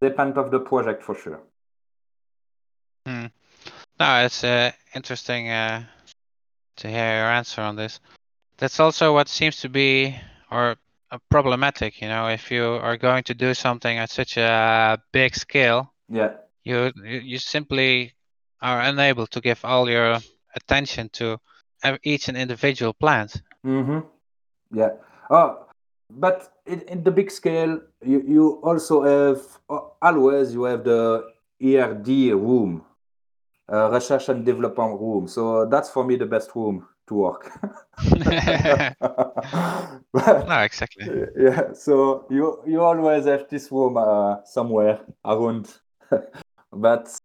depend 0.00 0.36
of 0.38 0.50
the 0.50 0.58
project 0.58 1.02
for 1.02 1.14
sure. 1.14 1.40
Mm. 3.06 3.30
No, 3.98 4.24
it's 4.24 4.44
uh, 4.44 4.70
interesting 4.94 5.48
uh, 5.48 5.84
to 6.76 6.88
hear 6.88 7.16
your 7.18 7.30
answer 7.30 7.60
on 7.60 7.76
this. 7.76 8.00
That's 8.58 8.80
also 8.80 9.12
what 9.12 9.28
seems 9.28 9.60
to 9.60 9.68
be 9.68 10.14
or 10.50 10.76
uh, 11.10 11.18
problematic. 11.30 12.00
You 12.00 12.08
know, 12.08 12.28
if 12.28 12.50
you 12.50 12.64
are 12.64 12.96
going 12.96 13.24
to 13.24 13.34
do 13.34 13.54
something 13.54 13.98
at 13.98 14.10
such 14.10 14.36
a 14.36 14.98
big 15.12 15.34
scale, 15.34 15.92
Yeah. 16.08 16.34
you 16.64 16.92
you 17.04 17.20
you 17.20 17.38
simply 17.38 18.12
are 18.60 18.80
unable 18.80 19.26
to 19.26 19.40
give 19.40 19.64
all 19.64 19.90
your 19.90 20.18
attention 20.54 21.08
to 21.08 21.38
each 22.04 22.28
and 22.28 22.36
individual 22.36 22.92
plant. 22.92 23.42
Mm-hmm. 23.66 24.00
Yeah. 24.72 24.90
Oh, 25.30 25.66
but 26.10 26.52
in, 26.66 26.80
in 26.82 27.02
the 27.02 27.10
big 27.10 27.30
scale, 27.30 27.80
you, 28.04 28.22
you 28.26 28.60
also 28.62 29.02
have 29.02 29.40
uh, 29.68 29.80
always 30.00 30.54
you 30.54 30.64
have 30.64 30.84
the 30.84 31.24
R&D 31.60 32.32
room, 32.32 32.84
uh, 33.70 33.90
research 33.90 34.28
and 34.28 34.44
development 34.44 35.00
room. 35.00 35.28
So 35.28 35.66
that's 35.66 35.90
for 35.90 36.04
me 36.04 36.16
the 36.16 36.26
best 36.26 36.54
room 36.54 36.86
to 37.08 37.14
work. 37.14 37.50
But, 40.12 40.48
no, 40.48 40.60
exactly. 40.60 41.06
yeah. 41.36 41.72
So 41.72 42.26
you 42.30 42.62
you 42.66 42.80
always 42.80 43.26
have 43.26 43.48
this 43.48 43.70
room 43.70 43.96
uh, 43.96 44.42
somewhere 44.44 45.00
around. 45.24 45.72
but 46.72 47.18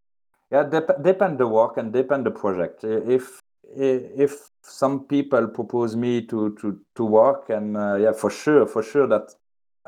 yeah, 0.51 0.63
dep- 0.63 1.03
depend 1.03 1.37
the 1.37 1.47
work 1.47 1.77
and 1.77 1.91
depend 1.91 2.25
the 2.25 2.31
project. 2.31 2.83
If 2.83 3.39
if 3.75 4.49
some 4.63 5.05
people 5.05 5.47
propose 5.47 5.95
me 5.95 6.21
to 6.27 6.55
to 6.55 6.79
to 6.95 7.05
work 7.05 7.49
and 7.49 7.77
uh, 7.77 7.95
yeah, 7.95 8.13
for 8.13 8.29
sure, 8.29 8.65
for 8.65 8.83
sure 8.83 9.07
that 9.07 9.35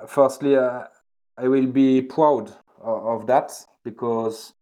firstly 0.08 0.56
uh, 0.56 0.84
I 1.38 1.48
will 1.48 1.68
be 1.68 2.02
proud 2.02 2.50
of, 2.82 3.22
of 3.22 3.28
that 3.28 3.52
because 3.84 4.54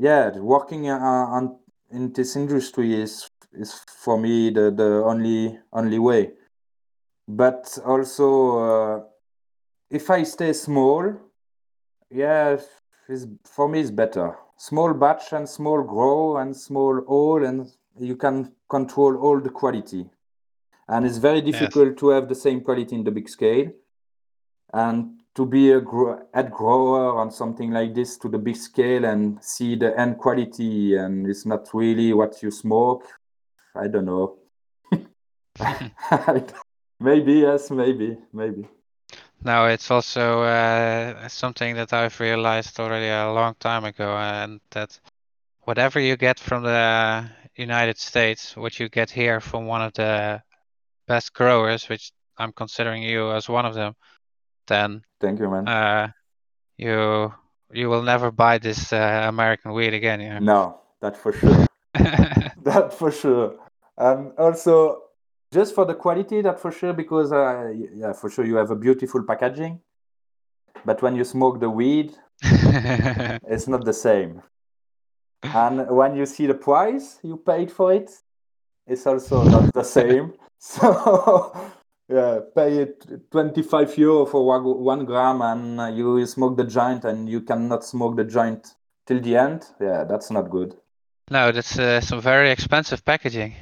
yeah, 0.00 0.30
working 0.38 0.88
uh, 0.88 0.96
on 0.98 1.58
in 1.90 2.12
this 2.12 2.34
industry 2.34 2.94
is 2.94 3.30
is 3.52 3.84
for 4.02 4.16
me 4.18 4.50
the 4.50 4.70
the 4.70 5.02
only 5.04 5.58
only 5.72 5.98
way. 5.98 6.30
But 7.28 7.78
also, 7.84 8.26
uh, 8.58 9.00
if 9.90 10.10
I 10.10 10.22
stay 10.22 10.54
small, 10.54 11.12
yeah, 12.10 12.56
is 13.08 13.26
for 13.44 13.68
me 13.68 13.80
is 13.80 13.90
better. 13.90 14.38
Small 14.56 14.94
batch 14.94 15.32
and 15.32 15.46
small 15.46 15.82
grow 15.82 16.38
and 16.38 16.56
small 16.56 17.00
all, 17.00 17.44
and 17.44 17.66
you 17.98 18.16
can 18.16 18.52
control 18.68 19.16
all 19.16 19.38
the 19.38 19.50
quality. 19.50 20.06
And 20.88 21.04
it's 21.06 21.18
very 21.18 21.42
difficult 21.42 21.88
yes. 21.88 21.98
to 22.00 22.08
have 22.08 22.28
the 22.28 22.34
same 22.34 22.62
quality 22.62 22.96
in 22.96 23.04
the 23.04 23.10
big 23.10 23.28
scale. 23.28 23.70
And 24.72 25.19
to 25.34 25.46
be 25.46 25.72
a 25.72 25.80
gro- 25.80 26.26
head 26.34 26.50
grower 26.50 27.18
on 27.18 27.30
something 27.30 27.70
like 27.70 27.94
this 27.94 28.16
to 28.18 28.28
the 28.28 28.38
big 28.38 28.56
scale 28.56 29.04
and 29.04 29.42
see 29.42 29.76
the 29.76 29.98
end 29.98 30.18
quality, 30.18 30.96
and 30.96 31.26
it's 31.26 31.46
not 31.46 31.68
really 31.72 32.12
what 32.12 32.42
you 32.42 32.50
smoke. 32.50 33.04
I 33.74 33.86
don't 33.88 34.06
know. 34.06 34.38
maybe 37.00 37.32
yes, 37.34 37.70
maybe, 37.70 38.18
maybe. 38.32 38.68
No, 39.42 39.66
it's 39.66 39.90
also 39.90 40.42
uh, 40.42 41.28
something 41.28 41.74
that 41.76 41.92
I've 41.92 42.18
realized 42.20 42.78
already 42.78 43.08
a 43.08 43.32
long 43.32 43.54
time 43.58 43.84
ago, 43.84 44.16
and 44.16 44.60
that 44.70 44.98
whatever 45.62 45.98
you 46.00 46.16
get 46.16 46.38
from 46.38 46.64
the 46.64 47.30
United 47.54 47.98
States, 47.98 48.56
what 48.56 48.78
you 48.78 48.88
get 48.88 49.10
here 49.10 49.40
from 49.40 49.66
one 49.66 49.82
of 49.82 49.92
the 49.94 50.42
best 51.06 51.32
growers, 51.32 51.88
which 51.88 52.12
I'm 52.36 52.52
considering 52.52 53.02
you 53.02 53.32
as 53.32 53.48
one 53.48 53.64
of 53.64 53.74
them, 53.74 53.94
then 54.70 55.02
thank 55.20 55.38
you, 55.38 55.50
man. 55.50 55.68
Uh, 55.68 56.08
you 56.78 57.32
you 57.72 57.88
will 57.90 58.02
never 58.02 58.30
buy 58.30 58.58
this 58.58 58.92
uh, 58.92 59.26
American 59.26 59.72
weed 59.72 59.94
again. 59.94 60.20
Know? 60.20 60.38
No, 60.38 60.80
that 61.00 61.16
for 61.16 61.32
sure. 61.32 61.66
that 62.62 62.94
for 62.94 63.10
sure. 63.10 63.58
And 63.98 64.32
also, 64.38 65.02
just 65.52 65.74
for 65.74 65.84
the 65.84 65.94
quality, 65.94 66.40
that 66.42 66.58
for 66.58 66.72
sure, 66.72 66.92
because 66.92 67.32
uh, 67.32 67.72
yeah, 67.94 68.12
for 68.12 68.30
sure 68.30 68.44
you 68.46 68.56
have 68.56 68.70
a 68.70 68.76
beautiful 68.76 69.22
packaging, 69.22 69.80
but 70.84 71.02
when 71.02 71.16
you 71.16 71.24
smoke 71.24 71.60
the 71.60 71.68
weed, 71.68 72.16
it's 72.42 73.68
not 73.68 73.84
the 73.84 73.92
same. 73.92 74.42
And 75.42 75.90
when 75.90 76.16
you 76.16 76.26
see 76.26 76.46
the 76.46 76.54
price 76.54 77.18
you 77.22 77.36
paid 77.36 77.70
for 77.72 77.92
it, 77.92 78.10
it's 78.86 79.06
also 79.06 79.42
not 79.44 79.72
the 79.74 79.84
same. 79.84 80.34
So 80.62 81.72
yeah, 82.10 82.40
pay 82.54 82.78
it 82.78 83.30
25 83.30 83.96
euro 83.98 84.26
for 84.26 84.44
one 84.44 85.04
gram, 85.04 85.42
and 85.42 85.96
you 85.96 86.26
smoke 86.26 86.56
the 86.56 86.64
joint, 86.64 87.04
and 87.04 87.28
you 87.28 87.40
cannot 87.40 87.84
smoke 87.84 88.16
the 88.16 88.24
joint 88.24 88.74
till 89.06 89.20
the 89.20 89.36
end. 89.36 89.66
Yeah, 89.80 90.04
that's 90.04 90.30
not 90.30 90.50
good. 90.50 90.74
No, 91.30 91.52
that's 91.52 91.78
uh, 91.78 92.00
some 92.00 92.20
very 92.20 92.50
expensive 92.50 93.04
packaging. 93.04 93.54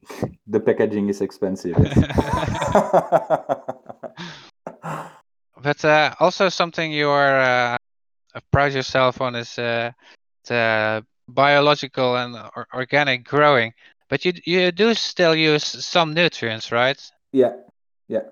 the 0.46 0.60
packaging 0.60 1.08
is 1.08 1.20
expensive. 1.20 1.76
but 5.60 5.84
uh, 5.84 6.14
also 6.20 6.48
something 6.48 6.92
you 6.92 7.08
are 7.08 7.40
uh, 7.40 7.76
proud 8.52 8.72
yourself 8.72 9.20
on 9.20 9.34
is 9.34 9.58
uh, 9.58 9.90
the 10.46 11.04
biological 11.26 12.16
and 12.16 12.36
or 12.36 12.68
organic 12.72 13.24
growing. 13.24 13.72
But 14.08 14.24
you 14.24 14.34
you 14.44 14.70
do 14.70 14.94
still 14.94 15.34
use 15.34 15.64
some 15.64 16.14
nutrients, 16.14 16.70
right? 16.70 17.00
Yeah, 17.32 17.54
yeah. 18.08 18.22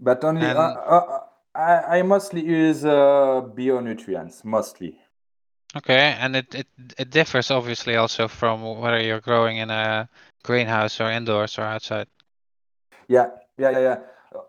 But 0.00 0.24
only 0.24 0.46
and... 0.46 0.58
uh, 0.58 1.20
I, 1.54 1.98
I 1.98 2.02
mostly 2.02 2.44
use 2.44 2.84
uh, 2.84 3.40
bio 3.56 3.80
nutrients 3.80 4.44
mostly. 4.44 4.98
Okay, 5.76 6.16
and 6.18 6.36
it, 6.36 6.54
it 6.54 6.66
it 6.96 7.10
differs 7.10 7.50
obviously 7.50 7.96
also 7.96 8.26
from 8.28 8.62
whether 8.80 9.00
you're 9.00 9.20
growing 9.20 9.58
in 9.58 9.70
a 9.70 10.08
greenhouse 10.42 11.00
or 11.00 11.10
indoors 11.10 11.58
or 11.58 11.62
outside. 11.62 12.06
Yeah, 13.08 13.30
yeah, 13.58 13.70
yeah. 13.70 13.80
yeah. 13.80 13.98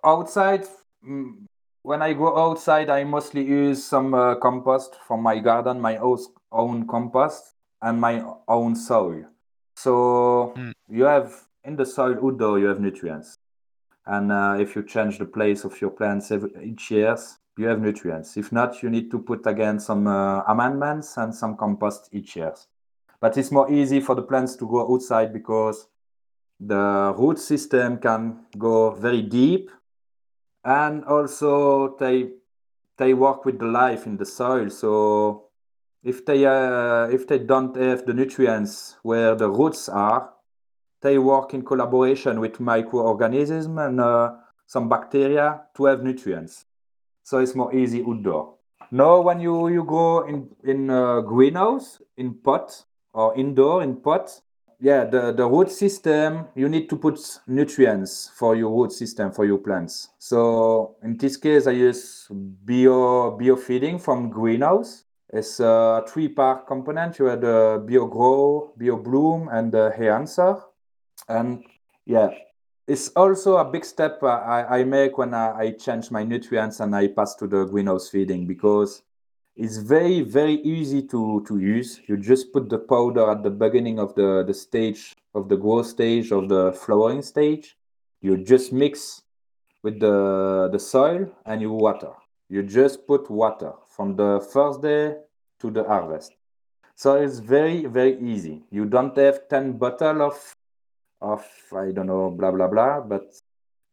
Outside, 0.03 0.65
when 1.01 2.01
I 2.01 2.13
go 2.13 2.37
outside, 2.37 2.89
I 2.89 3.03
mostly 3.03 3.43
use 3.43 3.83
some 3.83 4.13
uh, 4.13 4.35
compost 4.35 4.95
from 5.07 5.21
my 5.21 5.39
garden, 5.39 5.81
my 5.81 5.97
own 5.97 6.87
compost, 6.87 7.53
and 7.81 7.99
my 7.99 8.23
own 8.47 8.75
soil. 8.75 9.25
So 9.75 10.53
mm. 10.57 10.73
you 10.89 11.03
have 11.03 11.33
in 11.63 11.75
the 11.75 11.85
soil 11.85 12.15
outdoor, 12.23 12.59
you 12.59 12.67
have 12.67 12.79
nutrients, 12.79 13.35
and 14.09 14.31
uh, 14.31 14.57
if 14.59 14.75
you 14.75 14.83
change 14.83 15.19
the 15.19 15.25
place 15.25 15.63
of 15.63 15.79
your 15.79 15.91
plants 15.91 16.31
every, 16.31 16.49
each 16.63 16.89
year, 16.89 17.15
you 17.57 17.67
have 17.67 17.79
nutrients. 17.79 18.37
If 18.37 18.51
not, 18.51 18.81
you 18.81 18.89
need 18.89 19.11
to 19.11 19.19
put 19.19 19.45
again 19.45 19.79
some 19.79 20.07
uh, 20.07 20.41
amendments 20.47 21.17
and 21.17 21.33
some 21.33 21.55
compost 21.55 22.09
each 22.11 22.35
year. 22.35 22.55
But 23.21 23.37
it's 23.37 23.51
more 23.51 23.71
easy 23.71 23.99
for 23.99 24.15
the 24.15 24.23
plants 24.23 24.55
to 24.55 24.67
go 24.67 24.91
outside 24.93 25.31
because 25.31 25.87
the 26.59 27.13
root 27.17 27.37
system 27.37 27.99
can 27.99 28.45
go 28.57 28.91
very 28.91 29.21
deep 29.21 29.69
and 30.65 31.05
also 31.05 31.95
they 31.97 32.29
they 32.97 33.13
work 33.13 33.45
with 33.45 33.59
the 33.59 33.65
life 33.65 34.05
in 34.05 34.17
the 34.17 34.25
soil 34.25 34.69
so 34.69 35.45
if 36.03 36.25
they 36.25 36.45
uh, 36.45 37.05
if 37.05 37.27
they 37.27 37.39
don't 37.39 37.77
have 37.77 38.05
the 38.05 38.13
nutrients 38.13 38.97
where 39.03 39.35
the 39.35 39.49
roots 39.49 39.87
are 39.87 40.33
they 41.01 41.17
work 41.17 41.53
in 41.53 41.63
collaboration 41.63 42.39
with 42.39 42.59
microorganisms 42.59 43.79
and 43.79 43.99
uh, 43.99 44.33
some 44.67 44.89
bacteria 44.89 45.61
to 45.75 45.85
have 45.85 46.03
nutrients. 46.03 46.65
So 47.23 47.39
it's 47.39 47.55
more 47.55 47.73
easy 47.73 48.03
outdoor. 48.07 48.55
Now 48.91 49.21
when 49.21 49.39
you 49.39 49.67
you 49.69 49.83
grow 49.83 50.27
in 50.27 50.49
in 50.63 50.89
a 50.89 51.21
greenhouse 51.21 52.01
in 52.17 52.33
pot 52.33 52.85
or 53.13 53.37
indoor 53.37 53.83
in 53.83 53.97
pot 53.97 54.41
yeah 54.79 55.05
the 55.05 55.31
the 55.31 55.45
root 55.45 55.69
system 55.69 56.47
you 56.55 56.67
need 56.69 56.89
to 56.89 56.95
put 56.97 57.19
nutrients 57.45 58.31
for 58.33 58.55
your 58.55 58.71
root 58.71 58.91
system 58.91 59.31
for 59.31 59.45
your 59.45 59.59
plants. 59.59 60.09
So 60.17 60.95
in 61.03 61.17
this 61.17 61.37
case 61.37 61.67
i 61.67 61.71
use 61.71 62.27
bio 62.31 63.37
bio 63.37 63.55
feeding 63.55 63.99
from 63.99 64.29
greenhouse. 64.29 65.05
It's 65.31 65.59
a 65.59 66.03
three 66.07 66.27
part 66.27 66.65
component. 66.65 67.19
You 67.19 67.25
have 67.25 67.41
the 67.41 67.83
bio 67.87 68.07
grow 68.07 68.73
bio 68.75 68.97
bloom 68.97 69.49
and 69.51 69.71
the 69.71 69.93
answer 70.09 70.57
and 71.29 71.63
yeah 72.05 72.29
it's 72.87 73.09
also 73.09 73.57
a 73.57 73.65
big 73.65 73.85
step 73.85 74.21
uh, 74.23 74.27
I, 74.27 74.79
I 74.79 74.83
make 74.83 75.17
when 75.17 75.33
I, 75.33 75.59
I 75.59 75.71
change 75.71 76.09
my 76.09 76.23
nutrients 76.23 76.79
and 76.79 76.95
I 76.95 77.07
pass 77.07 77.35
to 77.35 77.47
the 77.47 77.65
greenhouse 77.65 78.09
feeding 78.09 78.47
because 78.47 79.03
it's 79.55 79.77
very 79.77 80.21
very 80.21 80.55
easy 80.63 81.01
to 81.07 81.43
to 81.47 81.59
use. 81.59 81.99
You 82.07 82.15
just 82.17 82.53
put 82.53 82.69
the 82.69 82.79
powder 82.79 83.29
at 83.29 83.43
the 83.43 83.51
beginning 83.51 83.99
of 83.99 84.15
the 84.15 84.43
the 84.47 84.53
stage 84.53 85.13
of 85.35 85.49
the 85.49 85.57
growth 85.57 85.87
stage 85.87 86.31
of 86.31 86.47
the 86.47 86.71
flowering 86.71 87.21
stage. 87.21 87.77
You 88.21 88.37
just 88.37 88.71
mix 88.71 89.21
with 89.83 89.99
the 89.99 90.69
the 90.71 90.79
soil 90.79 91.29
and 91.45 91.61
you 91.61 91.73
water. 91.73 92.13
You 92.47 92.63
just 92.63 93.05
put 93.05 93.29
water 93.29 93.73
from 93.95 94.15
the 94.15 94.39
first 94.53 94.81
day 94.81 95.17
to 95.59 95.69
the 95.69 95.83
harvest. 95.83 96.31
So 96.95 97.15
it's 97.15 97.39
very 97.39 97.85
very 97.85 98.17
easy. 98.19 98.63
You 98.71 98.85
don't 98.85 99.15
have 99.17 99.49
10 99.49 99.73
bottle 99.73 100.21
of 100.21 100.55
of 101.21 101.45
i 101.73 101.91
don't 101.91 102.07
know 102.07 102.29
blah 102.29 102.51
blah 102.51 102.67
blah 102.67 102.99
but 103.01 103.33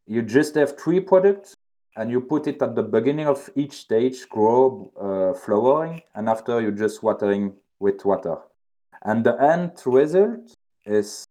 you 0.06 0.22
just 0.22 0.54
have 0.54 0.78
three 0.78 1.00
products 1.00 1.56
and 1.96 2.10
you 2.10 2.20
put 2.20 2.46
it 2.46 2.60
at 2.62 2.74
the 2.74 2.82
beginning 2.82 3.26
of 3.26 3.48
each 3.56 3.72
stage, 3.72 4.28
grow, 4.28 4.92
uh, 5.00 5.38
flowering, 5.38 6.02
and 6.14 6.28
after 6.28 6.60
you're 6.60 6.70
just 6.70 7.02
watering 7.02 7.54
with 7.80 8.04
water. 8.04 8.36
And 9.02 9.24
the 9.24 9.40
end 9.40 9.72
result 9.86 10.54
is 10.84 11.24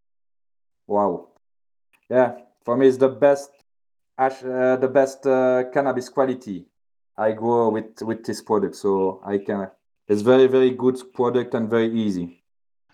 wow. 0.88 1.28
Yeah, 2.10 2.34
for 2.64 2.76
me, 2.78 2.88
it's 2.88 2.98
the 2.98 3.10
best, 3.10 3.52
uh, 4.18 4.76
the 4.78 4.90
best 4.92 5.26
uh, 5.26 5.66
cannabis 5.72 6.10
quality 6.10 6.66
I 7.18 7.32
grow 7.32 7.70
with 7.70 8.02
with 8.02 8.24
this 8.26 8.42
product. 8.42 8.76
So 8.76 9.22
I 9.26 9.38
can. 9.38 9.70
It's 10.08 10.22
very 10.22 10.48
very 10.48 10.72
good 10.72 10.98
product 11.14 11.54
and 11.54 11.70
very 11.70 11.92
easy. 11.92 12.44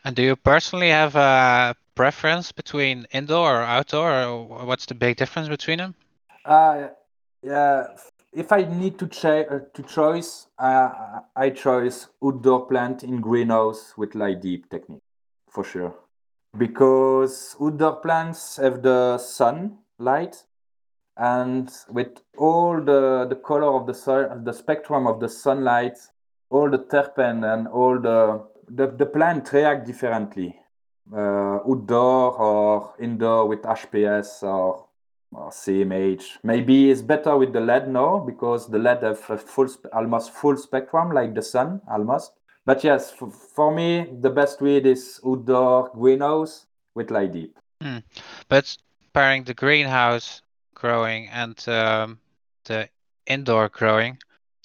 And 0.04 0.16
do 0.16 0.24
you 0.24 0.36
personally 0.36 0.90
have 0.90 1.16
a 1.16 1.76
preference 1.96 2.52
between 2.52 3.06
indoor 3.12 3.62
or 3.62 3.64
outdoor? 3.64 4.24
Or 4.24 4.66
what's 4.66 4.86
the 4.86 4.96
big 4.96 5.18
difference 5.18 5.50
between 5.50 5.78
them? 5.78 5.96
Uh, 6.46 6.88
yeah, 7.44 7.88
if 8.34 8.52
I 8.52 8.64
need 8.64 8.98
to 9.00 9.08
ch- 9.08 9.26
uh, 9.26 9.60
to 9.74 9.84
choice, 9.84 10.48
uh, 10.58 11.22
I 11.36 11.50
choose 11.50 12.08
outdoor 12.24 12.68
plant 12.68 13.04
in 13.04 13.20
greenhouse 13.20 13.94
with 13.98 14.16
light 14.16 14.42
dep 14.42 14.70
technique 14.70 15.04
for 15.50 15.64
sure, 15.64 15.94
because 16.58 17.56
outdoor 17.62 17.98
plants 17.98 18.58
have 18.58 18.82
the 18.82 19.18
sun 19.18 19.80
light, 20.00 20.44
and 21.18 21.70
with 21.90 22.22
all 22.38 22.80
the 22.82 23.26
the 23.30 23.36
color 23.36 23.76
of 23.76 23.86
the 23.86 23.94
sun, 23.94 24.44
the 24.44 24.54
spectrum 24.54 25.08
of 25.08 25.20
the 25.20 25.28
sunlight, 25.30 25.98
all 26.50 26.70
the 26.70 26.80
terpene 26.80 27.44
and 27.44 27.68
all 27.68 28.00
the 28.00 28.44
the, 28.70 28.88
the 28.88 29.06
plant 29.06 29.52
react 29.52 29.86
differently, 29.86 30.58
uh, 31.14 31.60
outdoor 31.68 32.38
or 32.38 32.94
indoor 33.00 33.48
with 33.48 33.62
HPS 33.62 34.44
or 34.44 34.86
or 35.34 35.50
CMH. 35.50 36.40
Maybe 36.44 36.92
it's 36.92 37.02
better 37.02 37.38
with 37.38 37.54
the 37.54 37.62
LED 37.62 37.90
now 37.90 38.20
because 38.20 38.68
the 38.68 38.78
LED 38.78 39.04
have 39.04 39.20
full, 39.20 39.70
almost 39.94 40.32
full 40.32 40.58
spectrum 40.58 41.12
like 41.12 41.34
the 41.34 41.42
sun, 41.42 41.82
almost. 41.90 42.34
But 42.66 42.84
yes, 42.84 43.14
for 43.56 43.74
me, 43.74 44.08
the 44.20 44.30
best 44.30 44.62
weed 44.62 44.86
is 44.86 45.20
outdoor 45.26 45.90
greenhouse 45.96 46.68
with 46.94 47.12
light 47.12 47.34
dep. 47.34 47.50
Mm. 47.82 48.04
But 48.50 48.78
pairing 49.14 49.46
the 49.46 49.54
greenhouse 49.54 50.42
growing 50.76 51.30
and 51.30 51.58
um, 51.68 52.20
the 52.66 52.90
indoor 53.26 53.70
growing, 53.70 54.18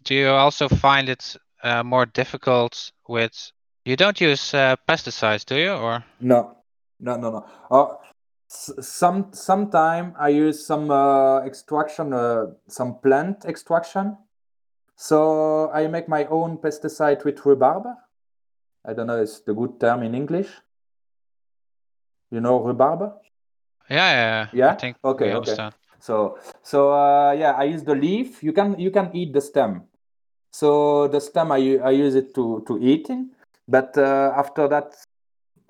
do 0.04 0.14
you 0.14 0.28
also 0.28 0.68
find 0.68 1.08
it 1.08 1.36
uh, 1.62 1.82
more 1.82 2.06
difficult 2.06 2.92
with? 3.08 3.52
You 3.86 3.94
don't 3.94 4.20
use 4.20 4.52
uh, 4.52 4.74
pesticides, 4.88 5.46
do 5.46 5.54
you? 5.54 5.70
Or 5.70 6.04
no, 6.20 6.56
no, 6.98 7.16
no, 7.16 7.30
no. 7.30 7.46
Uh, 7.70 7.94
some 8.48 9.32
sometime 9.32 10.12
I 10.18 10.30
use 10.30 10.66
some 10.66 10.90
uh, 10.90 11.46
extraction, 11.46 12.12
uh, 12.12 12.46
some 12.66 12.98
plant 12.98 13.44
extraction. 13.44 14.16
So 14.96 15.70
I 15.70 15.86
make 15.86 16.08
my 16.08 16.24
own 16.24 16.58
pesticide 16.58 17.24
with 17.24 17.46
rhubarb. 17.46 17.86
I 18.84 18.92
don't 18.92 19.06
know 19.06 19.18
if 19.18 19.28
it's 19.28 19.40
the 19.42 19.54
good 19.54 19.78
term 19.78 20.02
in 20.02 20.16
English. 20.16 20.48
You 22.32 22.40
know 22.40 22.58
rhubarb? 22.60 23.12
Yeah, 23.88 24.10
yeah. 24.10 24.46
Yeah. 24.52 24.70
I 24.72 24.74
think 24.74 24.96
okay. 25.04 25.26
okay. 25.26 25.32
Understand. 25.32 25.74
So 26.00 26.38
so 26.64 26.92
uh, 26.92 27.30
yeah, 27.38 27.52
I 27.52 27.64
use 27.64 27.84
the 27.84 27.94
leaf. 27.94 28.42
You 28.42 28.52
can 28.52 28.76
you 28.80 28.90
can 28.90 29.14
eat 29.14 29.32
the 29.32 29.40
stem. 29.40 29.84
So 30.50 31.06
the 31.06 31.20
stem 31.20 31.52
I 31.52 31.78
I 31.84 31.90
use 31.90 32.16
it 32.16 32.34
to 32.34 32.64
to 32.66 32.82
eating, 32.82 33.30
but 33.68 33.96
uh, 33.98 34.32
after 34.36 34.68
that 34.68 34.94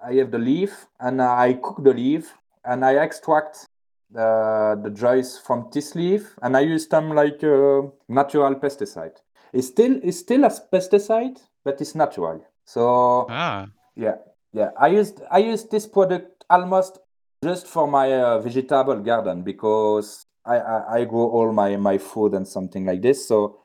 I 0.03 0.15
have 0.15 0.31
the 0.31 0.39
leaf 0.39 0.87
and 1.01 1.23
I 1.23 1.55
cook 1.55 1.83
the 1.83 1.93
leaf 1.93 2.35
and 2.65 2.85
I 2.85 2.97
extract 3.03 3.67
the, 4.11 4.79
the 4.83 4.91
juice 4.91 5.39
from 5.39 5.69
this 5.73 5.95
leaf 5.95 6.37
and 6.43 6.57
I 6.57 6.61
use 6.61 6.87
them 6.89 7.11
like 7.11 7.43
a 7.43 7.83
natural 8.09 8.55
pesticide. 8.57 9.17
It's 9.53 9.69
still 9.69 9.99
it's 10.03 10.19
still 10.19 10.45
a 10.45 10.51
pesticide, 10.51 11.39
but 11.65 11.81
it's 11.81 11.95
natural. 11.95 12.45
So 12.65 13.27
ah. 13.31 13.69
yeah, 13.95 14.17
yeah. 14.53 14.71
I 14.79 14.89
used 14.89 15.23
I 15.31 15.39
used 15.39 15.71
this 15.71 15.87
product 15.87 16.45
almost 16.51 16.99
just 17.43 17.67
for 17.67 17.87
my 17.87 18.13
uh, 18.13 18.41
vegetable 18.41 19.01
garden 19.01 19.43
because 19.43 20.27
I, 20.45 20.57
I, 20.59 20.95
I 20.99 21.05
grow 21.05 21.29
all 21.29 21.53
my 21.53 21.77
my 21.77 21.99
food 21.99 22.35
and 22.35 22.47
something 22.47 22.85
like 22.85 23.03
this. 23.03 23.27
So 23.27 23.61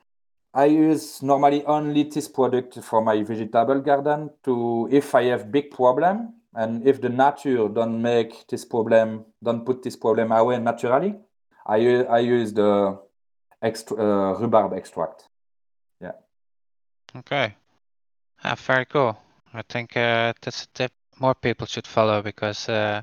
I 0.54 0.66
use 0.66 1.22
normally 1.22 1.64
only 1.64 2.04
this 2.04 2.28
product 2.28 2.78
for 2.82 3.00
my 3.02 3.22
vegetable 3.22 3.80
garden 3.80 4.30
to 4.44 4.88
if 4.90 5.14
I 5.14 5.24
have 5.24 5.50
big 5.50 5.70
problem 5.70 6.34
and 6.54 6.86
if 6.86 7.00
the 7.00 7.08
nature 7.08 7.68
don't 7.68 8.02
make 8.02 8.46
this 8.48 8.64
problem, 8.64 9.24
don't 9.42 9.64
put 9.64 9.82
this 9.82 9.96
problem 9.96 10.30
away 10.30 10.58
naturally, 10.58 11.14
I, 11.66 12.04
I 12.04 12.18
use 12.18 12.52
the 12.52 12.98
extra, 13.62 13.96
uh, 13.96 14.38
rhubarb 14.38 14.74
extract. 14.74 15.28
Yeah. 16.00 16.12
Okay. 17.16 17.54
Ah, 18.44 18.56
very 18.56 18.84
cool. 18.84 19.16
I 19.54 19.62
think 19.62 19.96
uh, 19.96 20.34
that's 20.42 20.64
a 20.64 20.66
tip 20.74 20.92
more 21.18 21.34
people 21.34 21.66
should 21.66 21.86
follow 21.86 22.20
because, 22.20 22.68
uh, 22.68 23.02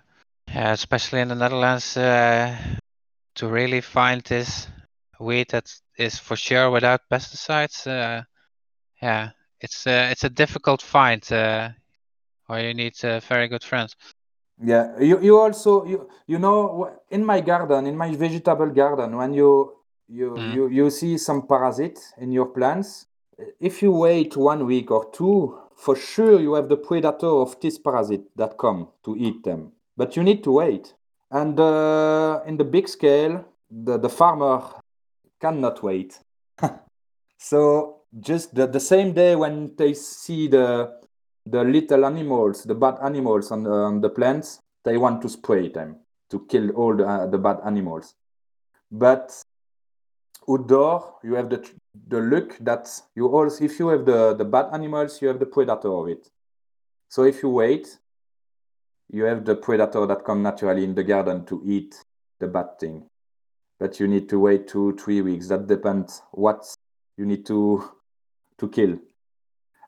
especially 0.54 1.22
in 1.22 1.30
the 1.30 1.36
Netherlands, 1.36 1.96
uh, 1.98 2.56
to 3.36 3.48
really 3.48 3.82
find 3.82 4.22
this 4.24 4.68
weed 5.20 5.50
that 5.50 5.74
is 6.00 6.18
for 6.18 6.36
sure 6.36 6.72
without 6.72 7.02
pesticides, 7.12 7.86
uh, 7.88 8.24
yeah, 9.02 9.30
it's 9.62 9.86
uh, 9.86 10.10
it's 10.12 10.24
a 10.24 10.30
difficult 10.30 10.82
find. 10.82 11.24
Uh, 11.32 11.70
or 12.48 12.60
you 12.60 12.74
need 12.74 12.94
uh, 13.04 13.20
very 13.20 13.48
good 13.48 13.64
friends. 13.64 13.96
Yeah, 14.62 15.00
you, 15.00 15.22
you 15.22 15.38
also 15.38 15.86
you 15.86 16.10
you 16.28 16.40
know 16.40 16.92
in 17.10 17.24
my 17.26 17.42
garden 17.42 17.86
in 17.86 17.96
my 17.96 18.14
vegetable 18.16 18.70
garden 18.70 19.16
when 19.16 19.34
you 19.34 19.74
you 20.08 20.32
mm. 20.32 20.54
you 20.54 20.68
you 20.68 20.90
see 20.90 21.18
some 21.18 21.48
parasite 21.48 22.00
in 22.18 22.32
your 22.32 22.48
plants, 22.48 23.06
if 23.60 23.82
you 23.82 23.92
wait 23.92 24.36
one 24.36 24.66
week 24.66 24.92
or 24.92 25.10
two, 25.12 25.58
for 25.76 25.96
sure 25.96 26.40
you 26.40 26.56
have 26.56 26.68
the 26.68 26.78
predator 26.78 27.28
of 27.28 27.60
this 27.62 27.78
parasite 27.78 28.24
that 28.36 28.58
come 28.58 28.90
to 29.04 29.16
eat 29.16 29.44
them. 29.44 29.72
But 29.96 30.16
you 30.16 30.24
need 30.24 30.44
to 30.44 30.52
wait. 30.52 30.94
And 31.32 31.60
uh, 31.60 32.42
in 32.46 32.58
the 32.58 32.64
big 32.64 32.88
scale, 32.88 33.46
the, 33.70 34.00
the 34.00 34.10
farmer 34.10 34.64
cannot 35.40 35.82
wait. 35.84 36.20
so 37.38 38.02
just 38.20 38.54
the, 38.56 38.68
the 38.68 38.80
same 38.80 39.14
day 39.14 39.36
when 39.36 39.76
they 39.78 39.94
see 39.94 40.48
the 40.48 41.00
the 41.46 41.64
little 41.64 42.06
animals, 42.06 42.64
the 42.64 42.76
bad 42.76 42.98
animals 43.02 43.52
on 43.52 43.64
the, 43.64 43.72
on 43.72 44.02
the 44.02 44.10
plants, 44.10 44.60
they 44.84 44.98
want 44.98 45.22
to 45.22 45.30
spray 45.30 45.68
them 45.68 45.98
to 46.30 46.46
kill 46.48 46.70
all 46.72 46.96
the, 46.96 47.08
uh, 47.08 47.26
the 47.26 47.38
bad 47.38 47.58
animals. 47.66 48.14
But 48.92 49.32
outdoor, 50.48 51.16
you 51.24 51.34
have 51.36 51.50
the 51.50 51.68
the 52.08 52.20
luck 52.22 52.58
that 52.62 52.88
you 53.16 53.28
also, 53.28 53.64
if 53.64 53.80
you 53.80 53.90
have 53.90 54.06
the, 54.06 54.36
the 54.36 54.46
bad 54.46 54.68
animals, 54.74 55.22
you 55.22 55.28
have 55.28 55.40
the 55.40 55.46
predator 55.46 55.92
of 55.92 56.08
it. 56.08 56.30
So 57.10 57.24
if 57.24 57.42
you 57.44 57.50
wait, 57.50 57.98
you 59.10 59.24
have 59.24 59.44
the 59.44 59.56
predator 59.56 60.06
that 60.06 60.24
come 60.24 60.44
naturally 60.44 60.84
in 60.84 60.96
the 60.96 61.04
garden 61.04 61.46
to 61.46 61.62
eat 61.66 61.96
the 62.40 62.48
bad 62.48 62.80
thing. 62.80 63.09
But 63.80 64.00
you 64.00 64.08
need 64.08 64.28
to 64.30 64.40
wait 64.40 64.68
two, 64.68 64.96
three 64.98 65.22
weeks. 65.22 65.48
That 65.48 65.68
depends 65.68 66.22
what 66.32 66.66
you 67.18 67.26
need 67.26 67.46
to 67.48 67.90
to 68.58 68.68
kill. 68.68 69.00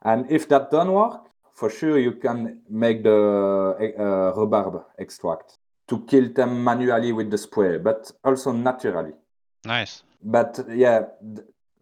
And 0.02 0.30
if 0.30 0.48
that 0.48 0.70
don't 0.70 0.92
work, 0.92 1.26
for 1.54 1.70
sure 1.70 1.98
you 1.98 2.12
can 2.12 2.62
make 2.68 3.02
the 3.02 3.94
uh, 3.98 4.38
rhubarb 4.38 4.84
extract 4.98 5.58
to 5.88 6.00
kill 6.06 6.32
them 6.32 6.64
manually 6.64 7.12
with 7.12 7.30
the 7.30 7.38
spray, 7.38 7.78
but 7.78 8.10
also 8.24 8.52
naturally. 8.52 9.12
Nice. 9.64 10.02
But 10.22 10.64
yeah, 10.70 11.02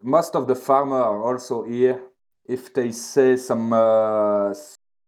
most 0.01 0.35
of 0.35 0.47
the 0.47 0.55
farmer 0.55 1.01
are 1.01 1.23
also 1.23 1.63
here. 1.63 2.01
If 2.45 2.73
they 2.73 2.91
say 2.91 3.37
some, 3.37 3.71
uh, 3.71 4.53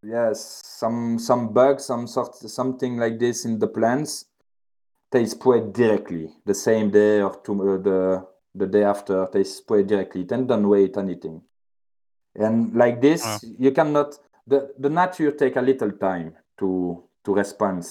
yes, 0.02 0.62
some 0.66 1.20
some 1.20 1.54
bugs, 1.54 1.86
some 1.86 2.08
sort, 2.08 2.36
something 2.36 2.98
like 2.98 3.20
this 3.20 3.46
in 3.46 3.60
the 3.60 3.68
plants, 3.68 4.26
they 5.14 5.26
spray 5.26 5.62
directly 5.72 6.30
the 6.46 6.54
same 6.54 6.92
day 6.92 7.22
or 7.22 7.34
to, 7.46 7.52
uh, 7.54 7.78
the 7.78 8.28
the 8.56 8.68
day 8.68 8.84
after. 8.84 9.28
They 9.32 9.44
spray 9.44 9.84
directly. 9.84 10.24
Then 10.24 10.48
don't 10.48 10.68
wait 10.68 10.98
anything. 10.98 11.42
And 12.36 12.76
like 12.76 13.00
this, 13.00 13.24
oh. 13.26 13.40
you 13.58 13.72
cannot 13.72 14.18
the, 14.46 14.74
the 14.78 14.90
nature 14.90 15.32
take 15.32 15.56
a 15.56 15.62
little 15.62 15.92
time 15.92 16.34
to 16.60 17.04
to 17.24 17.34
respond 17.34 17.86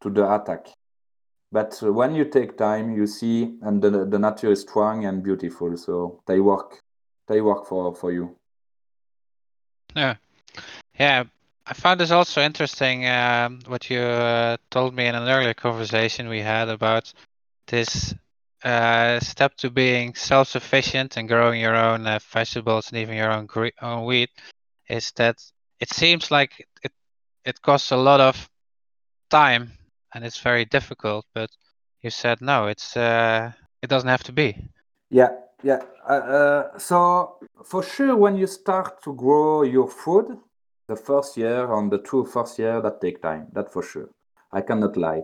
to 0.00 0.10
the 0.10 0.24
attack 0.34 0.66
but 1.52 1.78
when 1.80 2.14
you 2.14 2.24
take 2.24 2.58
time, 2.58 2.94
you 2.94 3.06
see, 3.06 3.56
and 3.62 3.80
the, 3.80 4.04
the 4.04 4.18
nature 4.18 4.50
is 4.50 4.62
strong 4.62 5.04
and 5.04 5.22
beautiful. 5.22 5.76
So 5.76 6.20
they 6.26 6.40
work, 6.40 6.82
they 7.28 7.40
work 7.40 7.66
for 7.66 7.94
for 7.94 8.12
you. 8.12 8.36
Yeah, 9.94 10.16
yeah. 10.98 11.24
I 11.68 11.74
found 11.74 11.98
this 11.98 12.12
also 12.12 12.40
interesting. 12.42 13.06
Um, 13.08 13.58
what 13.66 13.90
you 13.90 13.98
uh, 13.98 14.56
told 14.70 14.94
me 14.94 15.06
in 15.06 15.16
an 15.16 15.28
earlier 15.28 15.54
conversation 15.54 16.28
we 16.28 16.40
had 16.40 16.68
about 16.68 17.12
this 17.66 18.14
uh, 18.62 19.18
step 19.18 19.56
to 19.56 19.70
being 19.70 20.14
self-sufficient 20.14 21.16
and 21.16 21.28
growing 21.28 21.60
your 21.60 21.74
own 21.74 22.06
uh, 22.06 22.20
vegetables 22.30 22.90
and 22.90 22.98
even 22.98 23.16
your 23.16 23.32
own, 23.32 23.46
gre- 23.46 23.74
own 23.82 24.04
wheat 24.04 24.30
is 24.88 25.10
that 25.16 25.42
it 25.80 25.92
seems 25.92 26.30
like 26.30 26.64
it 26.84 26.92
it 27.44 27.60
costs 27.62 27.90
a 27.90 27.96
lot 27.96 28.20
of 28.20 28.48
time 29.28 29.72
and 30.14 30.24
it's 30.24 30.38
very 30.38 30.64
difficult. 30.64 31.26
But 31.34 31.50
you 32.00 32.10
said 32.10 32.40
no, 32.40 32.68
it's 32.68 32.96
uh, 32.96 33.50
it 33.82 33.90
doesn't 33.90 34.08
have 34.08 34.22
to 34.24 34.32
be. 34.32 34.70
Yeah, 35.10 35.30
yeah. 35.64 35.82
Uh, 36.08 36.12
uh, 36.12 36.78
so 36.78 37.38
for 37.64 37.82
sure, 37.82 38.14
when 38.14 38.36
you 38.36 38.46
start 38.46 39.02
to 39.02 39.12
grow 39.14 39.62
your 39.62 39.88
food, 39.88 40.38
the 40.88 40.96
first 40.96 41.36
year 41.36 41.66
on 41.72 41.90
the 41.90 41.98
two 41.98 42.24
first 42.24 42.58
year 42.58 42.80
that 42.80 43.00
take 43.00 43.20
time. 43.22 43.48
That 43.52 43.72
for 43.72 43.82
sure. 43.82 44.10
I 44.52 44.60
cannot 44.60 44.96
lie. 44.96 45.22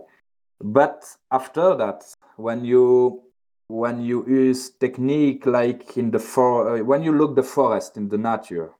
But 0.61 1.03
after 1.31 1.75
that, 1.75 2.03
when 2.37 2.65
you 2.65 3.23
when 3.67 4.01
you 4.01 4.25
use 4.27 4.69
technique 4.71 5.45
like 5.45 5.97
in 5.97 6.11
the 6.11 6.19
for 6.19 6.77
uh, 6.77 6.83
when 6.83 7.03
you 7.03 7.11
look 7.17 7.35
the 7.35 7.43
forest 7.43 7.97
in 7.97 8.09
the 8.09 8.17
nature, 8.17 8.71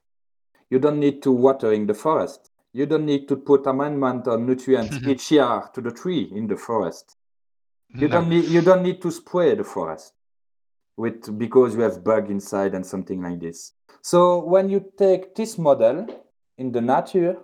you 0.70 0.78
don't 0.78 1.00
need 1.00 1.22
to 1.22 1.32
watering 1.32 1.86
the 1.86 1.94
forest. 1.94 2.50
You 2.72 2.86
don't 2.86 3.06
need 3.06 3.28
to 3.28 3.36
put 3.36 3.66
amendment 3.66 4.26
or 4.26 4.36
nutrients 4.38 4.96
each 5.06 5.30
year 5.32 5.62
to 5.72 5.80
the 5.80 5.90
tree 5.90 6.30
in 6.34 6.46
the 6.46 6.56
forest. 6.56 7.16
You 7.94 8.08
No. 8.08 8.20
don't 8.20 8.28
need 8.28 8.44
you 8.46 8.60
don't 8.60 8.82
need 8.82 9.00
to 9.02 9.10
spray 9.10 9.54
the 9.54 9.64
forest 9.64 10.12
with 10.96 11.36
because 11.38 11.74
you 11.74 11.82
have 11.82 12.04
bug 12.04 12.30
inside 12.30 12.74
and 12.74 12.84
something 12.84 13.22
like 13.22 13.40
this. 13.40 13.72
So 14.02 14.44
when 14.44 14.68
you 14.68 14.92
take 14.98 15.34
this 15.34 15.56
model 15.58 16.06
in 16.58 16.72
the 16.72 16.80
nature 16.80 17.36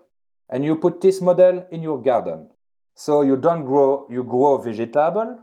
and 0.49 0.65
you 0.65 0.77
put 0.77 1.01
this 1.01 1.21
model 1.21 1.67
in 1.71 1.83
your 1.83 2.01
garden, 2.03 2.49
so 2.95 3.23
you 3.23 3.37
don't 3.37 3.65
grow 3.65 4.07
you 4.11 4.25
grow 4.25 4.59
vegetable, 4.59 5.39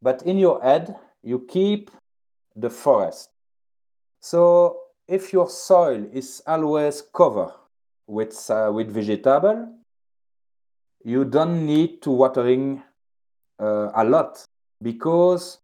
but 0.00 0.22
in 0.22 0.38
your 0.38 0.62
head 0.62 0.96
you 1.22 1.46
keep 1.48 1.90
the 2.56 2.70
forest. 2.70 3.30
So 4.20 4.80
if 5.08 5.32
your 5.32 5.48
soil 5.48 6.06
is 6.12 6.42
always 6.46 7.02
covered 7.02 7.52
with 8.06 8.50
uh, 8.50 8.70
with 8.72 8.90
vegetable, 8.90 9.68
you 11.04 11.24
don't 11.24 11.66
need 11.66 12.02
to 12.02 12.10
watering 12.10 12.82
uh, 13.58 13.90
a 13.94 14.04
lot 14.04 14.44
because 14.82 15.58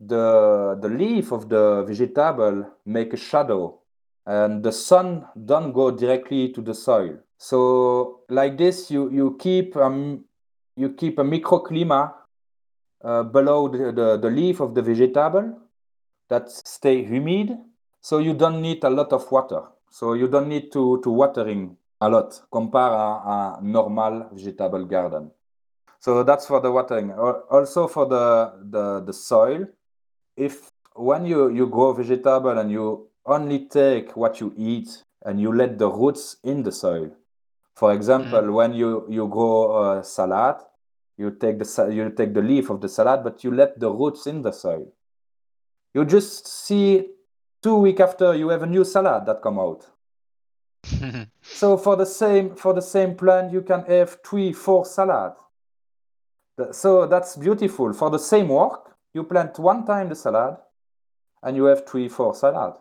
the 0.00 0.78
the 0.80 0.88
leaf 0.88 1.32
of 1.32 1.48
the 1.48 1.84
vegetable 1.86 2.66
make 2.86 3.12
a 3.12 3.16
shadow 3.16 3.80
and 4.28 4.62
the 4.62 4.70
sun 4.70 5.24
don't 5.46 5.72
go 5.72 5.90
directly 5.90 6.52
to 6.52 6.60
the 6.60 6.74
soil. 6.74 7.16
So 7.38 8.20
like 8.28 8.58
this 8.58 8.90
you 8.90 9.10
you 9.10 9.36
keep 9.40 9.74
um 9.76 10.24
you 10.76 10.90
keep 10.90 11.18
a 11.18 11.24
microclimate 11.24 12.12
uh, 13.02 13.22
below 13.22 13.68
the, 13.68 13.90
the, 13.90 14.18
the 14.18 14.30
leaf 14.30 14.60
of 14.60 14.74
the 14.74 14.82
vegetable 14.82 15.58
that 16.28 16.50
stay 16.50 17.02
humid. 17.02 17.56
So 18.02 18.18
you 18.18 18.34
don't 18.34 18.60
need 18.60 18.84
a 18.84 18.90
lot 18.90 19.12
of 19.12 19.30
water. 19.32 19.62
So 19.90 20.12
you 20.12 20.28
don't 20.28 20.48
need 20.48 20.70
to 20.72 21.00
to 21.02 21.10
watering 21.10 21.76
a 22.00 22.08
lot 22.08 22.38
compare 22.52 22.92
a, 22.92 23.56
a 23.56 23.58
normal 23.62 24.28
vegetable 24.32 24.84
garden. 24.84 25.30
So 26.00 26.22
that's 26.22 26.46
for 26.46 26.60
the 26.60 26.70
watering. 26.70 27.12
Also 27.12 27.88
for 27.88 28.04
the 28.06 28.52
the, 28.70 29.00
the 29.00 29.12
soil. 29.12 29.66
If 30.36 30.70
when 30.94 31.24
you 31.24 31.48
you 31.48 31.66
grow 31.66 31.94
vegetable 31.94 32.58
and 32.58 32.70
you 32.70 33.07
only 33.28 33.66
take 33.66 34.16
what 34.16 34.40
you 34.40 34.52
eat 34.56 35.04
and 35.24 35.40
you 35.40 35.52
let 35.52 35.78
the 35.78 35.88
roots 35.88 36.36
in 36.42 36.62
the 36.62 36.72
soil. 36.72 37.10
For 37.74 37.92
example 37.92 38.42
Mm. 38.42 38.52
when 38.52 38.72
you 38.72 39.06
you 39.08 39.28
grow 39.28 39.58
a 39.82 40.04
salad 40.04 40.56
you 41.16 41.30
take 41.30 41.58
the 41.58 41.88
you 41.96 42.10
take 42.10 42.32
the 42.34 42.42
leaf 42.42 42.70
of 42.70 42.80
the 42.80 42.88
salad 42.88 43.22
but 43.22 43.44
you 43.44 43.50
let 43.50 43.78
the 43.78 43.90
roots 43.90 44.26
in 44.26 44.42
the 44.42 44.52
soil. 44.52 44.86
You 45.94 46.04
just 46.04 46.46
see 46.48 47.08
two 47.62 47.76
week 47.76 48.00
after 48.00 48.34
you 48.34 48.48
have 48.50 48.62
a 48.62 48.66
new 48.66 48.84
salad 48.84 49.26
that 49.26 49.42
come 49.42 49.58
out. 49.58 49.86
So 51.42 51.76
for 51.76 51.96
the 51.96 52.06
same 52.06 52.54
for 52.54 52.72
the 52.72 52.82
same 52.82 53.14
plant 53.16 53.52
you 53.52 53.62
can 53.62 53.84
have 53.84 54.18
three 54.26 54.52
four 54.52 54.84
salad. 54.86 55.34
So 56.72 57.06
that's 57.06 57.36
beautiful. 57.36 57.92
For 57.92 58.10
the 58.10 58.18
same 58.18 58.48
work 58.48 58.96
you 59.14 59.24
plant 59.24 59.58
one 59.58 59.84
time 59.86 60.08
the 60.08 60.14
salad 60.16 60.56
and 61.42 61.56
you 61.56 61.64
have 61.64 61.86
three 61.86 62.08
four 62.08 62.34
salad 62.34 62.74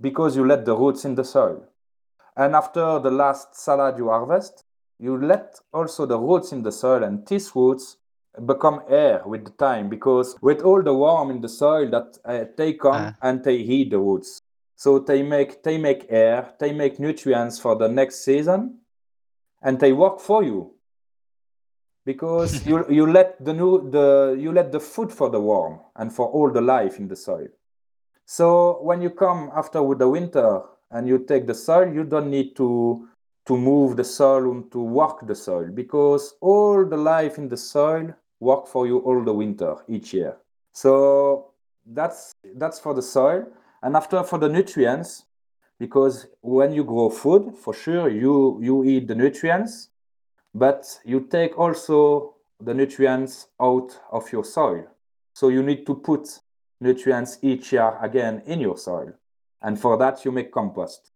because 0.00 0.36
you 0.36 0.46
let 0.46 0.64
the 0.64 0.76
roots 0.76 1.04
in 1.04 1.14
the 1.14 1.24
soil. 1.24 1.64
And 2.36 2.54
after 2.54 2.98
the 2.98 3.10
last 3.10 3.54
salad 3.54 3.98
you 3.98 4.08
harvest 4.08 4.64
you 5.00 5.16
let 5.16 5.58
also 5.72 6.04
the 6.04 6.18
roots 6.18 6.52
in 6.52 6.62
the 6.62 6.70
soil 6.70 7.02
and 7.04 7.26
these 7.26 7.50
roots 7.56 7.96
become 8.46 8.82
air 8.88 9.22
with 9.24 9.44
the 9.44 9.50
time 9.52 9.88
because 9.88 10.36
with 10.42 10.60
all 10.62 10.82
the 10.82 10.94
worm 10.94 11.30
in 11.30 11.40
the 11.40 11.48
soil 11.48 11.88
that 11.90 12.18
uh, 12.24 12.44
they 12.56 12.74
come 12.74 13.06
Uh. 13.06 13.12
and 13.22 13.42
they 13.42 13.58
heat 13.62 13.90
the 13.90 13.98
roots. 13.98 14.40
So 14.76 14.98
they 14.98 15.22
make 15.22 15.62
they 15.62 15.78
make 15.78 16.06
air 16.10 16.54
they 16.60 16.72
make 16.72 17.00
nutrients 17.00 17.58
for 17.58 17.76
the 17.76 17.88
next 17.88 18.24
season 18.24 18.60
and 19.62 19.80
they 19.80 19.92
work 19.92 20.20
for 20.20 20.42
you. 20.42 20.74
Because 22.04 22.66
you 22.68 22.84
you 22.88 23.06
let 23.10 23.42
the 23.44 23.52
new 23.54 23.90
the 23.90 24.36
you 24.38 24.52
let 24.52 24.70
the 24.70 24.80
food 24.80 25.12
for 25.12 25.28
the 25.30 25.40
worm 25.40 25.80
and 25.96 26.12
for 26.12 26.26
all 26.28 26.50
the 26.50 26.60
life 26.60 26.98
in 26.98 27.08
the 27.08 27.16
soil 27.16 27.48
so 28.30 28.78
when 28.82 29.02
you 29.02 29.10
come 29.10 29.50
after 29.56 29.82
with 29.82 29.98
the 29.98 30.08
winter 30.08 30.62
and 30.92 31.08
you 31.08 31.18
take 31.18 31.48
the 31.48 31.54
soil 31.54 31.92
you 31.92 32.04
don't 32.04 32.30
need 32.30 32.54
to 32.54 33.08
to 33.46 33.56
move 33.56 33.96
the 33.96 34.04
soil 34.04 34.52
and 34.52 34.70
to 34.70 34.78
work 34.78 35.26
the 35.26 35.34
soil 35.34 35.68
because 35.74 36.34
all 36.40 36.84
the 36.84 36.96
life 36.96 37.38
in 37.38 37.48
the 37.48 37.56
soil 37.56 38.14
work 38.38 38.68
for 38.68 38.86
you 38.86 38.98
all 38.98 39.22
the 39.24 39.32
winter 39.32 39.74
each 39.88 40.14
year. 40.14 40.36
So 40.72 41.52
that's 41.84 42.32
that's 42.54 42.78
for 42.78 42.94
the 42.94 43.02
soil. 43.02 43.46
And 43.82 43.96
after 43.96 44.22
for 44.22 44.38
the 44.38 44.48
nutrients 44.48 45.24
because 45.80 46.26
when 46.40 46.72
you 46.72 46.84
grow 46.84 47.10
food 47.10 47.56
for 47.56 47.74
sure 47.74 48.08
you 48.08 48.60
you 48.62 48.84
eat 48.84 49.08
the 49.08 49.14
nutrients 49.14 49.88
but 50.54 51.00
you 51.04 51.20
take 51.20 51.58
also 51.58 52.34
the 52.60 52.74
nutrients 52.74 53.48
out 53.60 53.98
of 54.12 54.30
your 54.30 54.44
soil. 54.44 54.86
So 55.34 55.48
you 55.48 55.62
need 55.62 55.86
to 55.86 55.94
put 55.94 56.39
nutrients 56.80 57.38
each 57.42 57.72
year 57.72 57.98
again 58.00 58.42
in 58.46 58.60
your 58.60 58.76
soil. 58.76 59.12
And 59.62 59.78
for 59.78 59.96
that 59.98 60.24
you 60.24 60.32
make 60.32 60.52
compost. 60.52 61.12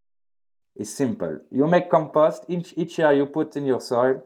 It's 0.76 0.90
simple. 0.90 1.40
You 1.50 1.66
make 1.66 1.88
compost. 1.90 2.44
Each, 2.48 2.74
each 2.76 2.98
year 2.98 3.12
you 3.12 3.26
put 3.26 3.56
in 3.56 3.64
your 3.64 3.80
soil 3.80 4.22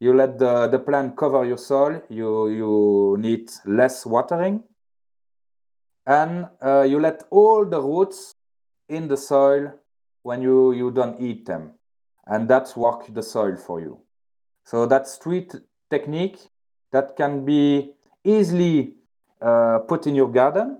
you 0.00 0.14
let 0.14 0.38
the, 0.38 0.68
the 0.68 0.78
plant 0.78 1.16
cover 1.16 1.44
your 1.44 1.58
soil. 1.58 2.00
You 2.08 2.48
you 2.48 3.16
need 3.18 3.50
less 3.66 4.06
watering. 4.06 4.62
And 6.06 6.46
uh, 6.64 6.82
you 6.82 7.00
let 7.00 7.24
all 7.30 7.64
the 7.64 7.80
roots 7.80 8.34
in 8.88 9.08
the 9.08 9.16
soil 9.16 9.72
when 10.22 10.40
you 10.40 10.72
you 10.72 10.90
don't 10.92 11.20
eat 11.20 11.46
them. 11.46 11.72
And 12.26 12.48
that's 12.48 12.76
work 12.76 13.12
the 13.12 13.22
soil 13.22 13.56
for 13.56 13.80
you. 13.80 14.00
So 14.64 14.86
that's 14.86 15.16
three 15.16 15.48
technique 15.90 16.38
that 16.92 17.16
can 17.16 17.44
be 17.44 17.94
easily 18.22 18.94
uh, 19.40 19.78
put 19.80 20.06
in 20.06 20.14
your 20.14 20.28
garden 20.28 20.78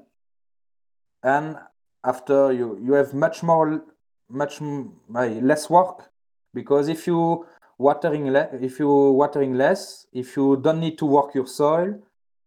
and 1.22 1.56
after 2.04 2.52
you 2.52 2.78
you 2.82 2.92
have 2.92 3.14
much 3.14 3.42
more 3.42 3.82
much 4.28 4.60
less 4.60 5.70
work 5.70 6.10
because 6.54 6.88
if 6.88 7.06
you 7.06 7.46
watering 7.78 8.26
if 8.60 8.78
you 8.78 8.88
watering 8.88 9.54
less 9.54 10.06
if 10.12 10.36
you 10.36 10.56
don't 10.56 10.80
need 10.80 10.98
to 10.98 11.06
work 11.06 11.34
your 11.34 11.46
soil 11.46 11.94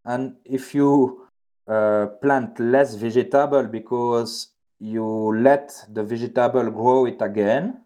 and 0.06 0.36
if 0.46 0.74
you 0.76 1.28
uh, 1.68 2.08
plant 2.22 2.60
less 2.60 2.96
vegetable 2.96 3.64
because 3.64 4.50
you 4.80 5.06
let 5.38 5.72
the 5.94 6.04
vegetable 6.04 6.70
grow 6.72 7.06
it 7.06 7.22
again 7.22 7.82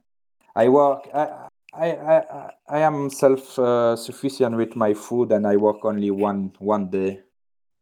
i 0.55 0.67
work 0.67 1.07
i 1.13 1.27
i 1.73 1.89
i, 1.91 2.49
I 2.69 2.79
am 2.79 3.09
self 3.09 3.59
uh, 3.59 3.95
sufficient 3.95 4.55
with 4.55 4.75
my 4.75 4.93
food 4.93 5.31
and 5.31 5.45
i 5.45 5.55
work 5.57 5.83
only 5.83 6.09
one 6.11 6.51
one 6.59 6.89
day 6.89 7.24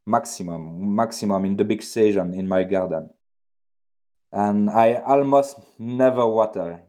maximum 0.05 0.95
maximum 0.95 1.45
in 1.45 1.55
the 1.55 1.63
big 1.63 1.81
season 1.81 2.33
in 2.33 2.47
my 2.47 2.63
garden 2.63 3.09
and 4.33 4.69
I 4.69 4.95
almost 4.95 5.59
never 5.77 6.27
water. 6.27 6.81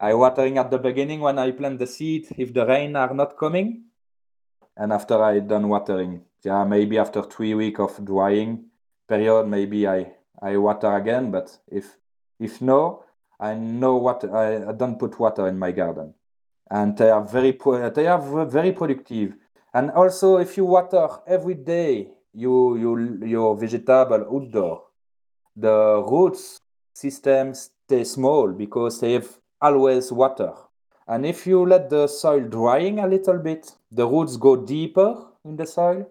I 0.00 0.14
watering 0.14 0.58
at 0.58 0.70
the 0.70 0.78
beginning 0.78 1.20
when 1.20 1.38
I 1.38 1.52
plant 1.52 1.78
the 1.78 1.86
seed 1.86 2.26
if 2.36 2.52
the 2.52 2.66
rain 2.66 2.96
are 2.96 3.14
not 3.14 3.36
coming, 3.36 3.84
and 4.76 4.92
after 4.92 5.22
I 5.22 5.38
done 5.40 5.68
watering, 5.68 6.22
yeah, 6.42 6.64
maybe 6.64 6.98
after 6.98 7.22
three 7.22 7.54
week 7.54 7.78
of 7.78 8.04
drying 8.04 8.64
period, 9.06 9.46
maybe 9.46 9.86
I 9.86 10.12
I 10.40 10.56
water 10.56 10.96
again. 10.96 11.30
But 11.30 11.56
if 11.68 11.98
if 12.40 12.60
no, 12.60 13.04
I 13.38 13.54
know 13.54 13.96
what 13.96 14.24
I, 14.24 14.70
I 14.70 14.72
don't 14.72 14.98
put 14.98 15.20
water 15.20 15.46
in 15.46 15.58
my 15.58 15.72
garden, 15.72 16.14
and 16.70 16.96
they 16.96 17.10
are 17.10 17.22
very 17.24 17.56
they 17.94 18.06
are 18.06 18.46
very 18.46 18.72
productive. 18.72 19.36
And 19.74 19.90
also, 19.90 20.38
if 20.38 20.56
you 20.56 20.64
water 20.64 21.08
every 21.26 21.54
day 21.54 22.08
you, 22.34 22.76
you, 22.76 23.26
your 23.26 23.56
vegetable 23.56 24.26
outdoor, 24.32 24.84
the 25.56 26.02
roots 26.06 26.58
system 26.94 27.54
stay 27.54 28.04
small 28.04 28.52
because 28.52 29.00
they 29.00 29.12
have 29.12 29.28
always 29.60 30.10
water. 30.12 30.52
And 31.06 31.26
if 31.26 31.46
you 31.46 31.66
let 31.66 31.90
the 31.90 32.06
soil 32.06 32.40
drying 32.40 32.98
a 32.98 33.06
little 33.06 33.38
bit, 33.38 33.72
the 33.90 34.06
roots 34.06 34.36
go 34.36 34.56
deeper 34.56 35.26
in 35.44 35.56
the 35.56 35.66
soil. 35.66 36.08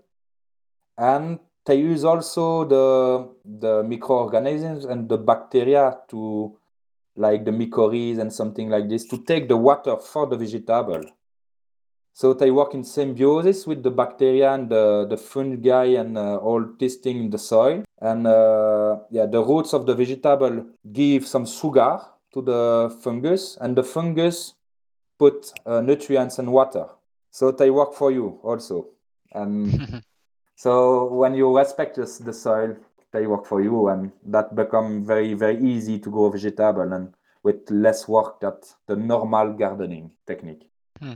And 0.97 1.39
they 1.65 1.75
use 1.75 2.03
also 2.03 2.65
the 2.65 3.29
the 3.45 3.83
microorganisms 3.83 4.85
and 4.85 5.07
the 5.07 5.17
bacteria 5.17 5.97
to 6.09 6.57
like 7.15 7.45
the 7.45 7.51
mycorrhiza 7.51 8.19
and 8.19 8.33
something 8.33 8.69
like 8.69 8.89
this 8.89 9.05
to 9.05 9.17
take 9.17 9.47
the 9.47 9.57
water 9.57 9.97
for 9.97 10.27
the 10.27 10.37
vegetable 10.37 11.03
so 12.13 12.33
they 12.33 12.51
work 12.51 12.73
in 12.73 12.83
symbiosis 12.83 13.65
with 13.65 13.83
the 13.83 13.91
bacteria 13.91 14.53
and 14.53 14.69
the, 14.69 15.07
the 15.09 15.17
fungi 15.17 15.85
and 15.85 16.17
uh, 16.17 16.37
all 16.37 16.63
testing 16.79 17.17
in 17.17 17.29
the 17.29 17.37
soil 17.37 17.83
and 18.01 18.27
uh, 18.27 18.97
yeah 19.09 19.25
the 19.25 19.43
roots 19.43 19.73
of 19.73 19.85
the 19.85 19.95
vegetable 19.95 20.65
give 20.91 21.25
some 21.25 21.45
sugar 21.45 21.99
to 22.33 22.41
the 22.41 22.95
fungus 23.01 23.57
and 23.61 23.75
the 23.75 23.83
fungus 23.83 24.55
put 25.17 25.51
uh, 25.65 25.81
nutrients 25.81 26.39
and 26.39 26.51
water 26.51 26.85
so 27.29 27.51
they 27.51 27.69
work 27.69 27.93
for 27.93 28.11
you 28.11 28.39
also 28.43 28.87
and 29.33 30.03
So 30.61 31.05
when 31.05 31.33
you 31.33 31.57
respect 31.57 31.95
the, 31.95 32.33
soil, 32.33 32.77
they 33.11 33.25
work 33.25 33.47
for 33.47 33.63
you, 33.63 33.87
and 33.87 34.11
that 34.27 34.53
become 34.53 35.03
very 35.03 35.33
very 35.33 35.57
easy 35.59 35.97
to 35.97 36.11
grow 36.11 36.29
vegetable 36.29 36.93
and 36.93 37.15
with 37.41 37.71
less 37.71 38.07
work 38.07 38.39
that 38.41 38.71
the 38.85 38.95
normal 38.95 39.53
gardening 39.53 40.11
technique. 40.27 40.69
Hmm. 40.99 41.13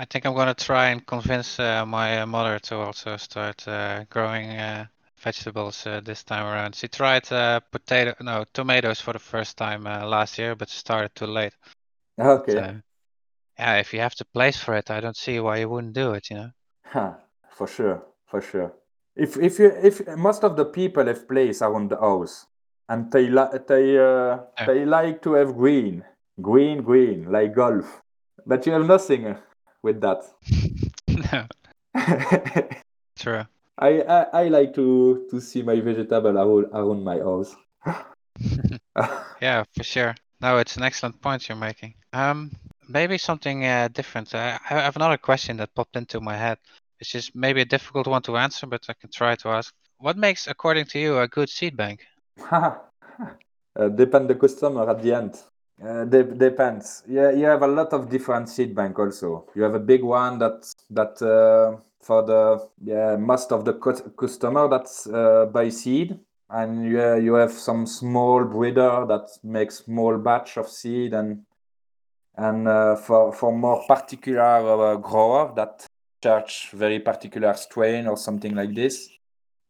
I 0.00 0.06
think 0.06 0.24
I'm 0.24 0.32
gonna 0.32 0.54
try 0.54 0.88
and 0.88 1.06
convince 1.06 1.60
uh, 1.60 1.84
my 1.84 2.22
uh, 2.22 2.26
mother 2.26 2.58
to 2.58 2.76
also 2.76 3.18
start 3.18 3.68
uh, 3.68 4.04
growing 4.08 4.48
uh, 4.48 4.86
vegetables 5.18 5.86
uh, 5.86 6.00
this 6.02 6.24
time 6.24 6.46
around. 6.46 6.74
She 6.74 6.88
tried 6.88 7.30
uh, 7.30 7.60
potato, 7.70 8.14
no 8.22 8.46
tomatoes 8.54 8.98
for 8.98 9.12
the 9.12 9.18
first 9.18 9.58
time 9.58 9.82
last 9.84 10.38
year, 10.38 10.56
but 10.56 10.70
started 10.70 11.14
too 11.14 11.26
late. 11.26 11.52
Okay. 12.18 12.52
So, 12.52 12.76
yeah, 13.58 13.76
if 13.76 13.92
you 13.92 14.00
have 14.00 14.16
the 14.16 14.24
place 14.24 14.56
for 14.56 14.74
it, 14.74 14.90
I 14.90 15.00
don't 15.00 15.18
see 15.18 15.38
why 15.38 15.58
you 15.58 15.68
wouldn't 15.68 15.92
do 15.92 16.12
it. 16.14 16.30
You 16.30 16.36
know. 16.36 16.50
Huh, 16.86 17.12
for 17.50 17.66
sure, 17.66 18.02
for 18.24 18.40
sure. 18.40 18.72
If 19.14 19.36
if 19.36 19.58
you 19.58 19.66
if 19.82 20.00
most 20.16 20.44
of 20.44 20.56
the 20.56 20.64
people 20.64 21.04
have 21.04 21.28
place 21.28 21.60
around 21.60 21.90
the 21.90 22.00
house 22.00 22.46
and 22.88 23.12
they 23.12 23.28
li- 23.28 23.58
they 23.68 23.98
uh, 23.98 24.38
yeah. 24.56 24.66
they 24.66 24.86
like 24.86 25.20
to 25.24 25.34
have 25.34 25.54
green, 25.54 26.04
green, 26.40 26.80
green 26.82 27.30
like 27.30 27.54
golf, 27.54 28.00
but 28.46 28.64
you 28.64 28.72
have 28.72 28.86
nothing 28.86 29.36
with 29.82 30.00
that. 30.00 30.24
no. 31.32 31.46
True. 33.16 33.44
I, 33.78 34.02
I, 34.02 34.22
I 34.32 34.48
like 34.48 34.74
to 34.74 35.26
to 35.30 35.40
see 35.40 35.62
my 35.62 35.80
vegetable 35.80 36.38
around, 36.38 36.66
around 36.72 37.04
my 37.04 37.18
house. 37.18 37.56
yeah, 39.40 39.64
for 39.74 39.82
sure. 39.82 40.14
No, 40.40 40.58
it's 40.58 40.76
an 40.76 40.82
excellent 40.82 41.20
point 41.20 41.48
you're 41.48 41.56
making. 41.56 41.94
Um, 42.12 42.50
maybe 42.88 43.18
something 43.18 43.64
uh, 43.64 43.88
different. 43.88 44.34
Uh, 44.34 44.58
I 44.68 44.74
have 44.74 44.96
another 44.96 45.16
question 45.16 45.56
that 45.58 45.74
popped 45.74 45.96
into 45.96 46.20
my 46.20 46.36
head. 46.36 46.58
It's 46.98 47.10
just 47.10 47.34
maybe 47.34 47.62
a 47.62 47.64
difficult 47.64 48.06
one 48.06 48.22
to 48.22 48.36
answer, 48.36 48.66
but 48.66 48.84
I 48.88 48.92
can 48.92 49.10
try 49.10 49.34
to 49.36 49.48
ask. 49.48 49.74
What 49.98 50.16
makes, 50.16 50.46
according 50.46 50.86
to 50.86 50.98
you, 50.98 51.18
a 51.18 51.28
good 51.28 51.48
seed 51.48 51.76
bank? 51.76 52.00
uh, 52.50 53.88
depend 53.94 54.28
the 54.28 54.34
customer 54.34 54.88
at 54.88 55.02
the 55.02 55.14
end. 55.14 55.38
Uh, 55.82 56.04
de- 56.04 56.34
depends. 56.34 57.02
Yeah, 57.08 57.30
you 57.30 57.46
have 57.46 57.62
a 57.62 57.66
lot 57.66 57.92
of 57.94 58.10
different 58.10 58.48
seed 58.50 58.74
bank 58.74 58.98
also. 58.98 59.46
You 59.54 59.62
have 59.62 59.74
a 59.74 59.80
big 59.80 60.02
one 60.02 60.38
that 60.38 60.70
that 60.90 61.20
uh, 61.22 61.80
for 62.00 62.22
the 62.22 62.68
yeah 62.84 63.16
most 63.16 63.50
of 63.50 63.64
the 63.64 63.72
cu- 63.74 64.10
customer 64.10 64.68
that's 64.68 65.06
uh, 65.06 65.46
buy 65.46 65.70
seed, 65.70 66.18
and 66.50 66.84
you 66.84 67.16
you 67.16 67.34
have 67.34 67.52
some 67.52 67.86
small 67.86 68.44
breeder 68.44 69.06
that 69.08 69.28
makes 69.42 69.84
small 69.84 70.18
batch 70.18 70.58
of 70.58 70.68
seed, 70.68 71.14
and 71.14 71.46
and 72.36 72.68
uh, 72.68 72.96
for 72.96 73.32
for 73.32 73.50
more 73.50 73.82
particular 73.88 74.42
uh, 74.42 74.96
grower 74.96 75.54
that 75.56 75.86
search 76.22 76.70
very 76.72 77.00
particular 77.00 77.54
strain 77.54 78.06
or 78.06 78.18
something 78.18 78.54
like 78.54 78.74
this. 78.74 79.08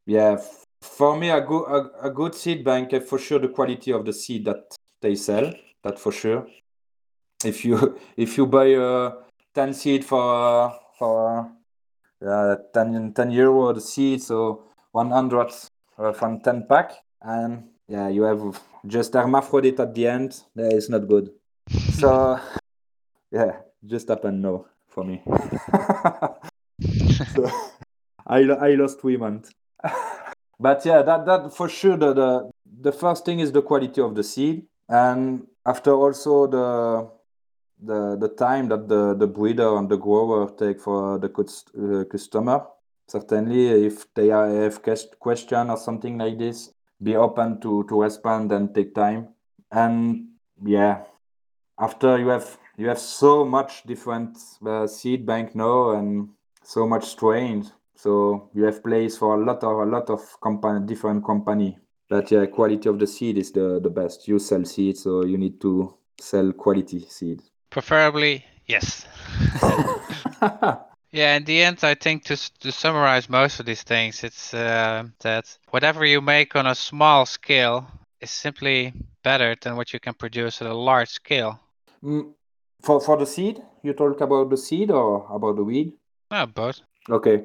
Yeah, 0.07 0.39
for 0.83 1.17
me, 1.17 1.31
a 1.31 1.41
good 1.41 1.65
a, 1.69 2.09
a 2.09 2.11
good 2.11 2.35
seed 2.35 2.65
bank 2.65 3.01
for 3.05 3.19
sure 3.19 3.39
the 3.39 3.49
quality 3.49 3.93
of 3.93 4.05
the 4.05 4.13
seed 4.13 4.45
that 4.47 4.77
they 5.01 5.15
sell. 5.15 5.53
That 5.83 5.99
for 5.99 6.13
sure. 6.13 6.47
If 7.45 7.65
you 7.65 7.99
if 8.17 8.37
you 8.37 8.47
buy 8.47 8.67
a 8.67 9.13
ten 9.55 9.75
seed 9.75 10.05
for 10.05 10.75
for 10.99 11.51
uh, 12.21 12.57
10, 12.75 13.15
10 13.15 13.31
euro 13.31 13.73
the 13.73 13.81
seed, 13.81 14.23
so 14.23 14.65
one 14.93 15.11
hundred 15.11 15.51
uh, 15.99 16.13
from 16.13 16.41
ten 16.41 16.67
pack, 16.69 16.93
and 17.23 17.69
yeah, 17.89 18.09
you 18.09 18.23
have 18.23 18.61
just 18.87 19.15
hermaphrodite 19.15 19.81
at 19.81 19.95
the 19.95 20.07
end. 20.07 20.43
That 20.55 20.73
is 20.73 20.91
not 20.91 21.09
good. 21.09 21.31
So 21.99 22.39
yeah, 23.31 23.61
just 23.87 24.09
happen 24.09 24.43
no 24.43 24.67
for 24.89 25.05
me. 25.05 25.23
so 27.35 27.51
I 28.27 28.39
I 28.41 28.75
lost 28.75 29.01
three 29.01 29.17
months. 29.17 29.51
but 30.61 30.85
yeah, 30.85 31.03
that 31.03 31.25
that 31.25 31.55
for 31.55 31.69
sure 31.69 31.97
the, 31.97 32.13
the 32.13 32.51
the 32.83 32.93
first 32.93 33.25
thing 33.25 33.41
is 33.41 33.51
the 33.53 33.63
quality 33.63 34.01
of 34.01 34.15
the 34.15 34.23
seed, 34.23 34.67
and 34.89 35.47
after 35.71 35.93
also 35.93 36.47
the 36.47 37.11
the 37.83 38.17
the 38.21 38.29
time 38.29 38.69
that 38.69 38.89
the 38.89 39.15
the 39.15 39.27
breeder 39.27 39.77
and 39.79 39.89
the 39.89 39.97
grower 39.97 40.51
take 40.59 40.81
for 40.81 41.19
the 41.19 41.31
uh, 41.31 42.05
customer. 42.05 42.67
Certainly, 43.09 43.87
if 43.87 44.13
they 44.15 44.29
have 44.29 44.83
question 45.19 45.71
or 45.71 45.77
something 45.77 46.19
like 46.19 46.39
this, 46.39 46.71
be 47.03 47.17
open 47.17 47.61
to 47.61 47.85
to 47.89 48.03
respond 48.03 48.53
and 48.53 48.75
take 48.75 48.95
time. 48.95 49.29
And 49.73 50.29
yeah, 50.65 51.05
after 51.81 52.19
you 52.19 52.29
have 52.29 52.59
you 52.77 52.89
have 52.89 52.99
so 52.99 53.45
much 53.45 53.83
different 53.85 54.39
uh, 54.67 54.87
seed 54.87 55.27
bank 55.27 55.55
now 55.55 55.91
and 55.91 56.29
so 56.63 56.87
much 56.87 57.05
strains 57.05 57.73
so 57.97 58.51
you 58.55 58.65
have 58.65 58.83
place 58.83 59.17
for 59.19 59.35
a 59.35 59.45
lot 59.45 59.65
of 59.65 59.79
a 59.79 59.85
lot 59.85 60.09
of 60.11 60.21
company 60.41 60.87
different 60.87 61.25
company 61.25 61.79
but 62.11 62.31
yeah 62.31 62.45
quality 62.45 62.89
of 62.89 62.99
the 62.99 63.07
seed 63.07 63.39
is 63.39 63.51
the 63.53 63.81
the 63.83 63.89
best 63.89 64.29
you 64.29 64.39
sell 64.39 64.65
seeds 64.65 65.03
so 65.03 65.25
you 65.25 65.39
need 65.39 65.59
to 65.61 65.95
sell 66.21 66.53
quality 66.53 67.01
seed 67.09 67.41
preferably 67.71 68.45
yes 68.67 69.07
yeah 71.13 71.37
in 71.37 71.45
the 71.45 71.63
end 71.63 71.79
i 71.83 71.95
think 71.95 72.25
to, 72.25 72.37
to 72.61 72.71
summarize 72.71 73.31
most 73.31 73.61
of 73.61 73.65
these 73.65 73.83
things 73.83 74.23
it's 74.23 74.53
uh, 74.53 75.03
that 75.21 75.57
whatever 75.71 76.05
you 76.05 76.21
make 76.21 76.55
on 76.55 76.67
a 76.67 76.75
small 76.75 77.25
scale 77.25 77.87
is 78.21 78.31
simply 78.31 78.93
better 79.23 79.57
than 79.63 79.77
what 79.77 79.95
you 79.95 80.01
can 80.01 80.13
produce 80.13 80.61
at 80.61 80.69
a 80.69 80.75
large 80.75 81.09
scale 81.09 81.59
mm, 82.05 82.31
for 82.83 83.01
for 83.01 83.17
the 83.17 83.27
seed, 83.27 83.63
you 83.83 83.93
talk 83.93 84.21
about 84.21 84.51
the 84.51 84.57
seed 84.57 84.91
or 84.91 85.27
about 85.31 85.57
the 85.57 85.65
weed? 85.65 85.93
Uh, 86.31 86.47
both. 86.47 86.81
Okay. 87.09 87.45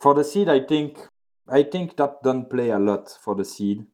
For 0.00 0.14
the 0.14 0.24
seed, 0.24 0.48
I 0.48 0.60
think 0.60 0.98
I 1.50 1.62
think 1.62 1.96
that 1.96 2.22
don't 2.22 2.48
play 2.48 2.70
a 2.70 2.78
lot 2.78 3.08
for 3.22 3.34
the 3.34 3.44
seed, 3.44 3.86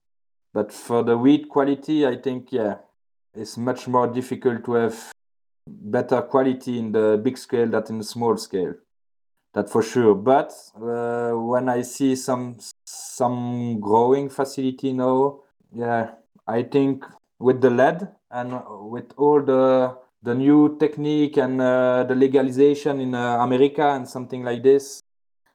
but 0.53 0.73
for 0.73 1.05
the 1.05 1.17
weed 1.17 1.49
quality, 1.49 2.07
I 2.07 2.17
think 2.17 2.53
yeah, 2.53 2.79
it's 3.35 3.57
much 3.57 3.87
more 3.87 4.09
difficult 4.09 4.65
to 4.65 4.73
have 4.75 5.13
better 5.67 6.23
quality 6.23 6.79
in 6.79 6.93
the 6.93 7.21
big 7.23 7.39
scale 7.39 7.69
than 7.69 7.85
in 7.89 7.99
the 7.99 8.05
small 8.05 8.37
scale. 8.37 8.75
That 9.53 9.71
for 9.71 9.83
sure. 9.83 10.17
But 10.17 10.53
uh, 10.77 11.31
when 11.33 11.69
I 11.69 11.83
see 11.83 12.17
some 12.17 12.57
some 12.85 13.79
growing 13.81 14.29
facility 14.29 14.93
now, 14.93 15.41
yeah, 15.73 16.11
I 16.47 16.65
think 16.65 17.05
with 17.39 17.61
the 17.61 17.71
LED 17.71 18.09
and 18.33 18.61
with 18.91 19.13
all 19.17 19.41
the 19.43 19.97
the 20.25 20.35
new 20.35 20.77
technique 20.79 21.37
and 21.37 21.61
uh, 21.61 22.03
the 22.03 22.15
legalization 22.15 23.01
in 23.01 23.15
uh, 23.15 23.39
America 23.45 23.91
and 23.91 24.09
something 24.09 24.43
like 24.43 24.63
this. 24.63 25.01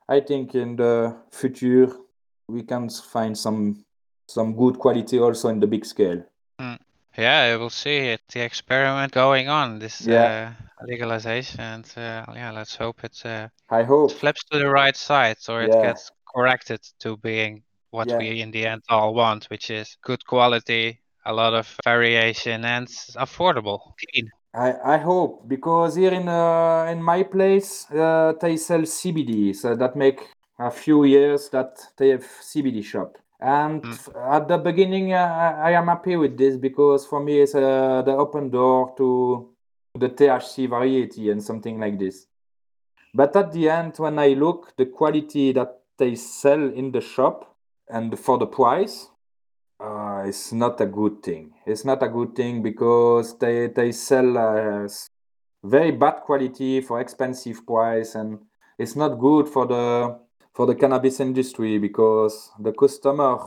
I 0.10 0.22
think 0.22 0.56
in 0.56 0.76
the 0.76 1.16
future 1.32 1.94
we 2.48 2.64
can 2.64 2.90
find 2.90 3.38
some 3.38 3.86
some 4.28 4.56
good 4.56 4.80
quality 4.80 5.20
also 5.20 5.50
in 5.50 5.60
the 5.60 5.68
big 5.68 5.86
scale. 5.86 6.24
Mm. 6.60 6.80
Yeah, 7.18 7.56
we'll 7.58 7.70
see 7.70 7.98
it. 8.14 8.22
The 8.32 8.42
experiment 8.42 9.12
going 9.12 9.50
on, 9.50 9.80
this 9.80 10.02
yeah. 10.02 10.54
uh, 10.80 10.86
legalization, 10.86 11.60
and 11.60 11.86
uh, 11.98 12.26
yeah, 12.34 12.52
let's 12.52 12.76
hope 12.76 13.04
it. 13.04 13.22
Uh, 13.26 13.50
I 13.70 13.84
hope 13.84 14.12
flips 14.12 14.44
to 14.52 14.60
the 14.60 14.70
right 14.70 14.96
side, 14.96 15.38
or 15.48 15.62
it 15.62 15.72
yeah. 15.74 15.82
gets 15.82 16.12
corrected 16.34 16.82
to 17.00 17.18
being 17.18 17.64
what 17.92 18.10
yeah. 18.10 18.18
we 18.18 18.42
in 18.42 18.52
the 18.52 18.66
end 18.66 18.84
all 18.90 19.14
want, 19.14 19.46
which 19.46 19.70
is 19.70 19.98
good 20.04 20.26
quality, 20.26 21.00
a 21.26 21.34
lot 21.34 21.54
of 21.54 21.78
variation, 21.84 22.66
and 22.66 22.88
affordable, 23.16 23.94
clean. 24.00 24.30
I, 24.54 24.96
I 24.96 24.98
hope 24.98 25.48
because 25.48 25.96
here 25.96 26.14
in 26.14 26.28
uh, 26.28 26.88
in 26.92 27.04
my 27.04 27.24
place 27.24 27.90
uh, 27.92 28.34
they 28.42 28.58
sell 28.58 28.82
CBD, 28.82 29.56
so 29.56 29.76
that 29.76 29.96
make 29.96 30.28
a 30.58 30.72
few 30.72 31.04
years 31.04 31.50
that 31.50 31.78
they 31.98 32.10
have 32.10 32.24
CBD 32.24 32.84
shop. 32.84 33.18
And 33.40 33.82
mm. 33.84 34.34
at 34.34 34.48
the 34.48 34.58
beginning, 34.58 35.14
uh, 35.14 35.56
I 35.64 35.72
am 35.72 35.88
happy 35.88 36.16
with 36.18 36.38
this 36.38 36.58
because 36.58 37.06
for 37.06 37.24
me 37.24 37.42
it's 37.42 37.56
uh, 37.56 38.02
the 38.06 38.12
open 38.12 38.50
door 38.50 38.94
to 38.98 39.50
the 39.98 40.10
THC 40.10 40.68
variety 40.68 41.30
and 41.30 41.42
something 41.42 41.80
like 41.80 42.00
this. 42.00 42.26
But 43.14 43.36
at 43.36 43.52
the 43.52 43.70
end, 43.70 43.96
when 43.98 44.20
I 44.20 44.30
look 44.30 44.76
the 44.78 44.86
quality 44.86 45.52
that 45.54 45.82
they 45.98 46.16
sell 46.16 46.62
in 46.62 46.92
the 46.92 47.02
shop 47.02 47.56
and 47.88 48.18
for 48.20 48.38
the 48.38 48.46
price, 48.46 49.10
uh, 50.20 50.28
it's 50.28 50.52
not 50.52 50.82
a 50.82 50.86
good 50.86 51.22
thing. 51.24 51.54
It's 51.66 51.86
not 51.86 52.04
a 52.04 52.08
good 52.08 52.36
thing 52.36 52.62
because 52.62 53.38
they 53.38 53.68
they 53.68 53.92
sell 53.92 54.38
uh, 54.38 54.88
very 55.64 55.92
bad 55.92 56.22
quality 56.26 56.82
for 56.82 57.00
expensive 57.00 57.66
price, 57.66 58.16
and 58.16 58.40
it's 58.78 58.96
not 58.96 59.20
good 59.20 59.48
for 59.48 59.66
the 59.66 60.18
for 60.54 60.66
the 60.66 60.76
cannabis 60.76 61.20
industry 61.20 61.78
because 61.80 62.52
the 62.60 62.74
customer 62.74 63.38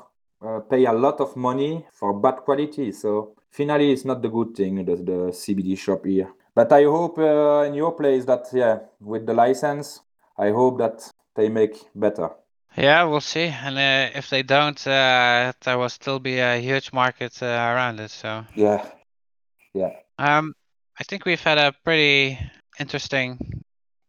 uh, 0.40 0.60
pay 0.60 0.84
a 0.86 0.92
lot 0.92 1.20
of 1.20 1.36
money 1.36 1.84
for 1.92 2.12
bad 2.12 2.36
quality. 2.44 2.92
So 2.92 3.34
finally, 3.50 3.92
it's 3.92 4.04
not 4.04 4.22
the 4.22 4.28
good 4.28 4.54
thing 4.54 4.84
the, 4.84 4.96
the 4.96 5.32
CBD 5.32 5.76
shop 5.78 6.04
here. 6.04 6.32
But 6.54 6.72
I 6.72 6.84
hope 6.84 7.18
uh, 7.18 7.64
in 7.66 7.74
your 7.74 7.92
place 7.92 8.24
that 8.26 8.46
yeah, 8.52 8.78
with 9.00 9.26
the 9.26 9.34
license, 9.34 10.00
I 10.38 10.50
hope 10.50 10.78
that 10.78 11.10
they 11.34 11.48
make 11.48 11.76
better. 11.94 12.30
Yeah, 12.76 13.04
we'll 13.04 13.20
see. 13.20 13.46
And 13.46 13.76
uh, 13.76 14.18
if 14.18 14.30
they 14.30 14.42
don't, 14.42 14.86
uh, 14.86 15.52
there 15.62 15.78
will 15.78 15.88
still 15.88 16.18
be 16.18 16.38
a 16.38 16.58
huge 16.58 16.92
market 16.92 17.42
uh, 17.42 17.46
around 17.46 18.00
it. 18.00 18.10
So 18.10 18.44
yeah, 18.54 18.86
yeah. 19.74 19.90
Um, 20.18 20.54
I 20.98 21.04
think 21.04 21.24
we've 21.24 21.40
had 21.40 21.58
a 21.58 21.74
pretty 21.84 22.38
interesting 22.78 23.38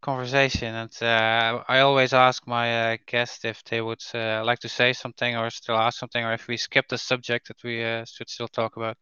conversation, 0.02 0.76
and 0.76 0.92
uh, 1.02 1.64
I 1.68 1.80
always 1.80 2.14
ask 2.14 2.46
my 2.48 2.94
uh, 2.94 2.98
guests 3.08 3.46
if 3.46 3.64
they 3.64 3.82
would 3.82 4.04
uh, 4.14 4.44
like 4.46 4.60
to 4.60 4.70
say 4.70 4.94
something 4.94 5.36
or 5.36 5.50
still 5.50 5.76
ask 5.76 6.00
something, 6.00 6.24
or 6.24 6.34
if 6.34 6.48
we 6.48 6.58
skip 6.58 6.88
the 6.88 6.98
subject 6.98 7.48
that 7.48 7.64
we 7.64 7.84
uh, 7.84 8.06
should 8.06 8.30
still 8.30 8.48
talk 8.48 8.78
about. 8.78 8.98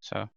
So. 0.00 0.28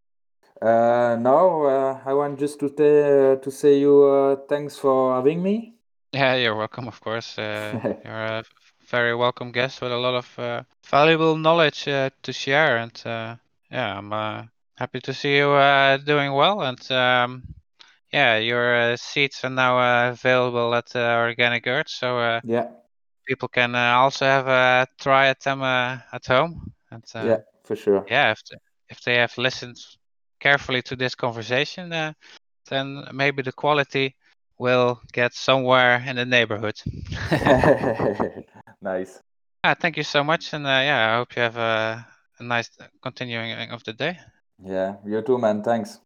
Uh, 0.61 1.17
no, 1.19 1.65
uh, 1.65 1.99
I 2.05 2.13
want 2.13 2.39
just 2.39 2.59
to 2.59 2.67
uh, 2.67 3.35
to 3.35 3.51
say 3.51 3.77
you 3.77 4.03
uh, 4.03 4.35
thanks 4.47 4.77
for 4.77 5.13
having 5.15 5.43
me. 5.43 5.75
Yeah, 6.13 6.35
you're 6.35 6.55
welcome. 6.55 6.87
Of 6.87 7.01
course, 7.01 7.37
uh, 7.37 7.77
you're 8.05 8.25
a 8.25 8.43
very 8.89 9.15
welcome 9.15 9.51
guest 9.51 9.81
with 9.81 9.91
a 9.91 9.97
lot 9.97 10.15
of 10.15 10.39
uh, 10.39 10.63
valuable 10.89 11.35
knowledge 11.37 11.87
uh, 11.87 12.09
to 12.23 12.33
share, 12.33 12.77
and 12.77 13.01
uh, 13.05 13.35
yeah, 13.71 13.97
I'm 13.97 14.11
uh, 14.13 14.43
happy 14.77 14.99
to 15.01 15.13
see 15.13 15.37
you 15.37 15.49
uh, 15.51 15.97
doing 15.97 16.33
well. 16.33 16.61
And 16.61 16.91
um, 16.91 17.43
yeah, 18.11 18.37
your 18.37 18.75
uh, 18.75 18.95
seeds 18.97 19.43
are 19.43 19.49
now 19.49 19.79
uh, 19.79 20.11
available 20.11 20.73
at 20.75 20.95
uh, 20.95 21.17
Organic 21.19 21.67
Earth, 21.67 21.89
so 21.89 22.17
uh, 22.19 22.41
yeah, 22.43 22.67
people 23.27 23.47
can 23.47 23.75
uh, 23.75 23.95
also 23.97 24.25
have 24.25 24.47
a 24.47 24.87
try 24.99 25.27
at 25.27 25.41
them 25.41 25.61
uh, 25.61 25.97
at 26.11 26.25
home. 26.25 26.71
And 26.91 27.03
uh, 27.15 27.25
yeah, 27.25 27.37
for 27.63 27.75
sure. 27.75 28.05
Yeah, 28.09 28.31
if 28.31 28.41
they, 28.49 28.57
if 28.89 29.01
they 29.03 29.15
have 29.15 29.37
listened 29.37 29.77
carefully 30.39 30.81
to 30.83 30.95
this 30.95 31.15
conversation, 31.15 31.91
uh, 31.91 32.13
then 32.69 33.05
maybe 33.13 33.41
the 33.41 33.51
quality 33.51 34.15
will 34.57 35.01
get 35.11 35.33
somewhere 35.33 36.03
in 36.05 36.15
the 36.15 36.25
neighborhood. 36.25 36.75
nice. 38.85 39.21
Ah, 39.63 39.73
thank 39.75 39.97
you 39.97 40.03
so 40.03 40.23
much, 40.23 40.53
and 40.53 40.65
uh, 40.65 40.69
yeah, 40.69 41.11
I 41.13 41.17
hope 41.17 41.35
you 41.35 41.41
have 41.41 41.57
a, 41.57 42.07
a 42.39 42.43
nice 42.43 42.69
continuing 43.01 43.71
of 43.71 43.83
the 43.83 43.93
day. 43.93 44.19
Yeah, 44.59 44.97
you 45.05 45.21
too, 45.21 45.37
man. 45.37 45.63
Thanks. 45.63 46.01